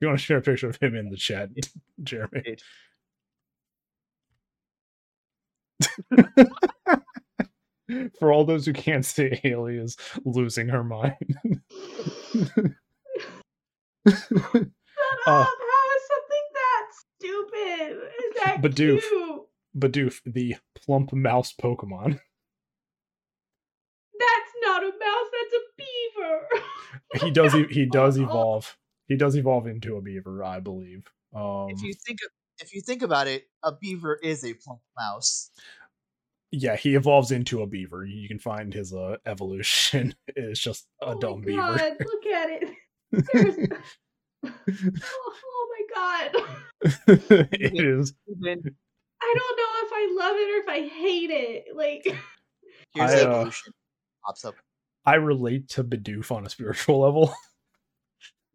You 0.00 0.08
want 0.08 0.18
to 0.18 0.24
share 0.24 0.38
a 0.38 0.42
picture 0.42 0.68
of 0.68 0.76
him 0.80 0.94
in 0.96 1.10
the 1.10 1.16
chat, 1.16 1.50
Jeremy? 2.02 2.56
For 8.18 8.30
all 8.32 8.44
those 8.44 8.66
who 8.66 8.72
can't 8.74 9.04
see, 9.04 9.30
Haley 9.42 9.76
is 9.78 9.96
losing 10.24 10.68
her 10.68 10.84
mind. 10.84 11.16
Shut 14.08 15.18
Uh, 15.26 15.40
up! 15.42 15.48
How 15.48 15.86
is 15.96 16.02
something 16.08 16.46
that 16.54 16.84
stupid? 17.16 17.98
Is 18.18 18.34
that 18.44 18.62
Bidoof. 18.62 19.00
cute? 19.00 19.42
Bidoof, 19.78 20.20
the 20.26 20.56
plump 20.76 21.12
mouse 21.12 21.52
Pokemon. 21.60 22.20
That's 24.18 24.52
not 24.62 24.82
a 24.82 24.86
mouse. 24.86 25.30
That's 25.32 25.54
a 25.54 25.62
beaver. 25.78 26.48
He 27.26 27.30
does. 27.30 27.52
He 27.70 27.86
does 27.90 28.18
Oh. 28.18 28.22
evolve. 28.24 28.76
He 29.08 29.16
does 29.16 29.36
evolve 29.36 29.66
into 29.66 29.96
a 29.96 30.00
beaver, 30.02 30.44
I 30.44 30.60
believe. 30.60 31.04
Um, 31.34 31.68
If 31.70 31.82
you 31.82 31.92
think 31.94 32.18
if 32.60 32.74
you 32.74 32.80
think 32.82 33.02
about 33.02 33.26
it, 33.26 33.44
a 33.62 33.72
beaver 33.72 34.14
is 34.22 34.44
a 34.44 34.54
plump 34.54 34.80
mouse. 34.98 35.50
yeah, 36.50 36.76
he 36.76 36.94
evolves 36.94 37.30
into 37.30 37.62
a 37.62 37.66
beaver. 37.66 38.04
You 38.04 38.26
can 38.28 38.38
find 38.38 38.72
his 38.72 38.92
uh, 38.94 39.16
evolution. 39.26 40.14
It's 40.36 40.60
just 40.60 40.86
a 41.02 41.06
oh 41.06 41.18
dumb 41.20 41.40
my 41.40 41.46
beaver. 41.46 41.78
god! 41.78 41.92
Look 42.00 42.26
at 42.26 42.50
it. 42.62 43.72
Oh, 44.44 45.32
oh 45.44 45.68
my 45.72 45.94
god! 45.94 46.42
it 47.52 47.74
is. 47.84 48.14
I 48.28 49.34
don't 49.34 49.56
know 49.56 49.72
if 49.82 49.92
I 49.92 50.16
love 50.16 50.36
it 50.36 50.48
or 50.54 50.62
if 50.62 50.68
I 50.68 50.88
hate 50.88 51.30
it. 51.30 51.64
Like, 51.74 52.04
here's 52.94 53.10
I, 53.10 53.22
uh, 53.22 53.30
evolution. 53.30 53.72
Pops 54.24 54.44
up. 54.44 54.54
I 55.04 55.14
relate 55.16 55.68
to 55.70 55.82
Bidoof 55.82 56.30
on 56.30 56.46
a 56.46 56.48
spiritual 56.48 57.00
level. 57.00 57.34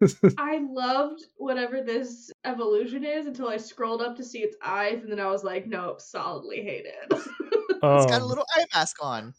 I 0.37 0.59
loved 0.59 1.23
whatever 1.37 1.81
this 1.81 2.31
evolution 2.45 3.03
is 3.03 3.25
until 3.27 3.47
I 3.49 3.57
scrolled 3.57 4.01
up 4.01 4.15
to 4.17 4.23
see 4.23 4.39
its 4.39 4.55
eyes, 4.63 5.01
and 5.03 5.11
then 5.11 5.19
I 5.19 5.27
was 5.29 5.43
like, 5.43 5.67
nope, 5.67 6.01
solidly 6.01 6.61
hate 6.63 6.85
it. 6.85 7.13
It's 7.85 8.05
got 8.05 8.21
a 8.21 8.23
Um, 8.23 8.29
little 8.29 8.45
eye 8.55 8.65
mask 8.73 8.95
on. 9.01 9.33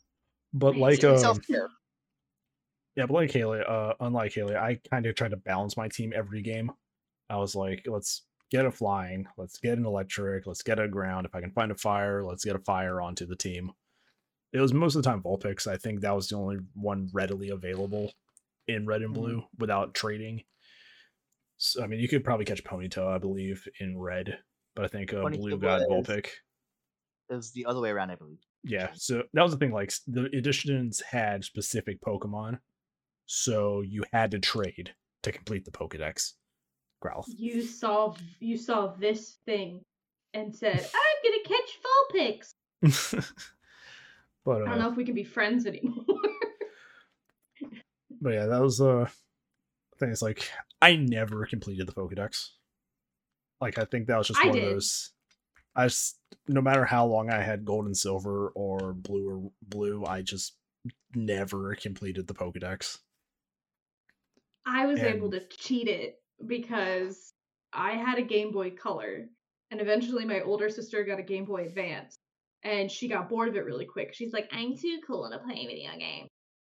but 0.53 0.77
like 0.77 1.03
It's 1.03 1.05
um, 1.05 1.17
Self 1.19 1.39
care. 1.47 1.71
yeah, 2.95 3.07
but 3.07 3.15
like 3.15 3.31
Haley, 3.31 3.62
uh, 3.67 3.95
unlike 4.01 4.35
Haley, 4.35 4.55
I 4.55 4.79
kind 4.91 5.07
of 5.07 5.15
tried 5.15 5.31
to 5.31 5.37
balance 5.39 5.77
my 5.77 5.89
team 5.89 6.12
every 6.15 6.43
game. 6.43 6.71
I 7.31 7.37
was 7.39 7.57
like, 7.57 7.85
let's 7.87 8.23
get 8.51 8.67
a 8.67 8.71
flying, 8.71 9.27
let's 9.39 9.59
get 9.59 9.79
an 9.79 9.87
electric, 9.87 10.47
let's 10.47 10.62
get 10.62 10.79
a 10.79 10.87
ground. 10.87 11.27
If 11.27 11.35
I 11.35 11.41
can 11.41 11.51
find 11.53 11.73
a 11.73 11.75
fire, 11.75 12.23
let's 12.23 12.45
get 12.45 12.55
a 12.55 12.61
fire 12.61 13.01
onto 13.01 13.25
the 13.27 13.35
team. 13.35 13.73
It 14.53 14.61
was 14.61 14.73
most 14.75 14.95
of 14.95 15.03
the 15.03 15.09
time 15.11 15.23
Vulpix. 15.23 15.67
I 15.67 15.77
think 15.77 16.01
that 16.01 16.15
was 16.15 16.29
the 16.29 16.37
only 16.37 16.59
one 16.75 17.09
readily 17.12 17.49
available 17.49 18.12
in 18.69 18.87
red 18.87 19.03
and 19.03 19.11
Mhm. 19.12 19.15
blue 19.15 19.45
without 19.59 19.95
trading. 19.95 20.45
So, 21.57 21.82
I 21.82 21.86
mean, 21.86 22.00
you 22.00 22.09
could 22.09 22.24
probably 22.24 22.44
catch 22.44 22.62
Ponyta, 22.64 23.07
I 23.07 23.18
believe, 23.18 23.66
in 23.80 23.98
red, 23.98 24.38
but 24.74 24.84
I 24.84 24.88
think 24.88 25.12
uh, 25.12 25.18
Ponyta 25.18 25.38
blue 25.38 25.59
got 25.59 25.82
was- 25.88 26.07
Vulpix. 26.07 26.28
It 27.30 27.36
was 27.36 27.52
the 27.52 27.64
other 27.64 27.80
way 27.80 27.88
around, 27.88 28.11
I 28.11 28.16
believe. 28.16 28.40
Yeah, 28.64 28.88
so 28.94 29.22
that 29.32 29.42
was 29.42 29.52
the 29.52 29.59
thing. 29.59 29.72
Like 29.72 29.90
the 30.07 30.24
editions 30.36 31.00
had 31.00 31.42
specific 31.42 31.98
Pokemon, 32.02 32.59
so 33.24 33.80
you 33.80 34.05
had 34.12 34.30
to 34.32 34.38
trade 34.38 34.92
to 35.22 35.32
complete 35.32 35.64
the 35.64 35.70
Pokedex. 35.70 36.32
Growlithe. 37.02 37.24
you 37.36 37.62
saw 37.62 38.14
you 38.40 38.57
saw 38.57 38.94
this 38.98 39.38
thing 39.44 39.82
and 40.32 40.55
said, 40.55 40.78
I'm 40.78 41.16
gonna 41.22 41.42
catch 41.44 41.78
Vulpix. 41.84 42.55
but 44.44 44.62
I 44.62 44.66
don't 44.66 44.78
know 44.78 44.88
uh, 44.88 44.90
if 44.90 44.96
we 44.96 45.05
can 45.05 45.14
be 45.14 45.24
friends 45.24 45.66
anymore. 45.66 46.05
but 48.20 48.30
yeah, 48.30 48.46
that 48.46 48.61
was 48.61 48.80
uh, 48.80 49.07
the 49.92 49.98
thing. 49.98 50.11
it's 50.11 50.22
like 50.22 50.50
I 50.85 50.97
never 50.97 51.47
completed 51.47 51.87
the 51.87 51.95
Pokedex. 51.95 52.51
Like 53.59 53.78
I 53.78 53.87
think 53.87 54.07
that 54.07 54.18
was 54.18 54.28
just 54.28 54.45
I 54.45 54.49
one 54.49 54.57
did. 54.57 54.64
of 54.64 54.70
those. 54.74 55.12
I 55.74 55.87
just 55.87 56.18
no 56.47 56.61
matter 56.61 56.85
how 56.85 57.07
long 57.07 57.30
I 57.30 57.41
had 57.41 57.64
gold 57.64 57.87
and 57.87 57.97
silver 57.97 58.49
or 58.51 58.93
blue 58.93 59.30
or 59.30 59.51
blue, 59.62 60.05
I 60.05 60.20
just 60.20 60.57
never 61.14 61.74
completed 61.74 62.26
the 62.26 62.35
Pokedex. 62.35 62.99
I 64.66 64.85
was 64.85 65.01
able 65.01 65.30
to 65.30 65.41
cheat 65.49 65.89
it 65.89 66.16
because 66.47 67.32
I 67.72 67.93
had 67.93 68.18
a 68.18 68.22
Game 68.22 68.53
Boy 68.53 68.70
Color, 68.70 69.30
and 69.70 69.80
eventually 69.80 70.26
my 70.26 70.43
older 70.43 70.68
sister 70.68 71.03
got 71.05 71.18
a 71.18 71.22
Game 71.22 71.47
Boy 71.47 71.64
Advance, 71.64 72.18
and 72.62 72.91
she 72.91 73.09
got 73.09 73.30
bored 73.30 73.49
of 73.49 73.57
it 73.57 73.64
really 73.64 73.87
quick. 73.87 74.12
She's 74.12 74.35
like, 74.35 74.51
"I'm 74.53 74.76
too 74.76 75.01
cool 75.07 75.30
to 75.30 75.39
play 75.39 75.66
video 75.66 75.97
games." 75.99 76.28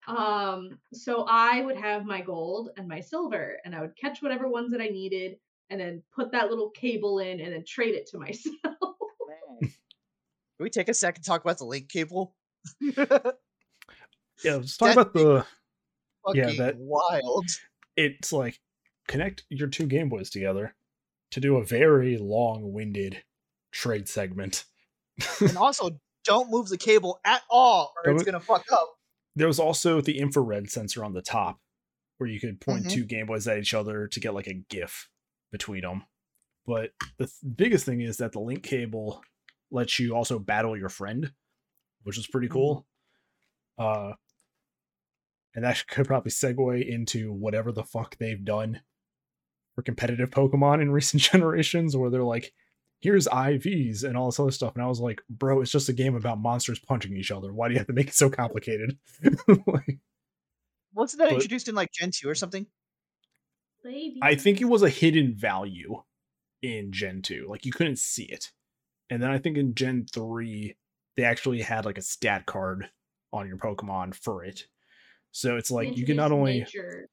Um, 0.08 0.80
so 0.94 1.26
I 1.28 1.62
would 1.62 1.78
have 1.78 2.06
my 2.06 2.22
gold 2.22 2.70
and 2.78 2.88
my 2.88 3.02
silver, 3.02 3.58
and 3.66 3.76
I 3.76 3.82
would 3.82 3.96
catch 3.98 4.22
whatever 4.22 4.48
ones 4.48 4.72
that 4.72 4.82
I 4.82 4.88
needed, 4.88 5.38
and 5.70 5.80
then 5.80 6.02
put 6.16 6.32
that 6.32 6.50
little 6.50 6.70
cable 6.72 7.20
in, 7.20 7.40
and 7.42 7.54
then 7.54 7.64
trade 7.68 7.94
it 7.96 8.08
to 8.12 8.18
myself. 8.18 8.54
Can 9.62 10.64
we 10.64 10.70
take 10.72 10.90
a 10.90 10.94
second 10.94 11.22
to 11.24 11.30
talk 11.30 11.42
about 11.42 11.58
the 11.60 11.66
link 11.66 11.90
cable? 11.90 12.36
Yeah, 14.44 14.58
let's 14.58 14.78
talk 14.78 14.90
That 14.90 14.98
about 15.02 15.14
the. 15.14 15.46
Fucking 16.26 16.44
Yeah, 16.50 16.66
that- 16.66 16.76
wild. 16.78 17.46
it's 17.96 18.32
like 18.32 18.60
connect 19.08 19.44
your 19.50 19.68
two 19.68 19.88
Game 19.88 20.10
Boys 20.10 20.30
together 20.30 20.76
to 21.32 21.40
do 21.40 21.58
a 21.58 21.64
very 21.64 22.18
long-winded 22.18 23.24
trade 23.72 24.08
segment. 24.08 24.66
And 25.40 25.58
also, 25.58 26.00
don't 26.24 26.52
move 26.52 26.70
the 26.70 26.78
cable 26.78 27.20
at 27.26 27.42
all, 27.50 27.94
or 27.98 28.12
Don't 28.12 28.16
it's 28.20 28.26
mo- 28.28 28.32
gonna 28.34 28.44
fuck 28.44 28.66
up. 28.72 28.90
There 29.38 29.48
was 29.48 29.60
also 29.60 30.02
the 30.02 30.18
infrared 30.20 30.70
sensor 30.70 31.04
on 31.04 31.14
the 31.14 31.22
top 31.22 31.60
where 32.18 32.30
you 32.30 32.40
could 32.40 32.60
point 32.60 32.86
Mhm. 32.86 32.92
two 32.92 33.06
Game 33.06 33.28
Boys 33.28 33.48
at 33.48 33.60
each 33.60 33.74
other 33.74 34.08
to 34.08 34.20
get 34.20 34.34
like 34.34 34.48
a 34.48 34.54
GIF 34.56 35.10
between 35.52 35.82
them. 35.82 36.04
But 36.66 36.92
the 37.18 37.28
th- 37.28 37.56
biggest 37.56 37.86
thing 37.86 38.02
is 38.02 38.18
that 38.18 38.32
the 38.32 38.40
link 38.40 38.64
cable 38.64 39.24
lets 39.70 40.00
you 40.00 40.16
also 40.16 40.40
battle 40.40 40.76
your 40.76 40.90
friend, 40.90 41.34
which 42.04 42.18
is 42.18 42.28
pretty 42.28 42.48
cool. 42.48 42.88
Uh, 43.78 44.14
and 45.54 45.64
that 45.64 45.86
could 45.88 46.08
probably 46.08 46.32
segue 46.32 46.88
into 46.88 47.32
whatever 47.32 47.72
the 47.72 47.84
fuck 47.84 48.18
they've 48.18 48.44
done 48.44 48.82
for 49.76 49.82
competitive 49.84 50.30
Pokemon 50.32 50.82
in 50.82 50.92
recent 50.92 51.22
generations, 51.32 51.96
where 51.96 52.10
they're 52.10 52.24
like, 52.24 52.54
here's 53.00 53.28
IVs 53.28 54.04
and 54.04 54.18
all 54.18 54.26
this 54.28 54.40
other 54.40 54.52
stuff. 54.52 54.74
And 54.76 54.84
I 54.84 54.88
was 54.88 55.00
like, 55.00 55.22
bro, 55.30 55.62
it's 55.62 55.72
just 55.72 55.90
a 55.90 55.94
game 55.94 56.16
about 56.16 56.40
monsters 56.40 56.80
punching 56.80 57.16
each 57.16 57.32
other. 57.32 57.54
Why 57.54 57.68
do 57.68 57.74
you 57.74 57.80
have 57.80 57.88
to 57.88 57.94
make 57.94 58.08
it 58.08 58.16
so 58.16 58.30
complicated? 58.30 58.98
like, 59.68 60.00
Wasn't 60.94 61.20
that 61.20 61.30
But- 61.30 61.34
introduced 61.36 61.68
in 61.68 61.76
like 61.76 61.92
Gen 61.92 62.12
2 62.12 62.28
or 62.30 62.36
something? 62.36 62.66
Baby. 63.84 64.20
I 64.22 64.36
think 64.36 64.60
it 64.62 64.66
was 64.66 64.82
a 64.84 64.90
hidden 64.90 65.34
value 65.36 66.02
in 66.62 66.92
Gen 66.92 67.22
2. 67.22 67.46
Like 67.48 67.66
you 67.66 67.72
couldn't 67.72 68.00
see 68.00 68.24
it. 68.24 68.52
And 69.10 69.22
then 69.24 69.30
I 69.30 69.38
think 69.38 69.58
in 69.58 69.76
Gen 69.76 70.06
3, 70.12 70.76
they 71.16 71.24
actually 71.24 71.62
had 71.62 71.86
like 71.86 71.98
a 71.98 72.02
stat 72.02 72.46
card 72.46 72.90
on 73.32 73.48
your 73.48 73.58
Pokemon 73.58 74.16
for 74.16 74.44
it. 74.44 74.64
So 75.32 75.56
it's 75.58 75.72
like 75.72 75.96
you 75.98 76.06
can 76.06 76.18
not 76.18 76.32
only 76.32 76.60
nature. 76.60 77.08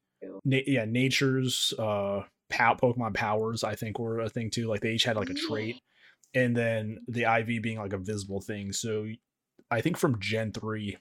na- 0.44 0.58
yeah, 0.66 0.84
nature's 0.86 1.72
uh 1.78 2.22
pow- 2.54 2.74
Pokemon 2.74 3.14
powers, 3.14 3.64
I 3.64 3.74
think 3.74 3.98
were 3.98 4.20
a 4.20 4.28
thing 4.28 4.50
too. 4.50 4.68
Like 4.68 4.80
they 4.80 4.92
each 4.92 5.04
had 5.04 5.16
like 5.16 5.30
a 5.30 5.34
trait. 5.34 5.76
Mm. 5.76 5.80
And 6.36 6.56
then 6.56 6.98
the 7.06 7.22
IV 7.22 7.62
being 7.62 7.78
like 7.78 7.92
a 7.92 7.98
visible 7.98 8.40
thing. 8.40 8.72
So 8.72 9.06
I 9.70 9.80
think 9.80 9.96
from 9.96 10.20
Gen 10.20 10.52
3, 10.52 10.96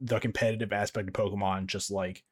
the 0.00 0.20
competitive 0.20 0.72
aspect 0.72 1.08
of 1.08 1.14
Pokemon 1.14 1.66
just 1.66 1.90
like 1.90 2.24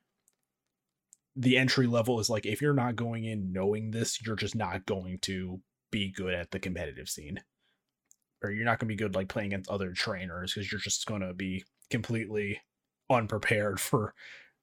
the 1.35 1.59
entry 1.59 1.87
level 1.87 2.19
is 2.19 2.31
like 2.31 2.47
if 2.47 2.63
you're 2.63 2.73
not 2.73 2.97
going 2.97 3.25
in 3.25 3.53
knowing 3.53 3.91
this, 3.91 4.25
you're 4.25 4.37
just 4.37 4.55
not 4.55 4.87
going 4.87 5.19
to 5.23 5.61
be 5.91 6.11
good 6.11 6.33
at 6.33 6.51
the 6.51 6.59
competitive 6.59 7.09
scene. 7.09 7.43
Or 8.43 8.51
you're 8.51 8.65
not 8.65 8.79
going 8.79 8.89
to 8.89 8.95
be 8.95 8.97
good 8.97 9.15
like 9.15 9.29
playing 9.29 9.49
against 9.49 9.71
other 9.71 9.93
trainers 9.93 10.55
because 10.55 10.71
you're 10.71 10.81
just 10.81 11.07
going 11.07 11.23
to 11.23 11.35
be 11.35 11.65
completely 11.91 12.61
unprepared 13.11 13.81
for 13.81 14.15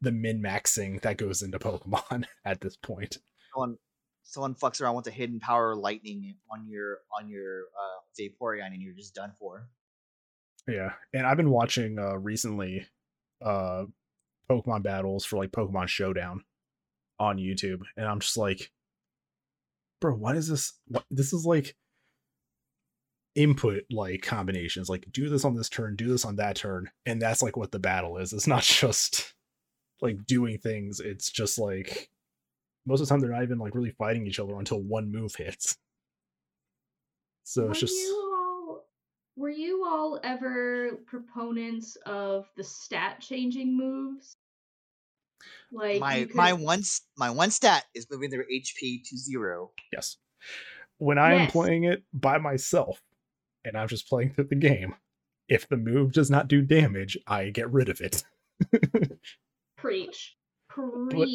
the 0.02 0.12
min 0.12 0.42
maxing 0.42 1.02
that 1.02 1.18
goes 1.18 1.42
into 1.42 1.60
Pokemon 1.60 2.26
at 2.46 2.62
this 2.62 2.76
point. 2.76 3.18
Someone, 3.54 3.78
someone 4.24 4.56
fucks 4.56 4.82
around 4.82 4.96
with 4.96 5.08
a 5.08 5.12
hidden 5.12 5.40
power 5.40 5.76
lightning 5.76 6.36
on 6.52 6.68
your 6.68 7.00
on 7.18 7.28
your 7.28 7.62
uh, 7.62 8.00
Vaporeon, 8.20 8.68
and 8.68 8.82
you're 8.82 8.94
just 8.94 9.14
done 9.14 9.34
for. 9.38 9.68
Yeah, 10.68 10.94
and 11.14 11.28
I've 11.28 11.38
been 11.38 11.50
watching 11.50 12.00
uh 12.00 12.18
recently 12.18 12.88
uh 13.44 13.86
Pokemon 14.50 14.84
battles 14.84 15.26
for 15.26 15.38
like 15.38 15.52
Pokemon 15.52 15.88
Showdown 15.88 16.44
on 17.20 17.38
YouTube, 17.38 17.82
and 17.98 18.08
I'm 18.08 18.20
just 18.20 18.38
like, 18.38 18.72
bro, 20.02 20.14
what 20.16 20.36
is 20.36 20.48
this? 20.48 20.74
What 20.88 21.04
this 21.12 21.34
is 21.34 21.46
like 21.46 21.76
input 23.36 23.84
like 23.92 24.22
combinations, 24.22 24.90
like 24.90 25.06
do 25.12 25.30
this 25.30 25.46
on 25.46 25.56
this 25.56 25.70
turn, 25.70 25.96
do 25.96 26.08
this 26.08 26.26
on 26.26 26.38
that 26.38 26.56
turn, 26.56 26.90
and 27.06 27.22
that's 27.22 27.42
like 27.42 27.58
what 27.58 27.72
the 27.72 27.80
battle 27.80 28.18
is. 28.18 28.34
It's 28.34 28.48
not 28.48 28.64
just 28.64 29.34
like 30.02 30.26
doing 30.26 30.58
things. 30.58 31.00
It's 31.00 31.30
just 31.30 31.60
like 31.60 32.10
most 32.86 33.02
of 33.02 33.08
the 33.08 33.12
time 33.14 33.20
they're 33.20 33.32
not 33.32 33.44
even 33.44 33.60
like 33.60 33.76
really 33.76 33.92
fighting 33.92 34.28
each 34.28 34.40
other 34.40 34.58
until 34.60 34.82
one 34.82 35.12
move 35.12 35.36
hits. 35.36 35.78
So 37.44 37.64
were 37.66 37.72
it's 37.72 37.80
just 37.80 37.94
you 37.96 38.34
all 38.36 38.86
were 39.36 39.50
you 39.50 39.86
all 39.86 40.20
ever 40.24 40.98
proponents 41.06 41.98
of 42.06 42.46
the 42.56 42.64
stat 42.64 43.20
changing 43.20 43.76
moves? 43.78 44.36
Like 45.72 46.00
my 46.00 46.24
could- 46.26 46.36
my 46.36 46.54
one 46.54 46.82
my 47.18 47.30
one 47.30 47.52
stat 47.52 47.86
is 47.94 48.08
moving 48.10 48.30
their 48.30 48.46
HP 48.46 49.04
to 49.06 49.18
zero. 49.18 49.72
Yes. 49.92 50.18
When 50.98 51.18
I 51.18 51.34
am 51.34 51.48
playing 51.48 51.84
it 51.84 52.04
by 52.14 52.38
myself 52.38 53.02
and 53.66 53.76
I'm 53.76 53.88
just 53.88 54.08
playing 54.08 54.32
through 54.34 54.46
the 54.46 54.56
game, 54.56 54.96
if 55.50 55.68
the 55.68 55.76
move 55.76 56.14
does 56.14 56.30
not 56.30 56.48
do 56.48 56.62
damage, 56.62 57.18
I 57.28 57.50
get 57.50 57.70
rid 57.72 57.90
of 57.90 58.00
it. 58.00 58.24
preach 59.76 60.38
preach. 60.70 61.10
But 61.10 61.28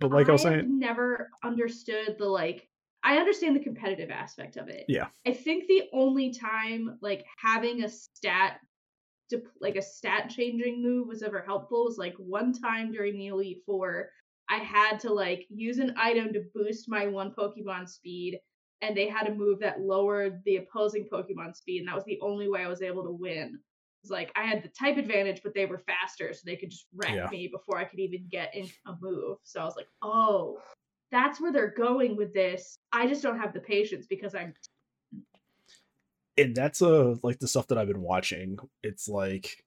like 0.00 0.28
I 0.28 0.32
was 0.32 0.44
I've 0.44 0.60
saying, 0.60 0.78
never 0.78 1.30
understood 1.44 2.16
the 2.18 2.26
like. 2.26 2.68
I 3.02 3.18
understand 3.18 3.54
the 3.54 3.60
competitive 3.60 4.10
aspect 4.10 4.56
of 4.56 4.68
it. 4.68 4.84
Yeah. 4.88 5.06
I 5.26 5.32
think 5.32 5.68
the 5.68 5.84
only 5.92 6.32
time 6.32 6.98
like 7.00 7.24
having 7.38 7.84
a 7.84 7.88
stat, 7.88 8.58
like 9.60 9.76
a 9.76 9.82
stat 9.82 10.28
changing 10.28 10.82
move 10.82 11.06
was 11.06 11.22
ever 11.22 11.40
helpful 11.46 11.84
was 11.84 11.98
like 11.98 12.14
one 12.16 12.52
time 12.52 12.90
during 12.90 13.16
the 13.16 13.28
Elite 13.28 13.62
Four, 13.64 14.10
I 14.48 14.56
had 14.56 14.98
to 15.00 15.12
like 15.12 15.46
use 15.48 15.78
an 15.78 15.94
item 15.96 16.32
to 16.32 16.44
boost 16.54 16.88
my 16.88 17.06
one 17.06 17.32
Pokemon 17.32 17.88
speed, 17.88 18.40
and 18.82 18.96
they 18.96 19.08
had 19.08 19.28
a 19.28 19.34
move 19.34 19.60
that 19.60 19.80
lowered 19.80 20.42
the 20.44 20.56
opposing 20.56 21.08
Pokemon 21.12 21.54
speed, 21.54 21.80
and 21.80 21.88
that 21.88 21.94
was 21.94 22.04
the 22.04 22.18
only 22.20 22.48
way 22.48 22.62
I 22.62 22.68
was 22.68 22.82
able 22.82 23.04
to 23.04 23.12
win. 23.12 23.58
It's 24.06 24.10
like 24.12 24.30
I 24.36 24.44
had 24.44 24.62
the 24.62 24.68
type 24.68 24.98
advantage, 24.98 25.40
but 25.42 25.52
they 25.52 25.66
were 25.66 25.78
faster, 25.80 26.32
so 26.32 26.42
they 26.44 26.54
could 26.54 26.70
just 26.70 26.86
wreck 26.94 27.12
Yeah. 27.12 27.28
me 27.28 27.48
before 27.48 27.76
I 27.76 27.82
could 27.82 27.98
even 27.98 28.28
get 28.30 28.54
in 28.54 28.68
a 28.86 28.94
move. 29.00 29.38
So 29.42 29.60
I 29.60 29.64
was 29.64 29.74
like, 29.74 29.88
oh, 30.00 30.60
that's 31.10 31.40
where 31.40 31.52
they're 31.52 31.74
going 31.76 32.16
with 32.16 32.32
this. 32.32 32.78
I 32.92 33.08
just 33.08 33.20
don't 33.20 33.40
have 33.40 33.52
the 33.52 33.58
patience 33.58 34.06
because 34.06 34.36
I'm 34.36 34.54
and 36.38 36.54
that's 36.54 36.82
uh 36.82 37.16
like 37.24 37.40
the 37.40 37.48
stuff 37.48 37.66
that 37.66 37.78
I've 37.78 37.88
been 37.88 38.00
watching. 38.00 38.58
It's 38.84 39.08
like 39.08 39.64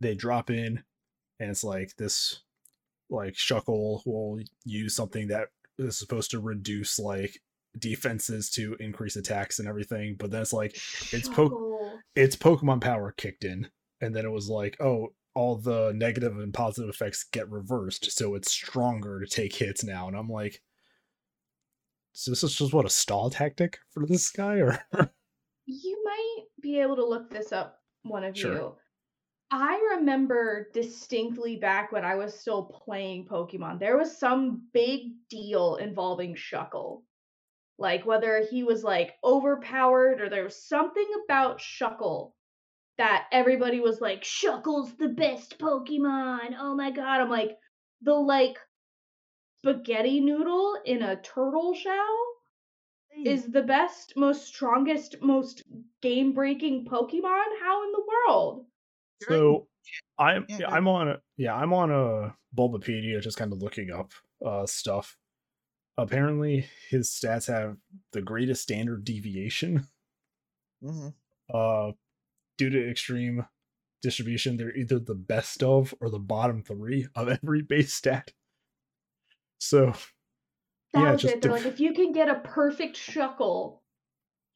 they 0.00 0.14
drop 0.14 0.50
in, 0.50 0.84
and 1.40 1.50
it's 1.50 1.64
like 1.64 1.96
this 1.96 2.42
like 3.08 3.34
Shuckle 3.36 4.04
will 4.04 4.38
use 4.66 4.94
something 4.94 5.28
that 5.28 5.48
is 5.78 5.96
supposed 5.96 6.30
to 6.32 6.40
reduce 6.40 6.98
like 6.98 7.40
defenses 7.78 8.50
to 8.50 8.76
increase 8.80 9.16
attacks 9.16 9.58
and 9.58 9.68
everything, 9.68 10.16
but 10.18 10.30
then 10.30 10.42
it's 10.42 10.52
like 10.52 10.74
it's 11.12 11.28
po- 11.28 11.98
its 12.14 12.36
Pokemon 12.36 12.80
power 12.80 13.12
kicked 13.16 13.44
in, 13.44 13.68
and 14.00 14.14
then 14.14 14.24
it 14.24 14.30
was 14.30 14.48
like, 14.48 14.76
oh, 14.80 15.08
all 15.34 15.56
the 15.56 15.92
negative 15.94 16.38
and 16.38 16.54
positive 16.54 16.88
effects 16.88 17.24
get 17.32 17.50
reversed, 17.50 18.10
so 18.12 18.34
it's 18.34 18.50
stronger 18.50 19.20
to 19.20 19.26
take 19.26 19.54
hits 19.54 19.84
now. 19.84 20.08
And 20.08 20.16
I'm 20.16 20.28
like, 20.28 20.62
so 22.12 22.30
this 22.30 22.42
is 22.42 22.56
just 22.56 22.72
what 22.72 22.86
a 22.86 22.90
stall 22.90 23.28
tactic 23.30 23.78
for 23.90 24.06
this 24.06 24.30
guy, 24.30 24.54
or 24.56 24.78
You 25.66 26.02
might 26.04 26.44
be 26.62 26.80
able 26.80 26.96
to 26.96 27.04
look 27.04 27.28
this 27.30 27.52
up, 27.52 27.80
one 28.02 28.24
of 28.24 28.36
Sure. 28.36 28.54
you. 28.54 28.76
I 29.50 29.96
remember 29.96 30.70
distinctly 30.72 31.56
back 31.56 31.92
when 31.92 32.04
I 32.04 32.14
was 32.16 32.34
still 32.38 32.64
playing 32.64 33.26
Pokemon, 33.26 33.78
there 33.78 33.96
was 33.96 34.16
some 34.18 34.62
big 34.72 35.12
deal 35.30 35.76
involving 35.76 36.34
Shuckle. 36.34 37.02
Like 37.78 38.06
whether 38.06 38.42
he 38.50 38.62
was 38.62 38.82
like 38.82 39.14
overpowered 39.22 40.20
or 40.20 40.30
there 40.30 40.44
was 40.44 40.66
something 40.66 41.06
about 41.24 41.60
Shuckle 41.60 42.32
that 42.96 43.26
everybody 43.30 43.80
was 43.80 44.00
like, 44.00 44.22
Shuckle's 44.22 44.94
the 44.96 45.08
best 45.08 45.58
Pokemon. 45.58 46.56
Oh 46.58 46.74
my 46.74 46.90
god. 46.90 47.20
I'm 47.20 47.30
like, 47.30 47.56
the 48.02 48.14
like 48.14 48.56
spaghetti 49.58 50.20
noodle 50.20 50.78
in 50.84 51.02
a 51.02 51.16
turtle 51.16 51.74
shell 51.74 52.18
is 53.24 53.46
the 53.46 53.62
best, 53.62 54.12
most 54.16 54.46
strongest, 54.46 55.16
most 55.22 55.62
game 56.02 56.32
breaking 56.32 56.86
Pokemon? 56.86 57.44
How 57.62 57.84
in 57.84 57.92
the 57.92 58.04
world? 58.28 58.66
So 59.22 59.66
I'm 60.18 60.46
Yeah, 60.48 60.58
yeah, 60.60 60.70
I'm 60.70 60.88
on 60.88 61.08
a 61.08 61.20
yeah 61.36 61.54
I'm 61.54 61.72
on 61.72 61.90
a 61.90 62.34
Bulbapedia 62.56 63.20
just 63.20 63.38
kind 63.38 63.52
of 63.52 63.62
looking 63.62 63.90
up 63.90 64.12
uh 64.44 64.66
stuff. 64.66 65.16
Apparently 65.98 66.66
his 66.90 67.08
stats 67.08 67.46
have 67.46 67.76
the 68.12 68.22
greatest 68.22 68.62
standard 68.62 69.04
deviation. 69.04 69.86
hmm 70.82 71.08
Uh 71.52 71.92
due 72.58 72.70
to 72.70 72.90
extreme 72.90 73.46
distribution, 74.02 74.56
they're 74.56 74.74
either 74.76 74.98
the 74.98 75.14
best 75.14 75.62
of 75.62 75.94
or 76.00 76.10
the 76.10 76.18
bottom 76.18 76.62
three 76.62 77.06
of 77.14 77.28
every 77.28 77.62
base 77.62 77.92
stat. 77.94 78.32
So 79.58 79.92
That 80.92 81.02
Yeah, 81.02 81.12
was 81.12 81.20
just 81.22 81.34
it. 81.36 81.42
They're 81.42 81.52
def- 81.52 81.64
like, 81.64 81.72
if 81.72 81.80
you 81.80 81.92
can 81.92 82.12
get 82.12 82.28
a 82.28 82.36
perfect 82.36 82.96
Shuckle, 82.96 83.80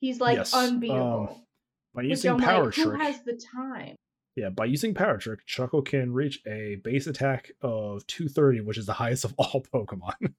he's 0.00 0.20
like 0.20 0.36
Yes, 0.36 0.54
um, 0.54 0.74
unbeatable. 0.74 1.46
by 1.94 2.02
using 2.02 2.32
I'm 2.32 2.38
power 2.38 2.66
like, 2.66 2.74
who 2.74 2.90
has 2.90 3.22
the 3.22 3.34
time? 3.34 3.96
yeah, 4.36 4.48
by 4.50 4.64
using 4.66 4.94
power 4.94 5.18
trick, 5.18 5.40
Shuckle 5.46 5.84
can 5.84 6.12
reach 6.12 6.40
a 6.46 6.76
base 6.84 7.06
attack 7.06 7.50
of 7.60 8.06
230, 8.06 8.60
which 8.62 8.78
is 8.78 8.86
the 8.86 8.92
highest 8.94 9.24
of 9.24 9.34
all 9.36 9.62
Pokemon. 9.74 10.34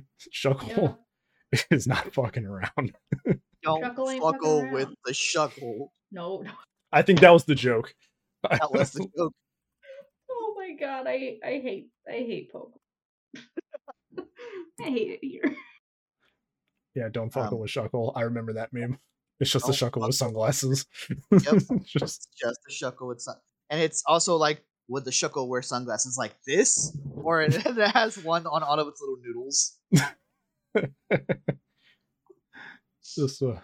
Shuckle 0.34 0.96
is 1.70 1.86
not 1.86 2.12
fucking 2.14 2.44
around. 2.46 2.92
Don't 3.62 3.82
Shuckle 3.82 4.18
fuckle 4.20 4.72
with 4.72 4.84
around. 4.86 4.96
the 5.04 5.12
shuckle. 5.12 5.88
No, 6.10 6.40
no. 6.42 6.50
I 6.92 7.02
think 7.02 7.20
that 7.20 7.30
was 7.32 7.44
the 7.44 7.54
joke. 7.54 7.94
That 8.50 8.72
was 8.72 8.92
the 8.92 9.06
joke. 9.16 9.32
Oh 10.30 10.54
my 10.58 10.74
god, 10.78 11.06
I 11.06 11.38
I 11.44 11.60
hate 11.62 11.88
I 12.08 12.12
hate 12.12 12.50
Pokemon. 12.52 12.78
I 14.80 14.84
hate 14.84 15.10
it 15.12 15.18
here. 15.22 15.54
yeah, 16.94 17.08
don't 17.10 17.32
fuckle 17.32 17.52
Um, 17.54 17.60
with 17.60 17.70
Shuckle. 17.70 18.12
I 18.16 18.22
remember 18.22 18.54
that 18.54 18.72
meme. 18.72 18.98
It's 19.40 19.50
just 19.50 19.64
a 19.68 19.72
don't 19.72 19.92
Shuckle 19.92 20.06
with 20.06 20.16
sunglasses. 20.16 20.86
Yep. 21.30 21.62
just 21.84 22.28
Just 22.36 22.60
the 22.66 22.72
shuckle 22.72 23.08
with 23.08 23.20
sun. 23.20 23.36
And 23.70 23.80
it's 23.80 24.02
also 24.06 24.36
like, 24.36 24.62
would 24.88 25.04
the 25.04 25.10
shuckle 25.10 25.48
wear 25.48 25.62
sunglasses 25.62 26.16
like 26.18 26.34
this? 26.46 26.96
Or 27.16 27.42
it, 27.46 27.54
it 27.54 27.90
has 27.92 28.18
one 28.22 28.46
on 28.46 28.62
all 28.62 28.78
of 28.78 28.88
its 28.88 29.00
little 29.00 29.18
noodles. 29.22 29.78
just 33.14 33.42
uh, 33.42 33.54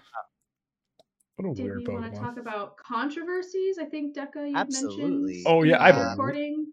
what 1.36 1.50
a 1.50 1.54
Did 1.54 1.64
weird 1.64 1.78
we 1.86 1.94
want 1.94 2.12
to 2.12 2.18
talk 2.20 2.36
about 2.38 2.76
controversies? 2.76 3.78
I 3.80 3.84
think 3.84 4.16
Deca 4.16 4.50
you 4.50 4.56
Absolutely. 4.56 5.02
mentioned. 5.34 5.44
Oh, 5.46 5.62
yeah, 5.62 5.82
I 5.82 5.92
have 5.92 5.96
a- 5.96 6.10
recording. 6.10 6.66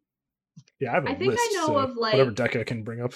Yeah, 0.79 0.91
I 0.91 0.95
have 0.95 1.05
a 1.05 1.09
I 1.11 1.15
think 1.15 1.33
I 1.33 1.49
know 1.53 1.65
so 1.67 1.77
of, 1.77 1.95
whatever 1.95 2.31
like- 2.31 2.35
Deca 2.51 2.65
can 2.65 2.83
bring 2.83 3.01
up. 3.01 3.13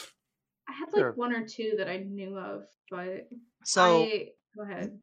I 0.68 0.74
had 0.74 0.88
like 0.94 1.00
Sure. 1.02 1.12
one 1.14 1.34
or 1.34 1.48
two 1.48 1.74
that 1.78 1.90
I 1.90 1.98
knew 1.98 2.38
of, 2.38 2.64
but 2.92 3.28
So, 3.64 4.04
I 4.04 4.28
go 4.56 4.64
ahead. 4.64 5.00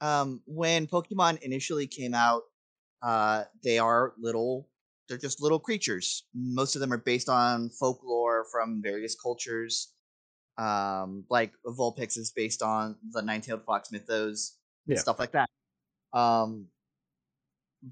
um, 0.00 0.42
when 0.46 0.86
Pokemon 0.88 1.40
initially 1.42 1.86
came 1.86 2.14
out, 2.14 2.42
uh, 3.00 3.44
they 3.62 3.78
are 3.78 4.12
little. 4.18 4.67
They're 5.08 5.18
just 5.18 5.40
little 5.42 5.58
creatures. 5.60 6.24
Most 6.34 6.76
of 6.76 6.80
them 6.80 6.92
are 6.92 6.98
based 6.98 7.28
on 7.28 7.70
folklore 7.70 8.46
from 8.52 8.82
various 8.82 9.14
cultures. 9.14 9.94
Um, 10.58 11.24
like 11.30 11.54
Vulpix 11.64 12.18
is 12.18 12.32
based 12.32 12.62
on 12.62 12.96
the 13.12 13.22
nine-tailed 13.22 13.64
fox 13.64 13.92
mythos, 13.92 14.58
and 14.88 14.96
Yeah. 14.96 15.02
stuff 15.02 15.18
like 15.18 15.32
that. 15.32 15.48
Um, 16.12 16.68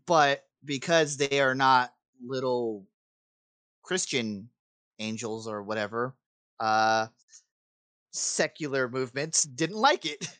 but 0.07 0.45
because 0.65 1.17
they 1.17 1.41
are 1.41 1.55
not 1.55 1.95
little 2.25 2.87
Christian 3.83 4.51
angels 4.99 5.47
or 5.49 5.63
whatever, 5.63 6.17
uh, 6.61 7.09
secular 8.13 8.89
movements 8.89 9.43
didn't 9.45 9.77
like 9.77 10.05
it. 10.07 10.39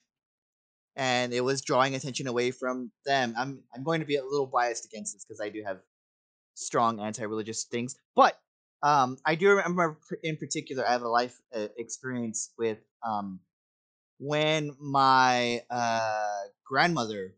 and 0.97 1.33
it 1.33 1.43
was 1.43 1.61
drawing 1.63 1.95
attention 1.95 2.27
away 2.27 2.51
from 2.51 2.91
them. 3.05 3.35
I'm 3.37 3.65
I'm 3.75 3.85
going 3.85 4.01
to 4.01 4.07
be 4.07 4.17
a 4.17 4.25
little 4.25 4.47
biased 4.47 4.85
against 4.87 5.15
this 5.15 5.25
because 5.25 5.41
I 5.41 5.49
do 5.51 5.63
have 5.65 5.81
strong 6.57 7.01
anti-religious 7.01 7.65
things, 7.65 7.97
but 8.17 8.41
um, 8.83 9.19
I 9.25 9.35
do 9.37 9.51
remember 9.51 9.99
in 10.23 10.37
particular 10.37 10.87
I 10.87 10.93
have 10.93 11.03
a 11.03 11.09
life 11.09 11.41
uh, 11.55 11.69
experience 11.79 12.53
with 12.59 12.79
um, 13.07 13.41
when 14.19 14.77
my 14.81 15.63
uh, 15.71 16.43
grandmother 16.65 17.35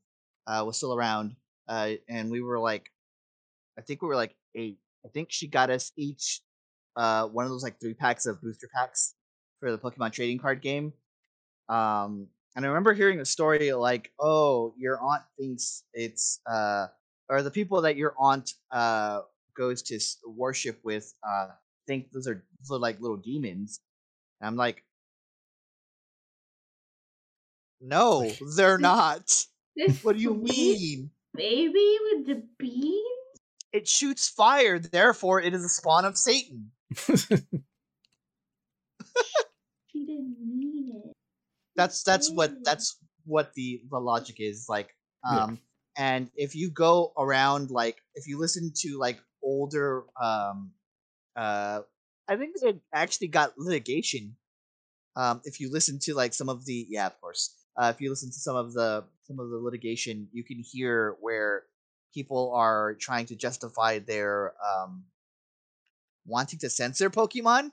uh, 0.47 0.64
was 0.66 0.77
still 0.77 0.95
around, 0.95 1.37
uh, 1.69 1.93
and 2.09 2.31
we 2.31 2.41
were 2.41 2.59
like, 2.59 2.91
I 3.79 3.83
think 3.83 4.03
we 4.03 4.09
were 4.09 4.16
like 4.16 4.37
eight. 4.55 4.79
I 5.05 5.09
think 5.09 5.29
she 5.31 5.47
got 5.49 5.71
us 5.71 5.93
each 5.97 6.43
uh, 6.97 7.27
one 7.29 7.45
of 7.45 7.51
those 7.51 7.62
like 7.62 7.81
three 7.81 7.95
packs 7.95 8.27
of 8.27 8.43
booster 8.43 8.69
packs 8.75 9.14
for 9.61 9.71
the 9.71 9.79
Pokemon 9.79 10.12
trading 10.12 10.39
card 10.39 10.61
game. 10.62 10.93
Um, 11.69 12.29
and 12.57 12.64
I 12.64 12.69
remember 12.69 12.93
hearing 12.93 13.21
a 13.21 13.25
story 13.25 13.73
like, 13.73 14.12
"Oh, 14.19 14.75
your 14.77 15.01
aunt 15.01 15.23
thinks 15.39 15.85
it's 15.95 16.41
uh, 16.51 16.89
or 17.29 17.43
the 17.43 17.51
people 17.51 17.83
that 17.83 17.97
your 17.97 18.14
aunt 18.18 18.53
uh 18.70 19.20
goes 19.57 19.83
to 19.83 19.99
worship 20.26 20.79
with 20.85 21.12
uh 21.29 21.49
think 21.87 22.12
those 22.12 22.29
are, 22.29 22.45
those 22.61 22.76
are 22.76 22.81
like 22.81 23.01
little 23.01 23.16
demons." 23.16 23.81
And 24.41 24.49
I'm 24.49 24.57
like, 24.57 24.85
"No, 27.81 28.31
they're 28.57 28.79
not. 28.79 29.31
This 29.76 30.03
What 30.03 30.16
do 30.16 30.22
you 30.22 30.35
mean? 30.35 31.11
Baby 31.35 31.99
with 32.11 32.26
the 32.26 32.43
beans? 32.59 33.05
It 33.72 33.87
shoots 33.87 34.29
fire, 34.29 34.79
therefore 34.79 35.41
it 35.41 35.55
is 35.55 35.64
a 35.64 35.68
spawn 35.68 36.05
of 36.05 36.16
Satan." 36.16 36.70
She 39.93 40.05
didn't 40.05 40.37
mean 40.41 41.03
it. 41.05 41.12
that's 41.76 42.03
that's 42.03 42.31
what 42.31 42.53
that's 42.64 42.99
what 43.24 43.55
the 43.55 43.83
the 43.91 43.99
logic 43.99 44.37
is 44.39 44.66
like 44.68 44.95
um 45.24 45.59
and 45.99 46.31
if 46.37 46.55
you 46.55 46.71
go 46.71 47.13
around 47.19 47.71
like 47.71 47.99
if 48.15 48.27
you 48.27 48.39
listen 48.39 48.73
to 48.75 48.99
like 48.99 49.21
older 49.43 50.05
um 50.23 50.71
uh 51.37 51.81
i 52.29 52.37
think 52.37 52.57
they 52.63 52.75
actually 52.95 53.29
got 53.29 53.59
litigation 53.59 54.37
um 55.17 55.41
if 55.45 55.61
you 55.61 55.71
listen 55.71 55.99
to 55.99 56.15
like 56.15 56.33
some 56.33 56.49
of 56.49 56.65
the 56.65 56.87
yeah 56.89 57.07
of 57.07 57.21
course 57.21 57.55
uh 57.77 57.93
if 57.95 58.01
you 58.01 58.09
listen 58.11 58.31
to 58.31 58.39
some 58.39 58.57
of 58.57 58.73
the 58.73 59.05
some 59.25 59.39
of 59.41 59.51
the 59.51 59.57
litigation 59.59 60.29
you 60.33 60.45
can 60.45 60.59
hear 60.59 61.17
where 61.21 61.65
people 62.15 62.53
are 62.55 62.95
trying 62.95 63.27
to 63.27 63.37
justify 63.37 63.99
their 63.99 64.55
um 64.67 65.05
wanting 66.27 66.59
to 66.59 66.71
censor 66.71 67.11
pokemon 67.11 67.73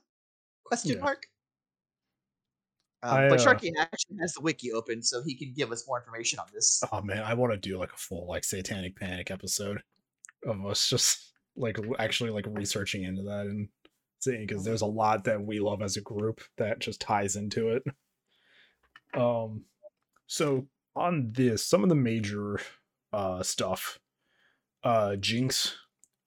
Question 0.65 0.95
Yeah. 0.95 1.01
mark. 1.01 1.27
Um, 3.05 3.17
I, 3.17 3.29
but 3.29 3.39
uh, 3.39 3.45
Sharky 3.45 3.71
actually 3.77 4.17
has 4.19 4.33
the 4.33 4.41
wiki 4.41 4.71
open, 4.71 5.03
so 5.03 5.21
he 5.23 5.35
can 5.35 5.53
give 5.55 5.71
us 5.71 5.85
more 5.87 5.99
information 5.99 6.39
on 6.39 6.47
this. 6.51 6.83
Oh 6.91 7.01
man, 7.01 7.21
I 7.21 7.35
want 7.35 7.53
to 7.53 7.57
do 7.57 7.77
like 7.77 7.93
a 7.93 7.97
full 7.97 8.27
like 8.27 8.43
satanic 8.43 8.95
panic 8.95 9.29
episode 9.29 9.83
of 10.45 10.65
us 10.65 10.89
just 10.89 11.33
like 11.55 11.77
actually 11.99 12.31
like 12.31 12.45
researching 12.49 13.03
into 13.03 13.21
that 13.23 13.45
and 13.45 13.69
seeing 14.19 14.47
because 14.47 14.63
there's 14.63 14.81
a 14.81 14.87
lot 14.87 15.23
that 15.25 15.41
we 15.41 15.59
love 15.59 15.83
as 15.83 15.97
a 15.97 16.01
group 16.01 16.41
that 16.57 16.79
just 16.79 16.99
ties 16.99 17.35
into 17.35 17.69
it. 17.69 17.83
Um, 19.13 19.65
so 20.25 20.67
on 20.95 21.31
this, 21.31 21.63
some 21.63 21.83
of 21.83 21.89
the 21.89 21.95
major 21.95 22.59
uh 23.13 23.43
stuff, 23.43 23.99
uh, 24.83 25.15
Jynx 25.17 25.75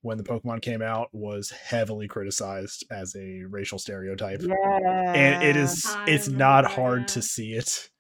when 0.03 0.17
the 0.17 0.25
Pokemon 0.25 0.63
came 0.63 0.81
out 0.83 1.09
was 1.13 1.51
heavily 1.51 2.07
criticized 2.09 2.85
as 2.91 3.15
a 3.17 3.43
racial 3.49 3.79
stereotype. 3.79 4.43
And 4.43 5.43
it 5.43 5.57
is 5.57 5.85
I 5.87 6.05
it's 6.07 6.29
not 6.29 6.65
remember 6.65 6.69
hard 6.83 7.09
to 7.09 7.23
see 7.23 7.53
it. 7.53 7.91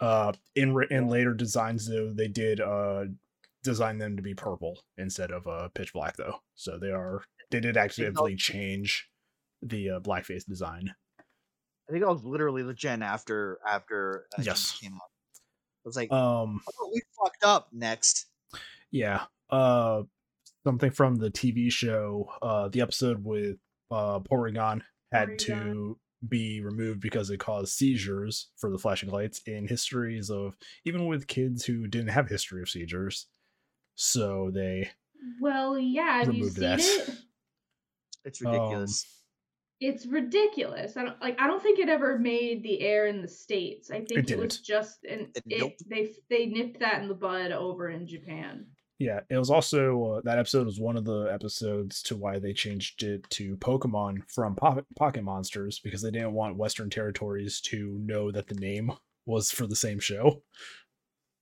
Uh 0.00 0.32
in 0.54 0.76
in 0.90 1.08
later 1.08 1.34
designs 1.34 1.88
though 1.88 2.12
they 2.12 2.28
did 2.28 2.60
uh 2.60 3.04
design 3.62 3.98
them 3.98 4.16
to 4.16 4.22
be 4.22 4.34
purple 4.34 4.78
instead 4.96 5.30
of 5.30 5.46
uh 5.46 5.68
pitch 5.74 5.92
black 5.92 6.16
though. 6.16 6.36
So 6.54 6.78
they 6.78 6.90
are 6.90 7.22
they 7.50 7.60
did 7.60 7.76
actively 7.76 8.36
change 8.36 9.08
the 9.62 9.90
uh, 9.90 10.00
blackface 10.00 10.44
design. 10.46 10.94
I 11.88 11.92
think 11.92 12.04
that 12.04 12.10
was 12.12 12.22
literally 12.24 12.62
the 12.62 12.74
gen 12.74 13.02
after 13.02 13.58
after 13.66 14.26
uh, 14.36 14.42
Jynx 14.42 14.46
Yes. 14.72 14.78
came 14.80 14.92
out. 14.94 15.10
It 15.84 15.88
was 15.88 15.96
like, 15.96 16.12
um 16.12 16.60
oh, 16.80 16.90
we 16.92 17.00
fucked 17.22 17.44
up. 17.44 17.68
Next, 17.72 18.26
yeah 18.90 19.24
uh 19.50 20.02
something 20.64 20.90
from 20.90 21.14
the 21.16 21.30
tv 21.30 21.70
show 21.70 22.28
uh 22.42 22.68
the 22.68 22.80
episode 22.80 23.24
with 23.24 23.56
uh 23.90 24.18
porygon 24.20 24.80
had 25.12 25.28
Porygon. 25.30 25.38
to 25.38 25.98
be 26.28 26.60
removed 26.60 27.00
because 27.00 27.30
it 27.30 27.38
caused 27.38 27.72
seizures 27.72 28.50
for 28.56 28.70
the 28.70 28.78
flashing 28.78 29.08
lights 29.10 29.40
in 29.46 29.66
histories 29.68 30.30
of 30.30 30.56
even 30.84 31.06
with 31.06 31.26
kids 31.28 31.64
who 31.64 31.86
didn't 31.86 32.08
have 32.08 32.28
history 32.28 32.60
of 32.60 32.68
seizures 32.68 33.26
so 33.94 34.50
they 34.52 34.90
Well, 35.40 35.78
yeah, 35.78 36.18
have 36.18 36.26
you 36.34 36.44
Removed 36.44 36.54
seen 36.56 36.62
that. 36.64 36.80
it? 36.80 37.10
it's 38.24 38.44
Um, 38.44 38.52
ridiculous. 38.52 39.14
It's 39.80 40.06
ridiculous. 40.06 40.96
I 40.96 41.04
don't 41.04 41.20
like. 41.20 41.40
I 41.40 41.46
don't 41.46 41.62
think 41.62 41.78
it 41.78 41.88
ever 41.88 42.18
made 42.18 42.62
the 42.64 42.80
air 42.80 43.06
in 43.06 43.22
the 43.22 43.28
states. 43.28 43.90
I 43.92 44.04
think 44.04 44.28
it, 44.30 44.38
was 44.38 44.58
just 44.60 45.04
and 45.04 45.28
It- 45.36 45.42
it, 45.46 45.58
nope. 45.60 45.72
they 45.88 46.14
they 46.30 46.46
nipped 46.46 46.80
that 46.80 47.00
in 47.02 47.08
the 47.08 47.14
bud 47.14 47.52
over 47.52 47.88
in 47.90 48.06
Japan. 48.06 48.66
Yeah 48.98 49.20
it 49.30 49.36
was 49.38 49.50
also 49.50 50.04
uh, 50.04 50.20
that 50.24 50.38
episode 50.38 50.66
was 50.66 50.80
one 50.80 50.96
of 50.96 51.04
the 51.04 51.28
episodes 51.32 52.02
to 52.02 52.16
why 52.16 52.38
they 52.38 52.52
changed 52.52 53.02
it 53.02 53.28
to 53.30 53.56
pokemon 53.58 54.18
from 54.28 54.54
pocket, 54.56 54.84
pocket 54.96 55.22
monsters 55.22 55.78
because 55.78 56.02
they 56.02 56.10
didn't 56.10 56.32
want 56.32 56.56
western 56.56 56.90
territories 56.90 57.60
to 57.60 57.96
know 58.02 58.30
that 58.30 58.48
the 58.48 58.54
name 58.56 58.90
was 59.26 59.50
for 59.50 59.66
the 59.66 59.76
same 59.76 59.98
show 60.00 60.42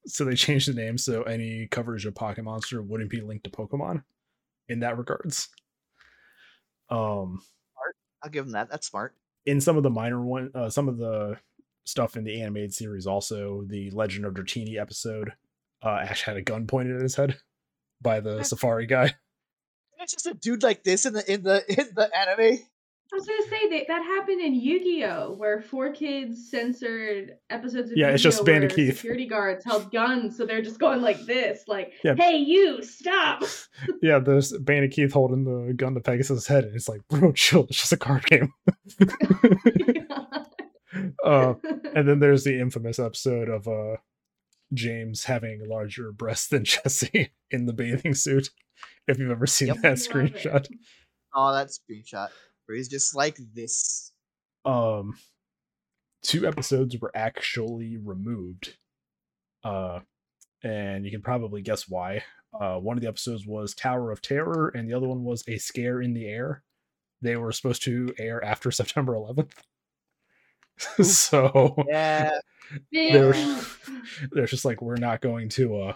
so 0.07 0.25
they 0.25 0.35
changed 0.35 0.69
the 0.69 0.75
name 0.75 0.99
so 0.99 1.23
any 1.23 1.67
coverage 1.71 2.07
of 2.07 2.15
pocket 2.15 2.43
monster 2.45 2.83
wouldn't 2.83 3.11
be 3.11 3.21
linked 3.21 3.45
to 3.45 3.51
pokemon 3.51 4.03
in 4.69 4.81
that 4.81 4.99
regards 4.99 5.49
um 6.91 7.41
I'll 8.23 8.31
give 8.31 8.45
them 8.45 8.53
that. 8.53 8.69
That's 8.71 8.89
smart. 8.89 9.15
in 9.45 9.61
some 9.61 9.77
of 9.77 9.83
the 9.83 9.91
minor 9.91 10.21
one 10.21 10.51
uh, 10.55 10.69
some 10.69 10.89
of 10.89 10.99
the 10.99 11.37
stuff 11.85 12.17
in 12.17 12.25
the 12.25 12.41
animated 12.43 12.75
series 12.75 13.07
also 13.07 13.63
the 13.67 13.91
legend 13.93 14.25
of 14.25 14.35
dratini 14.35 14.81
episode 14.81 15.33
uh 15.85 15.99
ash 16.03 16.23
had 16.23 16.37
a 16.37 16.43
gun 16.43 16.67
pointed 16.67 16.97
at 16.97 17.03
his 17.03 17.15
head 17.15 17.37
by 18.03 18.21
the 18.21 18.43
safari 18.43 18.87
guy 18.87 19.15
It's 20.01 20.13
just 20.13 20.27
a 20.27 20.35
dude 20.35 20.63
like 20.63 20.85
this 20.85 21.07
in 21.07 21.15
the 21.15 21.33
in 21.33 21.43
the 21.43 21.65
in 21.69 21.89
the 21.95 22.09
anime. 22.17 22.61
I 23.13 23.17
was 23.17 23.27
gonna 23.27 23.49
say 23.49 23.69
that 23.71 23.85
that 23.89 24.03
happened 24.03 24.41
in 24.43 24.55
Yu-Gi-Oh, 24.55 25.35
where 25.39 25.61
4Kids 25.63 26.37
censored 26.51 27.33
episodes 27.51 27.91
of 27.93 27.97
Yeah, 27.97 28.09
it's 28.09 28.23
just 28.23 28.41
Yu-Gi-Oh 28.41 28.53
Bandit 28.53 28.77
where 28.77 28.87
Keith. 28.89 28.97
security 28.97 29.27
guards 29.27 29.65
held 29.65 29.91
guns, 29.91 30.37
so 30.37 30.45
they're 30.45 30.61
just 30.61 30.79
going 30.79 31.01
like 31.03 31.25
this, 31.25 31.63
like, 31.67 31.93
Yeah. 32.05 32.15
"Hey, 32.17 32.37
you, 32.37 32.83
stop!" 32.83 33.43
yeah 34.03 34.19
there's 34.19 34.53
bandit 34.59 34.91
keith 34.91 35.13
holding 35.13 35.45
the 35.45 35.73
gun 35.75 35.95
to 35.95 36.01
pegasus' 36.01 36.47
head 36.47 36.65
and 36.65 36.75
it's 36.77 36.89
like 36.89 37.01
bro 37.09 37.33
chill 37.33 37.65
it's 37.71 37.79
just 37.79 37.93
a 37.93 37.97
card 37.97 38.25
game 38.27 38.53
uh 41.25 41.55
and 41.95 42.09
then 42.09 42.19
there's 42.21 42.45
the 42.45 42.59
infamous 42.61 42.99
episode 42.99 43.49
of 43.49 43.67
uh 43.69 43.97
james 44.77 45.25
having 45.25 45.61
larger 45.69 46.13
breasts 46.13 46.49
than 46.49 46.65
jesse 46.75 47.31
in 47.51 47.67
the 47.67 47.73
bathing 47.73 48.15
suit 48.15 48.51
if 49.09 49.19
you've 49.19 49.31
ever 49.31 49.47
seen 49.47 49.69
Yep. 49.69 49.77
that 49.83 49.95
screenshot. 49.97 50.69
Oh, 51.35 51.53
that 51.55 51.69
screenshot 51.69 52.29
where 52.67 52.77
he's 52.77 52.89
just 52.89 53.15
like 53.17 53.39
this. 53.55 54.13
um 54.65 55.15
two 56.23 56.47
episodes 56.47 56.97
were 57.01 57.13
actually 57.15 57.97
removed 57.97 58.77
uh 59.65 60.01
and 60.63 61.05
you 61.05 61.11
can 61.11 61.23
probably 61.23 61.63
guess 61.63 61.89
why. 61.89 62.25
Uh 62.59 62.77
one 62.77 62.97
of 62.97 63.03
the 63.03 63.09
episodes 63.09 63.47
was 63.47 63.75
tower 63.75 64.11
of 64.11 64.21
terror 64.23 64.69
and 64.75 64.89
the 64.89 64.95
other 64.95 65.07
one 65.09 65.23
was 65.25 65.45
a 65.49 65.59
scare 65.59 66.01
in 66.03 66.15
the 66.15 66.27
air. 66.27 66.63
They 67.23 67.37
were 67.37 67.53
supposed 67.53 67.83
to 67.85 68.13
air 68.19 68.43
after 68.45 68.71
september 68.81 69.15
11th 69.15 69.53
so 71.03 71.75
Yeah, 71.89 72.31
they're, 72.93 73.33
they're 74.33 74.47
just 74.47 74.65
like 74.65 74.83
we're 74.83 74.97
not 74.97 75.21
going 75.21 75.49
to 75.51 75.77
uh 75.81 75.95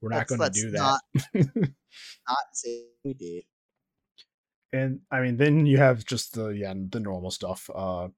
we're 0.00 0.10
not 0.10 0.26
going 0.26 0.40
to 0.40 0.50
do 0.50 0.70
that 0.72 0.78
Not, 0.78 1.00
not 2.28 2.38
say 2.52 2.84
we 3.04 3.14
did. 3.14 3.44
and 4.72 5.00
I 5.10 5.20
mean, 5.20 5.36
then 5.36 5.66
you 5.66 5.78
have 5.78 6.04
just 6.04 6.34
the 6.34 6.48
yeah 6.48 6.74
the 6.76 7.00
normal 7.00 7.30
stuff. 7.30 7.70
Uh, 7.74 8.08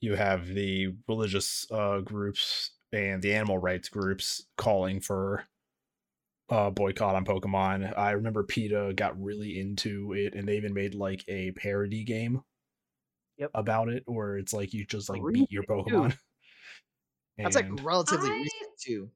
you 0.00 0.14
have 0.16 0.48
the 0.48 0.94
religious 1.08 1.66
uh 1.70 2.00
groups 2.00 2.72
and 2.92 3.22
the 3.22 3.34
animal 3.34 3.58
rights 3.58 3.88
groups 3.88 4.44
calling 4.56 5.00
for 5.00 5.44
uh 6.50 6.70
boycott 6.70 7.14
on 7.14 7.24
Pokemon. 7.24 7.96
I 7.96 8.10
remember 8.12 8.42
PETA 8.42 8.92
got 8.96 9.20
really 9.22 9.58
into 9.58 10.12
it, 10.12 10.34
and 10.34 10.46
they 10.46 10.56
even 10.56 10.74
made 10.74 10.94
like 10.94 11.24
a 11.28 11.52
parody 11.52 12.04
game. 12.04 12.42
Yep. 13.42 13.50
About 13.54 13.88
it, 13.88 14.04
or 14.06 14.38
it's 14.38 14.52
like 14.52 14.72
you 14.72 14.84
just 14.86 15.10
like 15.10 15.20
really? 15.22 15.40
beat 15.40 15.50
your 15.50 15.64
Pokemon. 15.64 16.16
That's 17.38 17.56
like 17.56 17.66
relatively 17.82 18.30
I- 18.30 18.34
recent 18.34 18.70
too. 18.80 19.10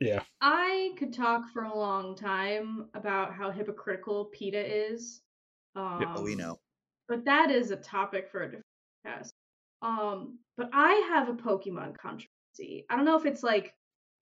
yeah, 0.00 0.22
I 0.40 0.94
could 0.98 1.12
talk 1.12 1.42
for 1.52 1.62
a 1.62 1.76
long 1.76 2.16
time 2.16 2.88
about 2.94 3.34
how 3.34 3.50
hypocritical 3.52 4.24
PETA 4.26 4.90
is. 4.92 5.20
Um, 5.76 6.04
Oh, 6.16 6.22
we 6.22 6.34
know. 6.34 6.58
But 7.08 7.24
that 7.26 7.50
is 7.52 7.70
a 7.70 7.76
topic 7.76 8.28
for 8.30 8.42
a 8.42 8.46
different 8.46 8.64
podcast. 9.06 9.32
Um, 9.82 10.38
but 10.56 10.70
I 10.72 10.92
have 11.08 11.28
a 11.28 11.34
Pokemon 11.34 11.96
controversy. 11.98 12.84
I 12.90 12.96
don't 12.96 13.04
know 13.04 13.16
if 13.18 13.26
it's 13.26 13.42
like 13.42 13.74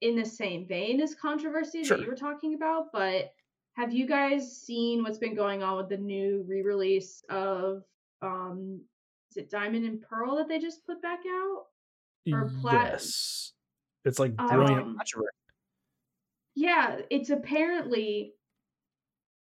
in 0.02 0.16
the 0.16 0.24
same 0.24 0.66
vein 0.66 1.00
as 1.00 1.14
controversy 1.14 1.84
Sure. 1.84 1.96
that 1.96 2.02
you 2.04 2.10
were 2.10 2.16
talking 2.16 2.54
about, 2.54 2.86
but 2.92 3.32
have 3.76 3.92
you 3.92 4.06
guys 4.06 4.60
seen 4.60 5.02
what's 5.02 5.18
been 5.18 5.34
going 5.34 5.62
on 5.62 5.76
with 5.78 5.88
the 5.88 5.96
new 5.96 6.44
re-release 6.46 7.22
of 7.30 7.82
um 8.22 8.80
is 9.30 9.36
it 9.36 9.50
Diamond 9.50 9.84
and 9.84 10.02
Pearl 10.02 10.36
that 10.36 10.48
they 10.48 10.58
just 10.58 10.84
put 10.84 11.00
back 11.00 11.20
out? 11.26 11.66
Or 12.32 12.50
plat- 12.60 12.92
yes, 12.92 13.52
it's 14.04 14.18
like 14.18 14.34
Um, 14.38 14.48
brilliant. 14.48 14.96
Controversy. 14.96 15.36
Yeah, 16.54 17.00
it's 17.10 17.30
apparently 17.30 18.34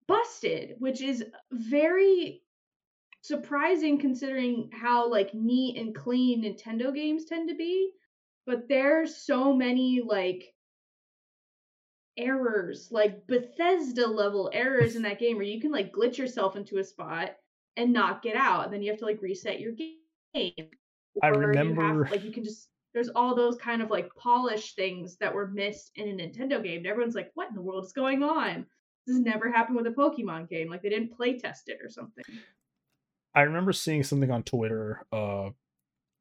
busted, 0.07 0.77
which 0.79 1.01
is 1.01 1.25
very 1.51 2.43
surprising 3.23 3.99
considering 3.99 4.71
how 4.73 5.09
like 5.09 5.35
neat 5.35 5.77
and 5.77 5.95
clean 5.95 6.43
Nintendo 6.43 6.95
games 6.95 7.25
tend 7.25 7.49
to 7.49 7.55
be. 7.55 7.93
But 8.47 8.69
there's 8.69 9.17
so 9.17 9.55
many 9.55 10.01
like 10.01 10.55
errors, 12.17 12.91
like 12.93 13.27
Bethesda 13.27 14.07
level 14.07 14.51
errors 14.53 14.95
in 14.95 15.03
that 15.03 15.19
game 15.19 15.37
where 15.37 15.47
you 15.47 15.61
can 15.61 15.73
like 15.73 15.93
glitch 15.93 16.19
yourself 16.19 16.57
into 16.57 16.79
a 16.79 16.85
spot 16.85 17.37
and 17.77 17.93
not 17.93 18.23
get 18.23 18.37
out, 18.37 18.65
and 18.65 18.73
then 18.73 18.83
you 18.83 18.91
have 18.91 18.99
to 19.01 19.07
like 19.07 19.23
reset 19.23 19.61
your 19.61 19.73
game. 19.73 19.95
I 20.35 21.29
Or 21.29 21.53
you 21.53 21.59
have- 21.59 21.67
remember- 21.69 22.09
like 22.11 22.25
you 22.25 22.33
can 22.33 22.45
just 22.45 22.69
there's 22.93 23.09
all 23.11 23.37
those 23.37 23.57
kind 23.57 23.83
of 23.83 23.91
like 23.91 24.13
polished 24.17 24.75
things 24.75 25.17
that 25.19 25.33
were 25.33 25.47
missed 25.47 25.93
in 25.95 26.09
a 26.09 26.13
Nintendo 26.13 26.61
game. 26.61 26.79
And 26.79 26.87
everyone's 26.89 27.15
like, 27.15 27.31
what 27.35 27.49
in 27.49 27.55
the 27.55 27.63
world 27.63 27.85
is 27.85 27.93
going 27.93 28.25
on? 28.25 28.67
This 29.07 29.15
has 29.17 29.25
never 29.25 29.49
happened 29.49 29.77
with 29.77 29.87
a 29.87 29.91
Pokemon 29.91 30.49
game. 30.49 30.69
Like 30.69 30.83
they 30.83 30.89
didn't 30.89 31.13
play 31.17 31.39
test 31.39 31.69
it 31.69 31.79
or 31.81 31.89
something. 31.89 32.25
I 33.33 33.43
remember 33.43 33.73
seeing 33.73 34.03
something 34.03 34.33
on 34.33 34.43
Twitter, 34.43 35.07
uh, 35.13 35.51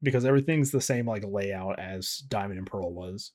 because 0.00 0.24
everything's 0.24 0.70
the 0.70 0.80
same 0.80 1.06
like 1.06 1.24
layout 1.26 1.80
as 1.80 2.18
Diamond 2.28 2.58
and 2.58 2.66
Pearl 2.68 2.92
was. 2.94 3.32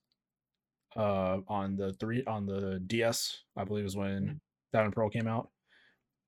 Uh, 0.96 1.40
on 1.50 1.76
the 1.76 1.92
three 1.92 2.24
on 2.26 2.46
the 2.46 2.80
DS, 2.88 3.44
I 3.58 3.66
believe 3.66 3.84
is 3.84 3.98
when 3.98 4.40
Diamond 4.72 4.88
and 4.88 4.94
Pearl 4.96 5.10
came 5.10 5.28
out. 5.28 5.50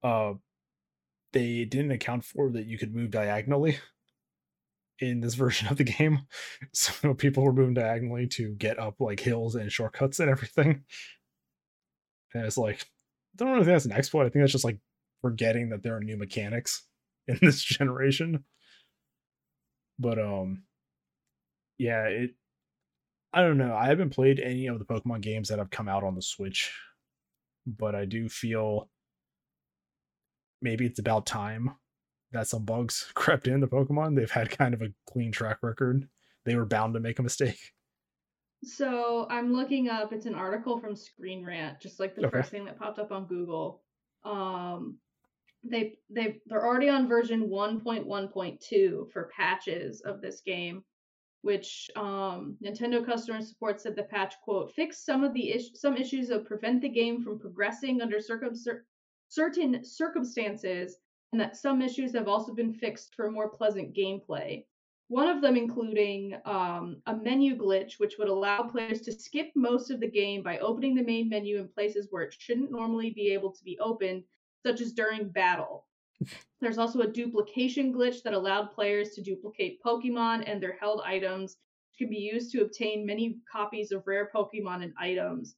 Uh, 0.03 0.33
they 1.37 1.65
didn't 1.65 1.91
account 1.91 2.25
for 2.25 2.49
that 2.49 2.65
you 2.65 2.79
could 2.79 2.95
move 2.95 3.11
diagonally 3.11 3.77
in 4.99 5.21
this 5.21 5.35
version 5.43 5.67
of 5.67 5.77
the 5.77 5.83
game, 5.83 6.21
so 6.73 7.13
people 7.13 7.43
were 7.43 7.53
moving 7.53 7.75
diagonally 7.75 8.25
to 8.27 8.55
get 8.55 8.79
up 8.79 8.95
like 8.99 9.19
hills 9.19 9.53
and 9.53 9.71
shortcuts 9.71 10.19
and 10.19 10.29
everything. 10.29 10.83
And 12.33 12.45
it's 12.45 12.57
like, 12.57 12.81
I 12.81 13.37
don't 13.37 13.49
really 13.49 13.65
think 13.65 13.75
that's 13.75 13.85
an 13.85 13.91
exploit. 13.91 14.25
I 14.25 14.29
think 14.29 14.43
that's 14.43 14.51
just 14.51 14.65
like 14.65 14.79
forgetting 15.21 15.69
that 15.69 15.83
there 15.83 15.95
are 15.95 16.03
new 16.03 16.17
mechanics 16.17 16.83
in 17.27 17.37
this 17.41 17.61
generation. 17.61 18.43
But 19.99 20.19
um 20.19 20.63
yeah, 21.77 22.05
it 22.05 22.31
I 23.31 23.41
don't 23.41 23.57
know. 23.57 23.75
I 23.75 23.87
haven't 23.87 24.09
played 24.09 24.39
any 24.39 24.65
of 24.67 24.79
the 24.79 24.85
Pokemon 24.85 25.21
games 25.21 25.49
that 25.49 25.59
have 25.59 25.69
come 25.69 25.87
out 25.87 26.03
on 26.03 26.15
the 26.15 26.21
Switch, 26.21 26.73
but 27.67 27.93
I 27.93 28.05
do 28.05 28.27
feel 28.29 28.89
maybe 30.61 30.85
it's 30.85 30.99
about 30.99 31.25
time 31.25 31.71
that 32.31 32.47
some 32.47 32.65
bugs 32.65 33.09
crept 33.15 33.47
into 33.47 33.67
Pokemon. 33.67 34.15
They've 34.15 34.29
had 34.31 34.49
kind 34.49 34.73
of 34.73 34.81
a 34.81 34.93
clean 35.09 35.31
track 35.31 35.59
record. 35.61 36.07
They 36.45 36.55
were 36.55 36.65
bound 36.65 36.93
to 36.93 36.99
make 36.99 37.19
a 37.19 37.23
mistake. 37.23 37.73
So 38.63 39.27
I'm 39.29 39.53
looking 39.53 39.87
up. 39.89 40.11
It's 40.13 40.25
an 40.25 40.33
article 40.35 40.79
from 40.79 40.95
Screen 40.95 41.45
Rant, 41.45 41.79
just 41.79 41.99
like 41.99 42.15
the 42.15 42.25
Okay. 42.25 42.37
first 42.39 42.49
thing 42.51 42.65
that 42.65 42.79
popped 42.79 42.97
up 42.99 43.11
on 43.11 43.25
Google. 43.27 43.83
Um, 44.23 44.97
they 45.63 45.97
they 46.09 46.39
they're 46.47 46.65
already 46.65 46.89
on 46.89 47.07
version 47.07 47.49
1.1.2 47.49 49.11
for 49.11 49.29
patches 49.35 50.01
of 50.01 50.21
this 50.21 50.41
game, 50.41 50.83
which 51.41 51.89
um, 51.95 52.57
Nintendo 52.63 53.05
customer 53.05 53.41
support 53.41 53.79
said 53.81 53.95
the 53.95 54.03
patch 54.03 54.35
quote 54.43 54.73
fixed 54.73 55.05
some 55.05 55.23
of 55.23 55.33
the 55.33 55.49
is- 55.51 55.79
some 55.79 55.95
issues 55.97 56.27
that 56.29 56.45
prevent 56.45 56.81
the 56.81 56.89
game 56.89 57.21
from 57.23 57.39
progressing 57.39 58.01
under 58.01 58.19
circum- 58.19 58.55
certain 59.27 59.83
circumstances, 59.83 60.97
and 61.31 61.41
that 61.41 61.57
some 61.57 61.81
issues 61.81 62.13
have 62.13 62.27
also 62.27 62.53
been 62.53 62.73
fixed 62.73 63.13
for 63.15 63.29
more 63.29 63.49
pleasant 63.49 63.95
gameplay. 63.95 64.63
One 65.09 65.29
of 65.29 65.41
them 65.41 65.55
including 65.55 66.35
um, 66.45 67.01
a 67.05 67.15
menu 67.15 67.57
glitch, 67.57 67.93
which 67.97 68.17
would 68.17 68.27
allow 68.27 68.63
players 68.63 69.01
to 69.01 69.11
skip 69.11 69.51
most 69.55 69.89
of 69.89 69.99
the 69.99 70.09
game 70.09 70.43
by 70.43 70.57
opening 70.59 70.95
the 70.95 71.03
main 71.03 71.29
menu 71.29 71.59
in 71.59 71.67
places 71.69 72.07
where 72.09 72.23
it 72.23 72.35
shouldn't 72.37 72.71
normally 72.71 73.11
be 73.11 73.31
able 73.31 73.51
to 73.51 73.63
be 73.63 73.77
opened, 73.79 74.23
such 74.65 74.81
as 74.81 74.91
during 74.91 75.29
battle. 75.29 75.85
There's 76.59 76.77
also 76.77 77.01
a 77.01 77.07
duplication 77.07 77.93
glitch 77.93 78.23
that 78.23 78.33
allowed 78.33 78.73
players 78.73 79.11
to 79.11 79.21
duplicate 79.21 79.81
Pokemon 79.83 80.43
and 80.45 80.61
their 80.61 80.75
held 80.79 81.01
items, 81.05 81.57
which 81.91 81.99
can 81.99 82.09
be 82.09 82.17
used 82.17 82.51
to 82.51 82.61
obtain 82.61 83.05
many 83.05 83.37
copies 83.49 83.91
of 83.91 84.07
rare 84.07 84.29
Pokemon 84.33 84.83
and 84.83 84.93
items. 84.99 85.55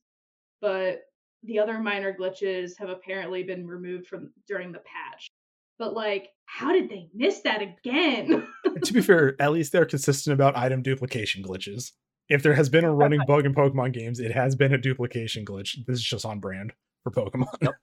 But 0.61 1.03
the 1.43 1.59
other 1.59 1.79
minor 1.79 2.13
glitches 2.13 2.71
have 2.77 2.89
apparently 2.89 3.43
been 3.43 3.67
removed 3.67 4.07
from 4.07 4.31
during 4.47 4.71
the 4.71 4.79
patch. 4.79 5.29
But 5.77 5.93
like, 5.93 6.29
how 6.45 6.73
did 6.73 6.89
they 6.89 7.09
miss 7.13 7.41
that 7.41 7.61
again? 7.61 8.45
to 8.83 8.93
be 8.93 9.01
fair, 9.01 9.41
at 9.41 9.51
least 9.51 9.71
they're 9.71 9.85
consistent 9.85 10.33
about 10.33 10.57
item 10.57 10.81
duplication 10.81 11.43
glitches. 11.43 11.91
If 12.27 12.43
there 12.43 12.53
has 12.53 12.69
been 12.69 12.83
a 12.83 12.93
running 12.93 13.21
bug 13.27 13.45
in 13.45 13.55
Pokemon 13.55 13.93
games, 13.93 14.19
it 14.19 14.31
has 14.31 14.55
been 14.55 14.73
a 14.73 14.77
duplication 14.77 15.45
glitch. 15.45 15.77
This 15.87 15.99
is 15.99 16.03
just 16.03 16.25
on 16.25 16.39
brand 16.39 16.73
for 17.03 17.11
Pokemon. 17.11 17.47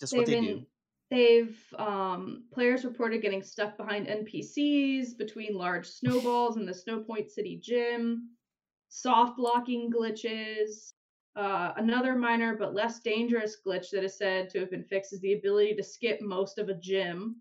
Just 0.00 0.16
what 0.16 0.26
they 0.26 0.40
do. 0.40 0.66
They've 1.10 1.56
um, 1.78 2.44
players 2.52 2.84
reported 2.84 3.22
getting 3.22 3.42
stuck 3.42 3.76
behind 3.76 4.08
NPCs 4.08 5.16
between 5.16 5.54
large 5.54 5.86
snowballs 6.00 6.56
in 6.56 6.66
the 6.66 6.72
Snowpoint 6.72 7.30
City 7.30 7.60
gym, 7.62 8.30
soft 8.88 9.38
locking 9.38 9.90
glitches. 9.90 10.92
Uh, 11.36 11.72
another 11.76 12.14
minor 12.14 12.56
but 12.56 12.74
less 12.74 13.00
dangerous 13.00 13.56
glitch 13.66 13.90
that 13.90 14.04
is 14.04 14.16
said 14.16 14.48
to 14.48 14.60
have 14.60 14.70
been 14.70 14.84
fixed 14.84 15.12
is 15.12 15.20
the 15.20 15.32
ability 15.32 15.74
to 15.74 15.82
skip 15.82 16.20
most 16.20 16.58
of 16.58 16.68
a 16.68 16.74
gym, 16.74 17.36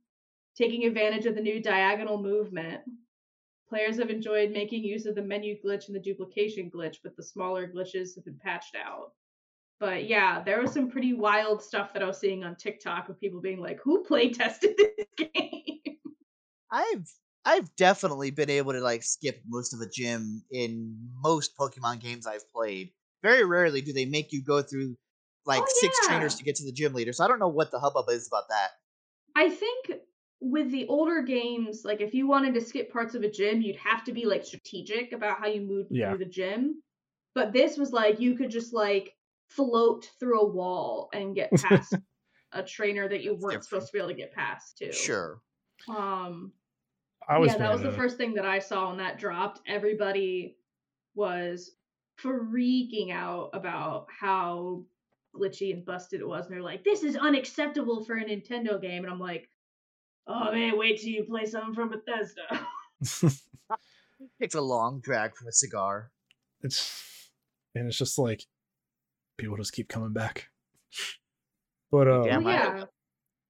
taking 0.58 0.86
advantage 0.86 1.26
of 1.26 1.36
the 1.36 1.42
new 1.42 1.62
diagonal 1.62 2.22
movement. 2.22 2.82
Players 3.70 3.98
have 3.98 4.10
enjoyed 4.10 4.52
making 4.52 4.84
use 4.84 5.06
of 5.06 5.16
the 5.16 5.22
menu 5.22 5.56
glitch 5.64 5.88
and 5.88 5.96
the 5.96 6.00
duplication 6.00 6.72
glitch, 6.72 6.98
but 7.04 7.16
the 7.16 7.24
smaller 7.24 7.68
glitches 7.68 8.16
have 8.16 8.26
been 8.26 8.40
patched 8.44 8.76
out. 8.76 9.12
But 9.80 10.08
yeah, 10.08 10.42
there 10.44 10.62
was 10.62 10.72
some 10.72 10.90
pretty 10.90 11.14
wild 11.14 11.62
stuff 11.62 11.94
that 11.94 12.02
I 12.02 12.08
was 12.08 12.20
seeing 12.20 12.44
on 12.44 12.56
TikTok 12.56 13.10
of 13.10 13.20
people 13.20 13.42
being 13.42 13.60
like, 13.60 13.80
"Who 13.84 14.04
play 14.04 14.32
tested 14.32 14.76
this 14.78 15.08
game?" 15.18 15.98
I've 16.72 17.14
I've 17.46 17.76
definitely 17.76 18.32
been 18.32 18.50
able 18.50 18.74
to 18.74 18.80
like 18.80 19.04
skip 19.04 19.42
most 19.48 19.74
of 19.74 19.82
a 19.82 19.90
gym 19.90 20.44
in 20.52 20.98
most 21.22 21.58
Pokemon 21.58 22.00
games 22.00 22.26
I've 22.26 22.50
played. 22.52 22.92
Very 23.24 23.44
rarely 23.46 23.82
do 23.82 23.94
they 23.94 24.06
make 24.06 24.32
you 24.32 24.44
go 24.44 24.62
through 24.62 24.98
like 25.46 25.64
Oh, 25.66 25.68
six 25.70 26.00
trainers 26.00 26.36
to 26.36 26.44
get 26.44 26.56
to 26.58 26.66
the 26.66 26.72
gym 26.72 26.94
leader. 26.94 27.14
So 27.14 27.26
I 27.26 27.28
don't 27.28 27.40
know 27.40 27.48
what 27.50 27.72
the 27.72 27.80
hubbub 27.80 28.10
is 28.10 28.28
about 28.28 28.50
that. 28.50 28.72
I 29.36 29.50
think 29.50 29.92
with 30.40 30.72
the 30.72 30.88
older 30.88 31.22
games, 31.22 31.86
like 31.86 32.02
if 32.02 32.14
you 32.14 32.28
wanted 32.28 32.54
to 32.56 32.62
skip 32.62 32.92
parts 32.92 33.16
of 33.16 33.24
a 33.24 33.30
gym, 33.30 33.62
you'd 33.62 33.76
have 33.78 34.04
to 34.06 34.14
be 34.14 34.26
like 34.26 34.44
strategic 34.46 35.12
about 35.14 35.40
how 35.40 35.48
you 35.48 35.62
moved 35.62 35.90
Yeah. 35.90 36.16
through 36.16 36.18
the 36.20 36.26
gym. 36.26 36.84
But 37.36 37.54
this 37.54 37.78
was 37.78 37.92
like 37.94 38.20
you 38.20 38.36
could 38.36 38.52
just 38.52 38.74
like 38.74 39.16
float 39.50 40.12
through 40.20 40.42
a 40.42 40.48
wall 40.52 41.10
and 41.14 41.36
get 41.36 41.56
past 41.56 42.00
a 42.52 42.64
trainer 42.64 43.08
that 43.10 43.24
you 43.24 43.34
That's 43.34 43.46
weren't 43.46 43.64
different. 43.64 43.64
supposed 43.64 43.88
to 43.88 43.94
be 43.94 44.00
able 44.00 44.10
to 44.10 44.16
get 44.16 44.34
past 44.34 44.78
too. 44.78 45.14
Sure. 45.18 45.42
Um 45.88 46.54
I 47.28 47.38
was 47.40 47.56
yeah, 47.56 47.58
that 47.58 47.72
was 47.72 47.82
the 47.82 47.92
uh, 47.92 47.94
first 47.94 48.18
thing 48.18 48.36
that 48.36 48.46
I 48.46 48.60
saw 48.60 48.90
when 48.90 48.98
that 49.00 49.20
dropped. 49.20 49.62
Everybody 49.68 50.58
was 51.16 51.78
freaking 52.22 53.12
out 53.12 53.50
about 53.54 54.08
how 54.10 54.84
glitchy 55.36 55.74
and 55.74 55.86
busted 55.86 56.22
it 56.22 56.28
was, 56.28 56.46
and 56.46 56.54
they're 56.54 56.62
like, 56.62 56.84
"This 56.84 57.04
is 57.04 57.16
unacceptable 57.16 58.04
for 58.04 58.16
a 58.16 58.26
Nintendo 58.26 58.82
game." 58.82 59.04
And 59.04 59.12
I'm 59.12 59.20
like, 59.20 59.50
"Oh 60.28 60.52
man, 60.52 60.78
wait 60.78 61.00
till 61.00 61.10
you 61.10 61.24
play 61.24 61.46
something 61.46 61.74
from 61.74 61.90
Bethesda." 61.90 62.68
Takes 64.42 64.56
a 64.56 64.62
long 64.62 65.02
drag 65.02 65.36
from 65.36 65.48
a 65.48 65.52
cigar. 65.52 66.12
it's 66.62 67.30
and 67.76 67.88
it's 67.88 67.98
just 67.98 68.18
like 68.18 68.46
people 69.38 69.58
just 69.58 69.74
keep 69.74 69.90
coming 69.90 70.14
back. 70.14 70.48
But 71.92 72.08
uh 72.08 72.24
Damn 72.24 72.46
oh 72.46 72.50
yeah, 72.50 72.84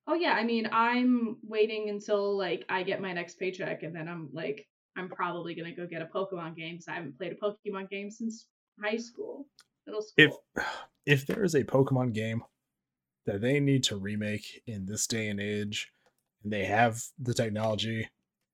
oh 0.08 0.14
yeah. 0.16 0.34
I 0.34 0.44
mean, 0.44 0.68
I'm 0.72 1.38
waiting 1.44 1.90
until 1.90 2.38
like 2.38 2.66
I 2.70 2.84
get 2.84 3.02
my 3.02 3.14
next 3.14 3.40
paycheck, 3.40 3.84
and 3.84 3.96
then 3.96 4.08
I'm 4.08 4.30
like, 4.34 4.68
I'm 4.98 5.10
probably 5.10 5.56
gonna 5.56 5.76
go 5.76 5.86
get 5.86 6.02
a 6.02 6.06
Pokemon 6.06 6.56
game 6.56 6.76
because 6.76 6.88
I 6.88 6.94
haven't 6.94 7.18
played 7.18 7.34
a 7.34 7.36
Pokemon 7.36 7.90
game 7.90 8.10
since 8.10 8.48
high 8.82 8.98
school, 8.98 9.48
middle 9.86 10.02
school. 10.02 10.42
if 10.56 10.66
if 11.06 11.28
there 11.28 11.44
is 11.44 11.56
a 11.56 11.64
Pokemon 11.64 12.14
game 12.14 12.44
that 13.26 13.42
they 13.42 13.60
need 13.60 13.84
to 13.84 13.98
remake 13.98 14.62
in 14.68 14.86
this 14.86 15.08
day 15.08 15.28
and 15.28 15.40
age, 15.40 15.92
and 16.44 16.52
they 16.52 16.66
have 16.66 17.02
the 17.20 17.34
technology 17.34 18.10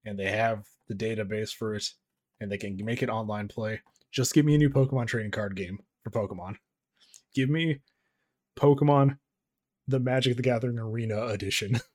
and 0.06 0.18
they 0.18 0.32
have 0.32 0.66
the 0.88 0.96
database 0.96 1.54
for 1.54 1.76
it, 1.76 1.86
and 2.40 2.52
they 2.52 2.58
can 2.58 2.78
make 2.84 3.04
it 3.04 3.10
online 3.10 3.48
play, 3.48 3.82
just 4.12 4.34
give 4.34 4.46
me 4.46 4.56
a 4.56 4.58
new 4.58 4.70
Pokemon 4.70 5.08
trading 5.08 5.32
card 5.32 5.56
game 5.56 5.80
for 6.04 6.10
Pokemon. 6.10 6.56
Give 7.34 7.50
me 7.50 7.82
Pokemon 8.58 9.18
the 9.88 10.00
Magic 10.00 10.38
the 10.38 10.44
Gathering 10.44 10.80
Arena 10.80 11.28
edition. 11.28 11.80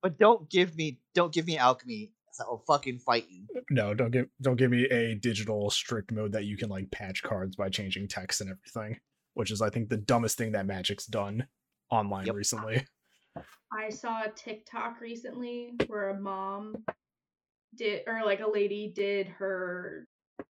But 0.00 0.16
don't 0.16 0.48
give 0.48 0.76
me 0.76 1.00
don't 1.12 1.34
give 1.34 1.44
me 1.44 1.58
alchemy. 1.58 2.12
'Cause 2.38 2.46
I 2.46 2.50
will 2.50 2.58
fucking 2.66 2.98
fight 3.00 3.26
you. 3.28 3.46
no, 3.70 3.94
don't 3.94 4.10
give 4.10 4.28
don't 4.40 4.56
give 4.56 4.70
me 4.70 4.84
a 4.84 5.14
digital 5.14 5.70
strict 5.70 6.12
mode 6.12 6.32
that 6.32 6.44
you 6.44 6.56
can 6.56 6.68
like 6.68 6.90
patch 6.90 7.22
cards 7.22 7.56
by 7.56 7.68
changing 7.68 8.08
text 8.08 8.40
and 8.40 8.50
everything, 8.50 9.00
which 9.34 9.50
is 9.50 9.60
I 9.62 9.70
think 9.70 9.88
the 9.88 9.96
dumbest 9.96 10.38
thing 10.38 10.52
that 10.52 10.66
Magic's 10.66 11.06
done 11.06 11.46
online 11.90 12.26
Yep. 12.26 12.34
recently. 12.34 12.86
I 13.72 13.90
saw 13.90 14.24
a 14.24 14.30
TikTok 14.30 15.00
recently 15.00 15.74
where 15.88 16.10
a 16.10 16.20
mom 16.20 16.84
did, 17.74 18.02
or 18.06 18.24
like 18.24 18.40
a 18.40 18.48
lady 18.48 18.90
did 18.94 19.28
her 19.28 20.06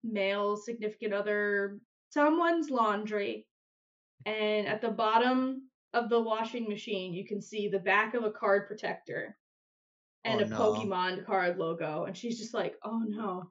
male 0.05 0.57
significant 0.57 1.13
other 1.13 1.79
someone's 2.11 2.71
laundry, 2.71 3.47
and 4.27 4.67
at 4.67 4.81
the 4.81 4.91
bottom 4.91 5.69
of 5.93 6.09
the 6.09 6.21
washing 6.21 6.69
machine, 6.69 7.13
you 7.13 7.27
can 7.27 7.41
see 7.43 7.69
the 7.69 7.79
back 7.79 8.15
of 8.15 8.25
a 8.25 8.31
card 8.33 8.67
protector 8.69 9.37
Oh, 10.27 10.31
and 10.31 10.41
Oh, 10.41 10.45
a 10.45 10.49
no. 10.49 10.57
Pokemon 10.57 11.25
card 11.25 11.59
logo, 11.59 12.05
and 12.05 12.17
she's 12.17 12.39
just 12.39 12.53
like, 12.55 12.77
"Oh 12.85 12.99
no, 12.99 13.51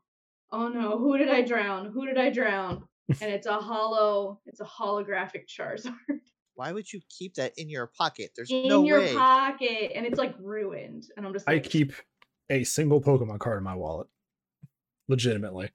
oh 0.52 0.68
no, 0.70 0.98
who 1.00 1.18
did 1.18 1.30
I 1.30 1.42
drown? 1.42 1.88
Who 1.92 2.06
did 2.06 2.18
I 2.18 2.30
drown?" 2.30 2.88
and 3.22 3.32
it's 3.32 3.48
a 3.48 3.58
hollow, 3.58 4.42
it's 4.46 4.60
a 4.60 4.66
holographic 4.66 5.48
Charizard 5.48 5.96
Why 6.56 6.72
would 6.74 6.92
you 6.92 7.00
keep 7.10 7.36
that 7.36 7.54
in 7.58 7.70
your 7.70 7.88
pocket? 7.88 8.32
There's 8.36 8.52
in 8.52 8.68
no 8.68 8.82
your 8.84 9.00
way. 9.00 9.14
pocket, 9.14 9.92
and 9.96 10.06
it's 10.06 10.18
like 10.20 10.36
ruined, 10.40 11.06
and 11.18 11.26
I'm 11.26 11.34
just 11.34 11.48
I 11.50 11.60
keep 11.60 11.94
a 12.50 12.64
single 12.66 13.02
Pokemon 13.02 13.40
card 13.40 13.58
in 13.60 13.64
my 13.64 13.76
wallet, 13.76 14.08
legitimately, 15.08 15.72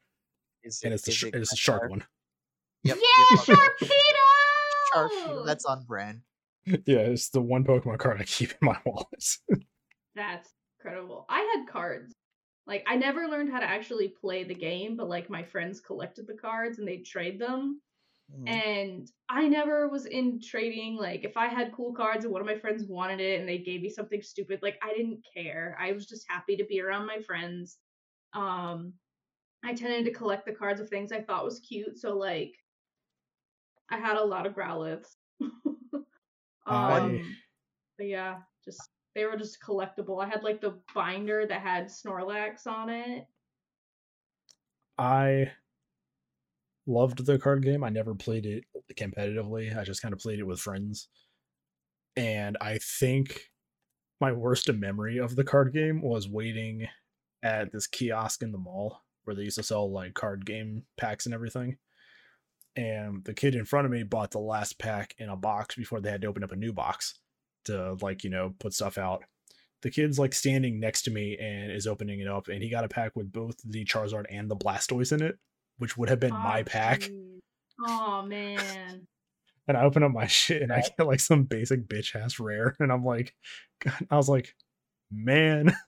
Is 0.62 0.80
and 0.84 0.92
it's 0.94 1.04
the 1.04 1.10
is 1.10 1.16
sh- 1.16 1.24
it 1.24 1.34
it's 1.34 1.52
a 1.52 1.56
Crystar? 1.56 1.56
shark 1.56 1.90
one. 1.90 2.04
Yep, 2.84 2.98
Yeah, 2.98 3.30
yep, 3.30 3.38
Sharpedo! 3.40 4.24
Sharpedo, 4.92 5.46
That's 5.46 5.64
on 5.64 5.84
brand. 5.84 6.22
yeah, 6.66 6.98
it's 6.98 7.30
the 7.30 7.40
one 7.42 7.64
Pokemon 7.64 7.98
card 7.98 8.20
I 8.20 8.24
keep 8.24 8.50
in 8.50 8.58
my 8.60 8.78
wallet. 8.84 9.38
That's 10.14 10.54
incredible. 10.84 11.26
I 11.28 11.40
had 11.54 11.68
cards. 11.68 12.12
Like 12.66 12.84
I 12.86 12.96
never 12.96 13.26
learned 13.26 13.52
how 13.52 13.60
to 13.60 13.68
actually 13.68 14.08
play 14.08 14.44
the 14.44 14.54
game, 14.54 14.96
but 14.96 15.08
like 15.08 15.28
my 15.28 15.42
friends 15.42 15.80
collected 15.80 16.26
the 16.26 16.34
cards 16.34 16.78
and 16.78 16.88
they'd 16.88 17.04
trade 17.04 17.38
them. 17.38 17.80
Mm. 18.34 18.48
And 18.48 19.10
I 19.28 19.46
never 19.48 19.88
was 19.88 20.06
in 20.06 20.40
trading. 20.40 20.96
Like 20.96 21.24
if 21.24 21.36
I 21.36 21.46
had 21.46 21.74
cool 21.74 21.92
cards 21.92 22.24
and 22.24 22.32
one 22.32 22.40
of 22.40 22.46
my 22.46 22.58
friends 22.58 22.84
wanted 22.84 23.20
it 23.20 23.38
and 23.40 23.48
they 23.48 23.58
gave 23.58 23.82
me 23.82 23.90
something 23.90 24.22
stupid, 24.22 24.60
like 24.62 24.78
I 24.82 24.94
didn't 24.94 25.24
care. 25.34 25.76
I 25.80 25.92
was 25.92 26.06
just 26.06 26.24
happy 26.28 26.56
to 26.56 26.64
be 26.64 26.80
around 26.80 27.06
my 27.06 27.18
friends. 27.20 27.78
Um 28.32 28.94
I 29.62 29.74
tended 29.74 30.04
to 30.06 30.12
collect 30.12 30.46
the 30.46 30.52
cards 30.52 30.80
of 30.80 30.88
things 30.88 31.12
I 31.12 31.20
thought 31.20 31.44
was 31.44 31.60
cute. 31.60 31.98
So 31.98 32.16
like 32.16 32.52
I 33.90 33.98
had 33.98 34.16
a 34.16 34.24
lot 34.24 34.46
of 34.46 34.54
Growliths. 34.54 35.16
Um 36.66 37.36
but 37.98 38.06
yeah, 38.06 38.36
just 38.64 38.80
they 39.14 39.24
were 39.24 39.36
just 39.36 39.62
collectible. 39.62 40.22
I 40.22 40.28
had 40.28 40.42
like 40.42 40.60
the 40.60 40.78
binder 40.94 41.46
that 41.46 41.60
had 41.60 41.86
Snorlax 41.86 42.66
on 42.66 42.90
it. 42.90 43.26
I 44.98 45.52
loved 46.86 47.24
the 47.24 47.38
card 47.38 47.62
game. 47.62 47.84
I 47.84 47.88
never 47.88 48.14
played 48.14 48.46
it 48.46 48.64
competitively. 48.94 49.76
I 49.76 49.84
just 49.84 50.02
kind 50.02 50.12
of 50.12 50.20
played 50.20 50.38
it 50.38 50.46
with 50.46 50.60
friends. 50.60 51.08
And 52.16 52.56
I 52.60 52.78
think 52.78 53.50
my 54.20 54.32
worst 54.32 54.72
memory 54.72 55.18
of 55.18 55.36
the 55.36 55.44
card 55.44 55.72
game 55.72 56.02
was 56.02 56.28
waiting 56.28 56.88
at 57.42 57.72
this 57.72 57.86
kiosk 57.86 58.42
in 58.42 58.52
the 58.52 58.58
mall 58.58 59.02
where 59.24 59.34
they 59.34 59.42
used 59.42 59.56
to 59.56 59.62
sell 59.62 59.90
like 59.90 60.14
card 60.14 60.46
game 60.46 60.84
packs 60.96 61.26
and 61.26 61.34
everything. 61.34 61.76
And 62.76 63.24
the 63.24 63.34
kid 63.34 63.54
in 63.54 63.64
front 63.64 63.86
of 63.86 63.92
me 63.92 64.02
bought 64.02 64.32
the 64.32 64.38
last 64.38 64.78
pack 64.78 65.14
in 65.18 65.28
a 65.28 65.36
box 65.36 65.76
before 65.76 66.00
they 66.00 66.10
had 66.10 66.22
to 66.22 66.28
open 66.28 66.44
up 66.44 66.52
a 66.52 66.56
new 66.56 66.72
box 66.72 67.18
to 67.64 67.96
like, 68.00 68.24
you 68.24 68.30
know, 68.30 68.54
put 68.58 68.74
stuff 68.74 68.98
out. 68.98 69.24
The 69.82 69.90
kid's 69.90 70.18
like 70.18 70.32
standing 70.32 70.80
next 70.80 71.02
to 71.02 71.10
me 71.10 71.36
and 71.38 71.70
is 71.70 71.86
opening 71.86 72.20
it 72.20 72.28
up, 72.28 72.48
and 72.48 72.62
he 72.62 72.70
got 72.70 72.84
a 72.84 72.88
pack 72.88 73.14
with 73.14 73.30
both 73.30 73.56
the 73.64 73.84
Charizard 73.84 74.24
and 74.30 74.50
the 74.50 74.56
Blastoise 74.56 75.12
in 75.12 75.22
it, 75.22 75.38
which 75.78 75.96
would 75.96 76.08
have 76.08 76.20
been 76.20 76.32
oh, 76.32 76.38
my 76.38 76.62
pack. 76.62 77.08
Oh 77.80 78.22
man. 78.22 79.06
And 79.66 79.78
I 79.78 79.84
open 79.84 80.02
up 80.02 80.12
my 80.12 80.26
shit 80.26 80.60
and 80.60 80.70
I 80.70 80.82
get 80.82 81.06
like 81.06 81.20
some 81.20 81.44
basic 81.44 81.88
bitch 81.88 82.14
ass 82.14 82.38
rare, 82.38 82.76
and 82.80 82.92
I'm 82.92 83.02
like, 83.02 83.34
God, 83.82 83.94
I 84.10 84.16
was 84.16 84.28
like, 84.28 84.54
man. 85.10 85.74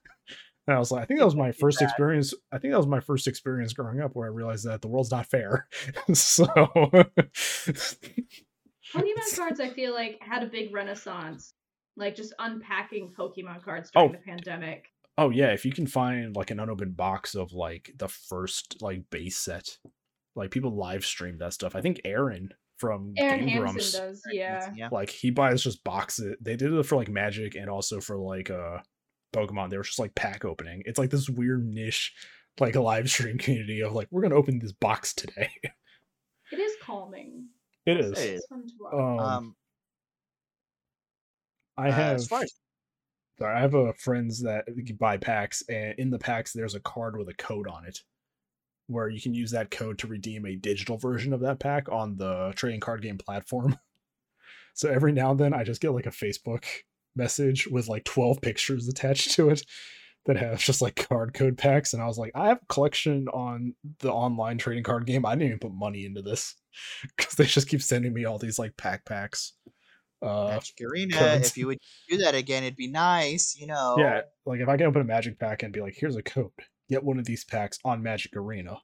And 0.68 0.74
I 0.74 0.80
was 0.80 0.90
like, 0.90 1.02
I 1.02 1.04
think 1.04 1.20
that 1.20 1.26
was 1.26 1.36
my 1.36 1.52
first 1.52 1.80
experience. 1.80 2.34
I 2.50 2.58
think 2.58 2.72
that 2.72 2.78
was 2.78 2.88
my 2.88 2.98
first 2.98 3.28
experience 3.28 3.72
growing 3.72 4.00
up 4.00 4.16
where 4.16 4.26
I 4.26 4.32
realized 4.32 4.66
that 4.66 4.82
the 4.82 4.88
world's 4.88 5.12
not 5.12 5.26
fair. 5.26 5.68
so 6.12 6.44
Pokemon 8.92 9.36
cards, 9.36 9.60
I 9.60 9.70
feel 9.70 9.94
like, 9.94 10.18
had 10.20 10.42
a 10.42 10.46
big 10.46 10.74
renaissance. 10.74 11.52
Like 11.96 12.14
just 12.14 12.34
unpacking 12.38 13.12
Pokemon 13.18 13.62
cards 13.62 13.90
during 13.90 14.10
Oh. 14.10 14.12
the 14.12 14.18
pandemic. 14.18 14.86
Oh 15.18 15.30
yeah, 15.30 15.48
if 15.52 15.64
you 15.64 15.72
can 15.72 15.86
find 15.86 16.36
like 16.36 16.50
an 16.50 16.60
unopened 16.60 16.96
box 16.96 17.34
of 17.34 17.52
like 17.52 17.90
the 17.96 18.08
first 18.08 18.76
like 18.82 19.08
base 19.10 19.38
set, 19.38 19.78
like 20.34 20.50
people 20.50 20.76
live 20.76 21.04
stream 21.06 21.38
that 21.38 21.54
stuff. 21.54 21.74
I 21.74 21.80
think 21.80 22.02
Arin 22.04 22.48
from 22.76 23.14
Aaron 23.16 23.46
Game 23.46 23.60
Grumps, 23.60 23.92
does, 23.92 24.22
yeah. 24.30 24.70
Yeah. 24.76 24.90
like 24.92 25.08
he 25.08 25.30
buys 25.30 25.62
just 25.62 25.82
boxes. 25.84 26.36
They 26.42 26.56
did 26.56 26.70
it 26.72 26.84
for 26.84 26.96
like 26.96 27.08
Magic 27.08 27.54
and 27.54 27.70
also 27.70 28.00
for 28.00 28.18
like 28.18 28.50
uh 28.50 28.78
Pokemon. 29.34 29.70
They 29.70 29.78
were 29.78 29.84
just 29.84 29.98
like 29.98 30.14
pack 30.14 30.44
opening. 30.44 30.82
It's 30.84 30.98
like 30.98 31.08
this 31.08 31.30
weird 31.30 31.64
niche, 31.66 32.12
like 32.60 32.74
a 32.74 32.82
live 32.82 33.08
stream 33.08 33.38
community 33.38 33.80
of 33.80 33.94
like 33.94 34.08
we're 34.10 34.20
gonna 34.20 34.34
open 34.34 34.58
this 34.58 34.72
box 34.72 35.14
today. 35.14 35.48
It 36.52 36.58
is 36.60 36.72
calming. 36.82 37.46
it 37.86 37.96
It 37.96 38.00
is. 38.04 38.12
is. 38.18 38.18
It's 38.18 38.46
fun 38.48 38.66
to 38.66 38.74
watch. 38.80 38.92
Um, 38.94 39.18
Um, 39.18 39.56
I 41.76 41.88
uh, 41.88 41.92
have 41.92 42.16
as 42.16 42.28
far 42.28 42.42
as 42.42 42.52
Sorry, 43.38 43.54
I 43.54 43.60
have 43.60 43.74
a 43.74 43.92
friends 43.94 44.42
that 44.42 44.64
buy 44.98 45.18
packs, 45.18 45.62
and 45.68 45.94
in 45.98 46.10
the 46.10 46.18
packs 46.18 46.52
there's 46.52 46.74
a 46.74 46.80
card 46.80 47.18
with 47.18 47.28
a 47.28 47.34
code 47.34 47.68
on 47.68 47.84
it, 47.84 48.00
where 48.86 49.10
you 49.10 49.20
can 49.20 49.34
use 49.34 49.50
that 49.50 49.70
code 49.70 49.98
to 49.98 50.06
redeem 50.06 50.46
a 50.46 50.56
digital 50.56 50.96
version 50.96 51.34
of 51.34 51.40
that 51.40 51.58
pack 51.58 51.90
on 51.90 52.16
the 52.16 52.52
trading 52.56 52.80
card 52.80 53.02
game 53.02 53.18
platform. 53.18 53.78
So 54.74 54.90
every 54.90 55.10
now 55.10 55.30
and 55.30 55.40
then 55.40 55.54
I 55.54 55.64
just 55.64 55.80
get 55.80 55.92
like 55.92 56.04
a 56.04 56.10
Facebook 56.10 56.66
message 57.14 57.66
with 57.66 57.88
like 57.88 58.04
12 58.04 58.42
pictures 58.42 58.86
attached 58.86 59.30
to 59.30 59.48
it 59.48 59.64
that 60.26 60.36
have 60.36 60.58
just 60.58 60.82
like 60.82 61.08
card 61.08 61.32
code 61.32 61.56
packs, 61.56 61.94
and 61.94 62.02
I 62.02 62.06
was 62.06 62.18
like, 62.18 62.32
I 62.34 62.48
have 62.48 62.58
a 62.58 62.66
collection 62.66 63.26
on 63.28 63.74
the 64.00 64.12
online 64.12 64.58
trading 64.58 64.84
card 64.84 65.06
game. 65.06 65.24
I 65.24 65.34
didn't 65.34 65.46
even 65.46 65.58
put 65.60 65.72
money 65.72 66.04
into 66.04 66.20
this 66.20 66.56
because 67.16 67.36
they 67.36 67.46
just 67.46 67.68
keep 67.68 67.80
sending 67.80 68.12
me 68.12 68.26
all 68.26 68.36
these 68.36 68.58
like 68.58 68.76
pack 68.76 69.06
packs. 69.06 69.54
Uh, 70.22 70.48
Magic 70.48 70.76
Arena, 70.80 71.16
codes. 71.16 71.48
if 71.48 71.56
you 71.56 71.66
would 71.66 71.78
do 72.08 72.18
that 72.18 72.34
again, 72.34 72.64
it'd 72.64 72.76
be 72.76 72.88
nice, 72.88 73.56
you 73.58 73.66
know. 73.66 73.96
Yeah, 73.98 74.22
like 74.46 74.60
if 74.60 74.68
I 74.68 74.76
can 74.76 74.86
open 74.86 75.02
a 75.02 75.04
magic 75.04 75.38
pack 75.38 75.62
and 75.62 75.72
be 75.72 75.80
like, 75.80 75.94
here's 75.96 76.16
a 76.16 76.22
code, 76.22 76.50
get 76.88 77.04
one 77.04 77.18
of 77.18 77.26
these 77.26 77.44
packs 77.44 77.78
on 77.84 78.02
Magic 78.02 78.34
Arena. 78.36 78.78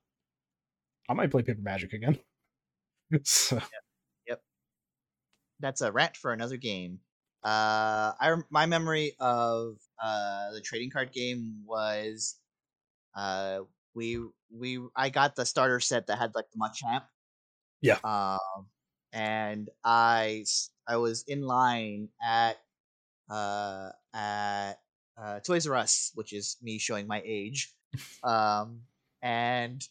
I 1.08 1.14
might 1.14 1.30
play 1.30 1.42
Paper 1.42 1.62
Magic 1.62 1.92
again. 1.92 2.18
so, 3.24 3.60
that's 5.62 5.80
a 5.80 5.90
rant 5.90 6.16
for 6.16 6.32
another 6.32 6.58
game. 6.58 6.98
Uh, 7.42 8.12
I 8.20 8.36
my 8.50 8.66
memory 8.66 9.14
of 9.18 9.78
uh 10.02 10.52
the 10.52 10.60
trading 10.60 10.90
card 10.90 11.12
game 11.12 11.62
was, 11.64 12.36
uh, 13.16 13.60
we 13.94 14.18
we 14.54 14.80
I 14.94 15.08
got 15.08 15.34
the 15.34 15.46
starter 15.46 15.80
set 15.80 16.08
that 16.08 16.18
had 16.18 16.34
like 16.34 16.46
the 16.52 16.58
Machamp. 16.58 17.04
Yeah. 17.80 17.98
Um, 18.04 18.66
and 19.12 19.68
I 19.84 20.44
I 20.88 20.96
was 20.96 21.24
in 21.28 21.42
line 21.42 22.08
at 22.22 22.58
uh 23.30 23.90
at 24.14 24.74
uh 25.18 25.40
Toys 25.40 25.66
R 25.66 25.76
Us, 25.76 26.12
which 26.14 26.32
is 26.32 26.56
me 26.62 26.78
showing 26.78 27.06
my 27.06 27.22
age. 27.24 27.72
Um, 28.24 28.80
and 29.20 29.86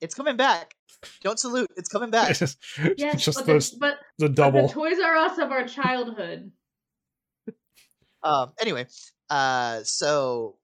it's 0.00 0.14
coming 0.16 0.36
back. 0.36 0.74
Don't 1.22 1.38
salute. 1.38 1.70
It's 1.76 1.88
coming 1.88 2.10
back. 2.16 2.30
it's 2.30 2.40
just, 2.40 2.58
Yes, 2.96 3.24
just 3.24 3.38
but, 3.38 3.46
the, 3.46 3.76
but, 3.78 3.98
the 4.18 4.28
but 4.28 4.34
double. 4.34 4.66
the 4.66 4.72
Toys 4.74 4.98
R 4.98 5.16
Us 5.16 5.38
of 5.38 5.52
our 5.52 5.64
childhood. 5.68 6.50
um 8.24 8.52
anyway 8.60 8.86
uh 9.30 9.82
so 9.84 10.56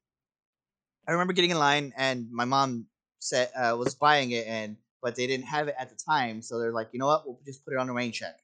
i 1.07 1.13
remember 1.13 1.33
getting 1.33 1.51
in 1.53 1.59
line 1.59 1.93
and 1.97 2.29
my 2.33 2.45
mom 2.45 2.87
said 3.21 3.51
uh 3.57 3.77
was 3.79 3.95
buying 3.95 4.33
it 4.33 4.47
and 4.49 4.77
but 5.03 5.17
they 5.17 5.27
didn't 5.27 5.47
have 5.47 5.69
it 5.69 5.75
at 5.79 5.91
the 5.91 5.97
time 5.97 6.43
so 6.43 6.59
they're 6.59 6.73
like 6.73 6.89
you 6.93 6.99
know 6.99 7.07
what? 7.07 7.27
We'll 7.27 7.41
just 7.45 7.65
put 7.65 7.75
it 7.75 7.81
on 7.81 7.89
a 7.89 7.93
rain 7.93 8.13
check. 8.13 8.37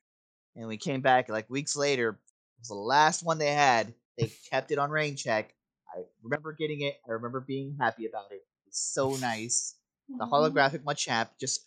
And 0.56 0.66
we 0.66 0.76
came 0.76 1.00
back 1.00 1.28
like 1.28 1.48
weeks 1.48 1.76
later 1.76 2.10
it 2.10 2.60
was 2.60 2.68
the 2.68 2.74
last 2.74 3.22
one 3.24 3.38
they 3.38 3.52
had 3.52 3.94
they 4.18 4.30
kept 4.50 4.72
it 4.72 4.78
on 4.78 4.90
rain 4.90 5.16
check. 5.16 5.54
I 5.94 6.02
remember 6.22 6.52
getting 6.52 6.82
it 6.82 6.96
i 7.08 7.12
remember 7.12 7.40
being 7.40 7.76
happy 7.80 8.06
about 8.06 8.30
it 8.30 8.42
it's 8.68 8.80
so 8.80 9.16
nice. 9.16 9.76
The 10.08 10.26
holographic 10.26 10.84
Machamp 10.84 11.28
just 11.40 11.66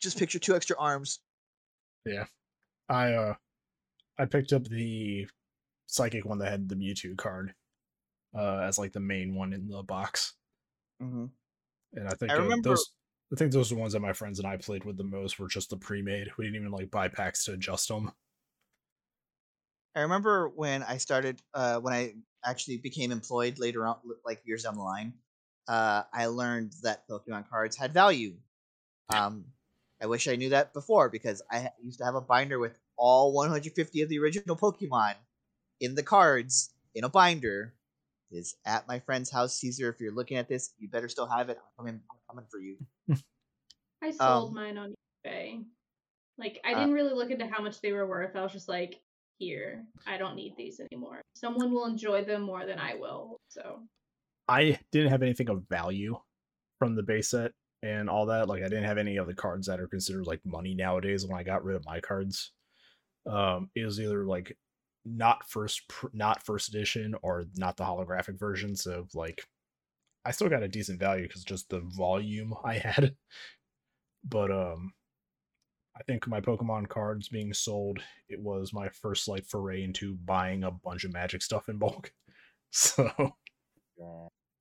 just 0.00 0.18
picture 0.18 0.38
two 0.38 0.54
extra 0.54 0.76
arms. 0.78 1.20
Yeah. 2.06 2.24
I 2.88 3.12
uh, 3.12 3.34
I 4.18 4.26
picked 4.26 4.52
up 4.52 4.64
the 4.64 5.26
psychic 5.86 6.24
one 6.24 6.38
that 6.38 6.50
had 6.50 6.68
the 6.68 6.74
Mewtwo 6.74 7.16
card, 7.16 7.54
uh, 8.36 8.58
as 8.58 8.78
like 8.78 8.92
the 8.92 9.00
main 9.00 9.34
one 9.34 9.52
in 9.52 9.68
the 9.68 9.82
box, 9.82 10.34
mm-hmm. 11.02 11.26
and 11.94 12.08
I 12.08 12.12
think 12.12 12.32
I 12.32 12.36
uh, 12.36 12.42
remember- 12.42 12.70
those. 12.70 12.90
I 13.32 13.36
think 13.36 13.52
those 13.52 13.70
are 13.70 13.76
the 13.76 13.80
ones 13.80 13.92
that 13.92 14.00
my 14.00 14.12
friends 14.12 14.38
and 14.38 14.48
I 14.48 14.56
played 14.56 14.84
with 14.84 14.96
the 14.96 15.04
most 15.04 15.38
were 15.38 15.48
just 15.48 15.70
the 15.70 15.76
pre-made. 15.76 16.28
We 16.36 16.44
didn't 16.44 16.60
even 16.60 16.72
like 16.72 16.90
buy 16.90 17.08
packs 17.08 17.44
to 17.44 17.52
adjust 17.52 17.88
them. 17.88 18.10
I 19.94 20.00
remember 20.00 20.48
when 20.48 20.82
I 20.82 20.96
started, 20.98 21.40
uh, 21.54 21.78
when 21.78 21.94
I 21.94 22.14
actually 22.44 22.78
became 22.78 23.12
employed 23.12 23.58
later 23.58 23.86
on, 23.86 23.96
like 24.24 24.42
years 24.44 24.64
down 24.64 24.74
the 24.74 24.82
line, 24.82 25.14
uh, 25.68 26.02
I 26.12 26.26
learned 26.26 26.72
that 26.82 27.08
Pokemon 27.08 27.48
cards 27.48 27.76
had 27.76 27.92
value. 27.92 28.34
Um, 29.14 29.44
I 30.00 30.06
wish 30.06 30.26
I 30.26 30.36
knew 30.36 30.48
that 30.50 30.72
before 30.72 31.08
because 31.08 31.42
I 31.50 31.70
used 31.82 31.98
to 31.98 32.04
have 32.04 32.14
a 32.14 32.20
binder 32.20 32.58
with 32.58 32.78
all 32.96 33.32
150 33.32 34.02
of 34.02 34.08
the 34.08 34.18
original 34.18 34.56
Pokemon 34.56 35.14
in 35.80 35.94
the 35.94 36.02
cards 36.02 36.70
in 36.94 37.04
a 37.04 37.08
binder. 37.08 37.74
Is 38.30 38.56
at 38.64 38.86
my 38.86 39.00
friend's 39.00 39.30
house, 39.30 39.58
Caesar. 39.58 39.88
If 39.88 40.00
you're 40.00 40.14
looking 40.14 40.36
at 40.36 40.48
this, 40.48 40.72
you 40.78 40.88
better 40.88 41.08
still 41.08 41.26
have 41.26 41.48
it. 41.48 41.58
I'm 41.58 41.84
coming, 41.84 42.00
I'm 42.10 42.18
coming 42.28 42.44
for 42.48 42.60
you. 42.60 42.76
I 44.02 44.12
sold 44.12 44.50
Um, 44.50 44.54
mine 44.54 44.78
on 44.78 44.94
eBay. 45.26 45.64
Like 46.38 46.60
I 46.64 46.72
uh, 46.72 46.78
didn't 46.78 46.94
really 46.94 47.12
look 47.12 47.30
into 47.30 47.46
how 47.46 47.62
much 47.62 47.80
they 47.80 47.92
were 47.92 48.06
worth. 48.06 48.36
I 48.36 48.42
was 48.42 48.52
just 48.52 48.68
like, 48.68 49.00
here, 49.40 49.84
I 50.06 50.18
don't 50.18 50.36
need 50.36 50.54
these 50.56 50.80
anymore. 50.80 51.22
Someone 51.34 51.72
will 51.72 51.86
enjoy 51.86 52.24
them 52.24 52.42
more 52.42 52.66
than 52.66 52.78
I 52.78 52.94
will. 52.94 53.38
So 53.48 53.80
I 54.46 54.78
didn't 54.92 55.10
have 55.10 55.22
anything 55.22 55.48
of 55.48 55.64
value 55.68 56.16
from 56.78 56.94
the 56.94 57.02
base 57.02 57.30
set 57.30 57.52
and 57.82 58.08
all 58.08 58.26
that. 58.26 58.48
Like 58.48 58.62
I 58.62 58.68
didn't 58.68 58.84
have 58.84 58.98
any 58.98 59.16
of 59.16 59.26
the 59.26 59.34
cards 59.34 59.66
that 59.66 59.80
are 59.80 59.88
considered 59.88 60.26
like 60.26 60.40
money 60.44 60.74
nowadays 60.74 61.26
when 61.26 61.38
I 61.38 61.42
got 61.42 61.64
rid 61.64 61.76
of 61.76 61.84
my 61.86 62.00
cards. 62.00 62.52
Um 63.26 63.70
it 63.74 63.84
was 63.84 63.98
either 63.98 64.24
like 64.24 64.56
not 65.04 65.48
first 65.48 65.82
not 66.12 66.44
first 66.44 66.68
edition 66.68 67.14
or 67.22 67.44
not 67.56 67.76
the 67.76 67.84
holographic 67.84 68.38
version 68.38 68.76
so 68.76 69.06
like 69.14 69.42
I 70.24 70.32
still 70.32 70.48
got 70.50 70.62
a 70.62 70.68
decent 70.68 71.00
value 71.00 71.28
cuz 71.28 71.44
just 71.44 71.70
the 71.70 71.80
volume 71.80 72.54
I 72.64 72.74
had. 72.78 73.16
But 74.24 74.50
um 74.50 74.92
I 75.96 76.02
think 76.04 76.26
my 76.26 76.40
Pokemon 76.40 76.88
cards 76.88 77.28
being 77.28 77.52
sold, 77.52 78.00
it 78.28 78.40
was 78.40 78.72
my 78.72 78.88
first 78.88 79.28
like 79.28 79.44
foray 79.46 79.82
into 79.82 80.14
buying 80.16 80.64
a 80.64 80.70
bunch 80.70 81.04
of 81.04 81.12
magic 81.12 81.42
stuff 81.42 81.68
in 81.68 81.78
bulk. 81.78 82.12
So 82.72 83.10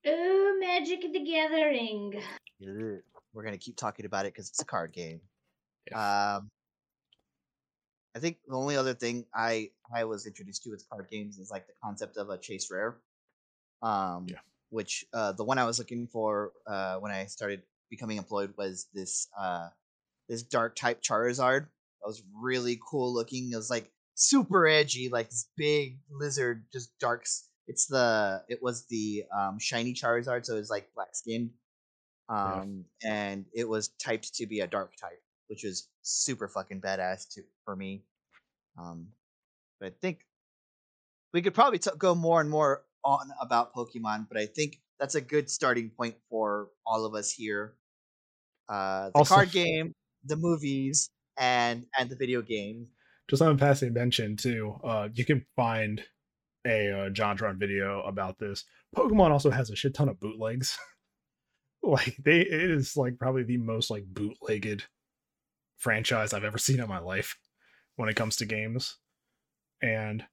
Oh, 0.05 0.57
Magic 0.59 1.01
the 1.13 1.19
Gathering. 1.19 2.21
We're 2.59 3.43
gonna 3.43 3.57
keep 3.57 3.75
talking 3.77 4.05
about 4.05 4.25
it 4.25 4.33
because 4.33 4.49
it's 4.49 4.61
a 4.61 4.65
card 4.65 4.91
game. 4.91 5.21
Yeah. 5.91 6.37
Um, 6.37 6.49
I 8.19 8.21
think 8.21 8.37
the 8.45 8.55
only 8.57 8.75
other 8.75 8.93
thing 8.93 9.25
I 9.33 9.71
I 9.95 10.03
was 10.03 10.27
introduced 10.27 10.63
to 10.63 10.71
with 10.71 10.83
card 10.89 11.07
games 11.09 11.37
is 11.39 11.49
like 11.49 11.67
the 11.67 11.73
concept 11.81 12.17
of 12.17 12.29
a 12.29 12.37
chase 12.37 12.69
rare. 12.69 12.97
Um, 13.81 14.25
Yeah. 14.27 14.39
which 14.71 15.05
uh, 15.13 15.31
the 15.31 15.45
one 15.45 15.57
I 15.57 15.63
was 15.63 15.79
looking 15.79 16.07
for 16.07 16.51
uh, 16.67 16.97
when 16.99 17.13
I 17.13 17.25
started 17.27 17.63
becoming 17.89 18.17
employed 18.17 18.53
was 18.57 18.87
this 18.93 19.29
uh, 19.39 19.69
this 20.27 20.43
dark 20.43 20.75
type 20.75 21.01
Charizard. 21.01 21.61
That 22.01 22.07
was 22.07 22.21
really 22.35 22.77
cool 22.91 23.13
looking. 23.13 23.51
It 23.53 23.55
was 23.55 23.69
like 23.69 23.89
super 24.15 24.67
edgy, 24.67 25.07
like 25.07 25.29
this 25.29 25.47
big 25.55 25.99
lizard, 26.11 26.65
just 26.73 26.91
darks. 26.99 27.47
It's 27.67 27.85
the 27.87 28.43
it 28.49 28.61
was 28.61 28.85
the 28.87 29.23
um, 29.31 29.59
shiny 29.59 29.93
Charizard, 29.93 30.45
so 30.45 30.55
it 30.55 30.59
was 30.59 30.69
like 30.69 30.93
black 30.93 31.15
skinned, 31.15 31.51
Um, 32.27 32.85
and 33.01 33.45
it 33.53 33.67
was 33.67 33.87
typed 33.97 34.35
to 34.35 34.45
be 34.45 34.59
a 34.59 34.67
dark 34.67 34.95
type, 34.97 35.23
which 35.47 35.63
was 35.63 35.87
super 36.09 36.47
fucking 36.47 36.81
badass 36.81 37.27
to 37.35 37.41
for 37.65 37.75
me. 37.75 38.03
Um, 38.77 39.07
but 39.79 39.87
I 39.87 39.95
think 40.01 40.25
we 41.33 41.41
could 41.41 41.53
probably 41.53 41.79
t- 41.79 41.91
go 41.97 42.15
more 42.15 42.41
and 42.41 42.49
more 42.49 42.83
on 43.03 43.29
about 43.41 43.73
Pokemon, 43.73 44.27
but 44.29 44.37
I 44.37 44.45
think 44.45 44.79
that's 44.99 45.15
a 45.15 45.21
good 45.21 45.49
starting 45.49 45.89
point 45.89 46.15
for 46.29 46.69
all 46.85 47.05
of 47.05 47.13
us 47.15 47.31
here. 47.31 47.75
Uh, 48.67 49.09
the 49.09 49.17
Also- 49.19 49.35
card 49.35 49.51
game, 49.51 49.93
the 50.23 50.35
movies, 50.35 51.09
and 51.37 51.85
and 51.97 52.09
the 52.09 52.15
video 52.15 52.41
game. 52.41 52.87
just 53.29 53.41
on 53.41 53.51
a 53.53 53.57
passing 53.57 53.93
mention 53.93 54.35
too 54.35 54.75
uh 54.83 55.07
you 55.13 55.23
can 55.23 55.45
find 55.55 56.03
a 56.65 56.89
uh, 56.91 57.09
jontron 57.11 57.57
video 57.57 58.01
about 58.01 58.37
this 58.39 58.65
pokemon 58.95 59.29
also 59.31 59.49
has 59.51 59.69
a 59.69 59.75
shit 59.75 59.93
ton 59.93 60.09
of 60.09 60.19
bootlegs 60.19 60.77
like 61.83 62.17
they 62.25 62.41
it 62.41 62.71
is 62.71 62.97
like 62.97 63.17
probably 63.19 63.43
the 63.43 63.55
most 63.57 63.89
like 63.91 64.03
bootlegged 64.07 64.83
franchise 65.79 66.33
i've 66.33 66.43
ever 66.43 66.57
seen 66.57 66.79
in 66.79 66.87
my 66.87 66.99
life 66.99 67.35
when 67.95 68.09
it 68.09 68.15
comes 68.15 68.35
to 68.37 68.45
games. 68.45 68.97
And 69.81 70.23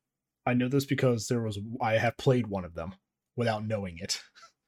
i 0.44 0.54
know 0.54 0.68
this 0.68 0.84
because 0.84 1.26
there 1.28 1.42
was 1.42 1.58
i 1.80 1.94
have 1.94 2.16
played 2.16 2.46
one 2.46 2.64
of 2.64 2.74
them 2.74 2.94
without 3.36 3.66
knowing 3.66 3.98
it. 3.98 4.20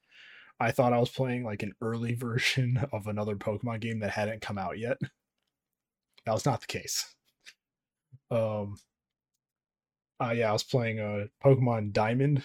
I 0.59 0.71
thought 0.71 0.93
i 0.93 0.99
was 0.99 1.09
playing 1.09 1.43
like 1.45 1.63
an 1.63 1.73
early 1.81 2.15
version 2.27 2.85
of 2.91 3.07
another 3.07 3.35
pokemon 3.35 3.81
game 3.81 3.99
that 3.99 4.11
hadn't 4.11 4.41
come 4.41 4.57
out 4.57 4.77
yet. 4.79 4.97
That 6.25 6.33
was 6.33 6.45
not 6.45 6.61
the 6.61 6.67
case. 6.67 7.13
Um 8.31 8.77
uh 10.21 10.31
yeah 10.31 10.49
i 10.49 10.53
was 10.53 10.63
playing 10.63 10.99
uh 10.99 11.25
pokemon 11.43 11.93
diamond 11.93 12.43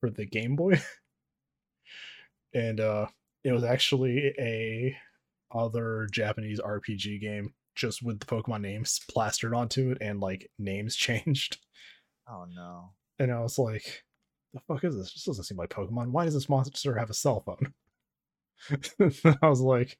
for 0.00 0.10
the 0.10 0.26
game 0.26 0.56
boy. 0.56 0.80
And 2.54 2.80
uh 2.80 3.06
it 3.44 3.52
was 3.52 3.64
actually 3.64 4.34
a 4.38 4.96
other 5.52 6.08
japanese 6.12 6.60
rpg 6.60 7.20
game 7.20 7.52
just 7.76 8.02
with 8.02 8.18
the 8.18 8.26
pokemon 8.26 8.62
names 8.62 9.00
plastered 9.08 9.54
onto 9.54 9.90
it 9.90 9.98
and 10.00 10.20
like 10.20 10.50
names 10.58 10.96
changed. 10.96 11.58
Oh 12.28 12.46
no. 12.52 12.92
and 13.18 13.30
i 13.30 13.38
was 13.40 13.58
like 13.58 14.02
the 14.54 14.60
fuck 14.66 14.84
is 14.84 14.96
this? 14.96 15.12
This 15.12 15.24
doesn't 15.24 15.44
seem 15.44 15.58
like 15.58 15.68
pokemon. 15.68 16.12
Why 16.12 16.24
does 16.24 16.32
this 16.32 16.48
monster 16.48 16.96
have 16.96 17.10
a 17.10 17.14
cell 17.14 17.40
phone? 17.44 17.74
I 19.42 19.48
was 19.48 19.60
like 19.60 19.98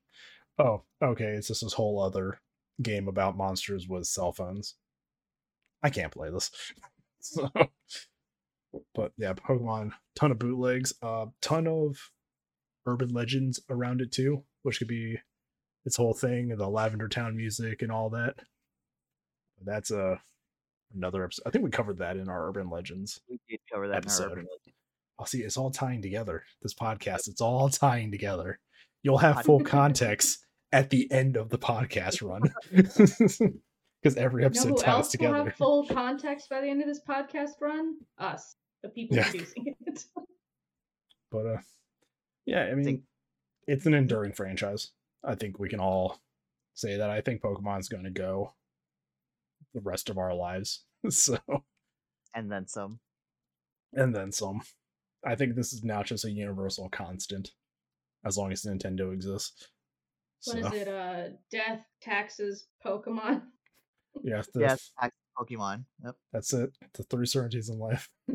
oh 0.58 0.82
okay 1.02 1.32
it's 1.32 1.48
just 1.48 1.62
this 1.62 1.74
whole 1.74 2.00
other 2.00 2.40
game 2.82 3.06
about 3.06 3.36
monsters 3.36 3.86
with 3.86 4.06
cell 4.06 4.32
phones. 4.32 4.74
I 5.82 5.90
can't 5.90 6.12
play 6.12 6.30
this. 6.30 6.50
So 7.18 7.50
but 8.94 9.12
yeah 9.16 9.32
pokemon 9.32 9.92
ton 10.14 10.30
of 10.30 10.38
bootlegs 10.38 10.92
uh 11.02 11.26
ton 11.40 11.66
of 11.66 11.96
urban 12.86 13.08
legends 13.08 13.58
around 13.68 14.00
it 14.00 14.12
too 14.12 14.44
which 14.62 14.78
could 14.78 14.86
be 14.86 15.18
its 15.86 15.96
whole 15.96 16.12
thing 16.12 16.48
the 16.48 16.68
lavender 16.68 17.08
town 17.08 17.34
music 17.36 17.80
and 17.80 17.90
all 17.90 18.10
that 18.10 18.34
that's 19.64 19.90
a 19.90 20.20
another 20.94 21.24
episode 21.24 21.42
i 21.46 21.50
think 21.50 21.64
we 21.64 21.70
covered 21.70 21.98
that 21.98 22.16
in 22.18 22.28
our 22.28 22.48
urban 22.48 22.68
legends 22.68 23.20
We 23.30 23.38
did 23.48 23.60
cover 23.72 23.88
that 23.88 23.98
Episode. 23.98 24.24
in 24.24 24.28
our 24.28 24.32
urban 24.32 24.44
legend. 24.50 24.74
I'll 25.18 25.24
see 25.26 25.38
it's 25.42 25.56
all 25.56 25.70
tying 25.70 26.02
together. 26.02 26.42
This 26.60 26.74
podcast, 26.74 27.26
it's 27.26 27.40
all 27.40 27.70
tying 27.70 28.10
together. 28.10 28.58
You'll 29.02 29.16
have 29.16 29.44
full 29.46 29.60
context 29.64 30.44
at 30.72 30.90
the 30.90 31.10
end 31.10 31.38
of 31.38 31.48
the 31.48 31.56
podcast 31.58 32.20
run. 32.22 32.42
Because 34.02 34.18
every 34.18 34.42
You 34.42 34.50
know 34.50 34.52
episode 34.52 34.76
ties 34.76 34.88
else 34.88 35.06
will 35.06 35.10
together. 35.12 35.44
have 35.44 35.54
full 35.54 35.86
context 35.86 36.50
by 36.50 36.60
the 36.60 36.68
end 36.68 36.82
of 36.82 36.86
this 36.86 37.00
podcast 37.08 37.52
run? 37.62 37.94
Us, 38.18 38.56
the 38.82 38.90
people 38.90 39.16
Yeah. 39.16 39.30
producing 39.30 39.74
it. 39.86 40.04
But 41.32 41.46
uh 41.46 41.56
yeah, 42.44 42.64
I 42.70 42.74
mean 42.74 43.02
it's 43.66 43.86
an 43.86 43.94
enduring 43.94 44.32
franchise. 44.32 44.92
I 45.26 45.34
think 45.34 45.58
we 45.58 45.68
can 45.68 45.80
all 45.80 46.20
say 46.74 46.96
that. 46.98 47.10
I 47.10 47.20
think 47.20 47.42
Pokemon's 47.42 47.88
gonna 47.88 48.10
go 48.10 48.54
the 49.74 49.80
rest 49.80 50.08
of 50.08 50.18
our 50.18 50.34
lives. 50.34 50.84
So 51.10 51.38
And 52.34 52.50
then 52.50 52.66
some. 52.66 52.98
and 53.92 54.14
then 54.14 54.32
some. 54.32 54.62
I 55.24 55.34
think 55.36 55.54
this 55.54 55.72
is 55.72 55.84
now 55.84 56.02
just 56.02 56.24
a 56.24 56.30
universal 56.30 56.88
constant 56.88 57.52
as 58.24 58.36
long 58.36 58.50
as 58.52 58.62
Nintendo 58.62 59.12
exists. 59.12 59.68
What 60.44 60.62
so 60.62 60.66
is 60.68 60.72
it? 60.82 60.88
Uh, 60.88 61.28
death, 61.50 61.80
taxes, 62.02 62.66
Pokemon. 62.84 63.42
yeah, 64.24 64.42
the- 64.52 64.60
Yes, 64.60 64.92
act- 65.00 65.14
Pokemon. 65.38 65.84
Yep. 66.04 66.16
that's 66.32 66.52
it. 66.52 66.70
The 66.94 67.02
three 67.04 67.26
certainties 67.26 67.68
in 67.68 67.78
life. 67.78 68.08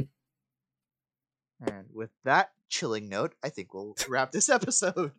And 1.63 1.85
with 1.93 2.09
that 2.23 2.51
chilling 2.69 3.07
note, 3.07 3.35
I 3.43 3.49
think 3.49 3.73
we'll 3.73 3.95
wrap 4.09 4.31
this 4.31 4.49
episode. 4.49 5.11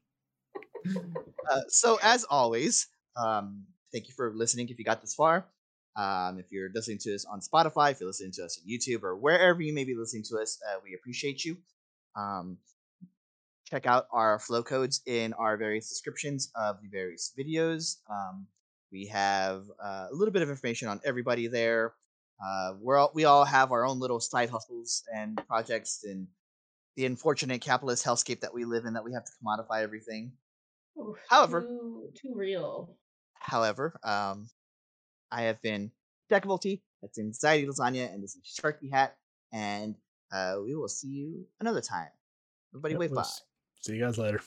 Uh, 1.50 1.60
so, 1.68 1.98
as 2.02 2.24
always, 2.24 2.86
um, 3.16 3.64
thank 3.92 4.08
you 4.08 4.14
for 4.14 4.32
listening 4.34 4.68
if 4.68 4.78
you 4.78 4.84
got 4.84 5.00
this 5.00 5.14
far. 5.14 5.46
Um, 5.96 6.38
if 6.38 6.46
you're 6.50 6.70
listening 6.74 6.98
to 7.02 7.14
us 7.14 7.26
on 7.26 7.40
Spotify, 7.40 7.90
if 7.90 8.00
you're 8.00 8.08
listening 8.08 8.32
to 8.32 8.44
us 8.44 8.58
on 8.58 8.70
YouTube, 8.70 9.02
or 9.02 9.16
wherever 9.16 9.60
you 9.60 9.74
may 9.74 9.84
be 9.84 9.94
listening 9.94 10.24
to 10.30 10.38
us, 10.38 10.58
uh, 10.68 10.78
we 10.82 10.94
appreciate 10.94 11.44
you. 11.44 11.56
Um, 12.16 12.58
check 13.66 13.86
out 13.86 14.06
our 14.12 14.38
flow 14.38 14.62
codes 14.62 15.00
in 15.06 15.32
our 15.34 15.56
various 15.56 15.88
descriptions 15.88 16.50
of 16.54 16.80
the 16.82 16.88
various 16.88 17.32
videos. 17.38 17.96
Um, 18.10 18.46
we 18.90 19.06
have 19.06 19.64
uh, 19.82 20.08
a 20.10 20.14
little 20.14 20.32
bit 20.32 20.42
of 20.42 20.50
information 20.50 20.88
on 20.88 21.00
everybody 21.04 21.46
there. 21.48 21.94
Uh, 22.44 22.74
we're 22.80 22.98
all, 22.98 23.10
we 23.14 23.24
all 23.24 23.44
have 23.44 23.72
our 23.72 23.86
own 23.86 23.98
little 23.98 24.20
side 24.20 24.50
hustles 24.50 25.02
and 25.14 25.40
projects 25.46 26.04
and 26.04 26.26
the 26.96 27.06
unfortunate 27.06 27.60
capitalist 27.60 28.04
hellscape 28.04 28.40
that 28.40 28.52
we 28.52 28.64
live 28.64 28.84
in 28.84 28.94
that 28.94 29.04
we 29.04 29.12
have 29.12 29.24
to 29.24 29.32
commodify 29.42 29.82
everything. 29.82 30.32
Oof, 30.98 31.16
However- 31.28 31.62
too, 31.62 32.10
too 32.14 32.32
real. 32.34 32.96
However, 33.34 33.98
um, 34.04 34.48
I 35.30 35.42
have 35.42 35.60
been 35.62 35.90
Decavolt, 36.30 36.80
that's 37.00 37.18
Anxiety 37.18 37.66
Lasagna, 37.66 38.12
and 38.12 38.22
this 38.22 38.36
is 38.36 38.42
Sharky 38.44 38.90
Hat, 38.92 39.16
and 39.52 39.96
uh, 40.32 40.56
we 40.64 40.74
will 40.74 40.88
see 40.88 41.08
you 41.08 41.46
another 41.60 41.80
time. 41.80 42.08
Everybody, 42.72 42.94
Yep, 42.94 43.00
wave 43.00 43.14
bye. 43.14 43.24
See 43.80 43.94
you 43.96 44.00
guys 44.00 44.18
later. 44.18 44.40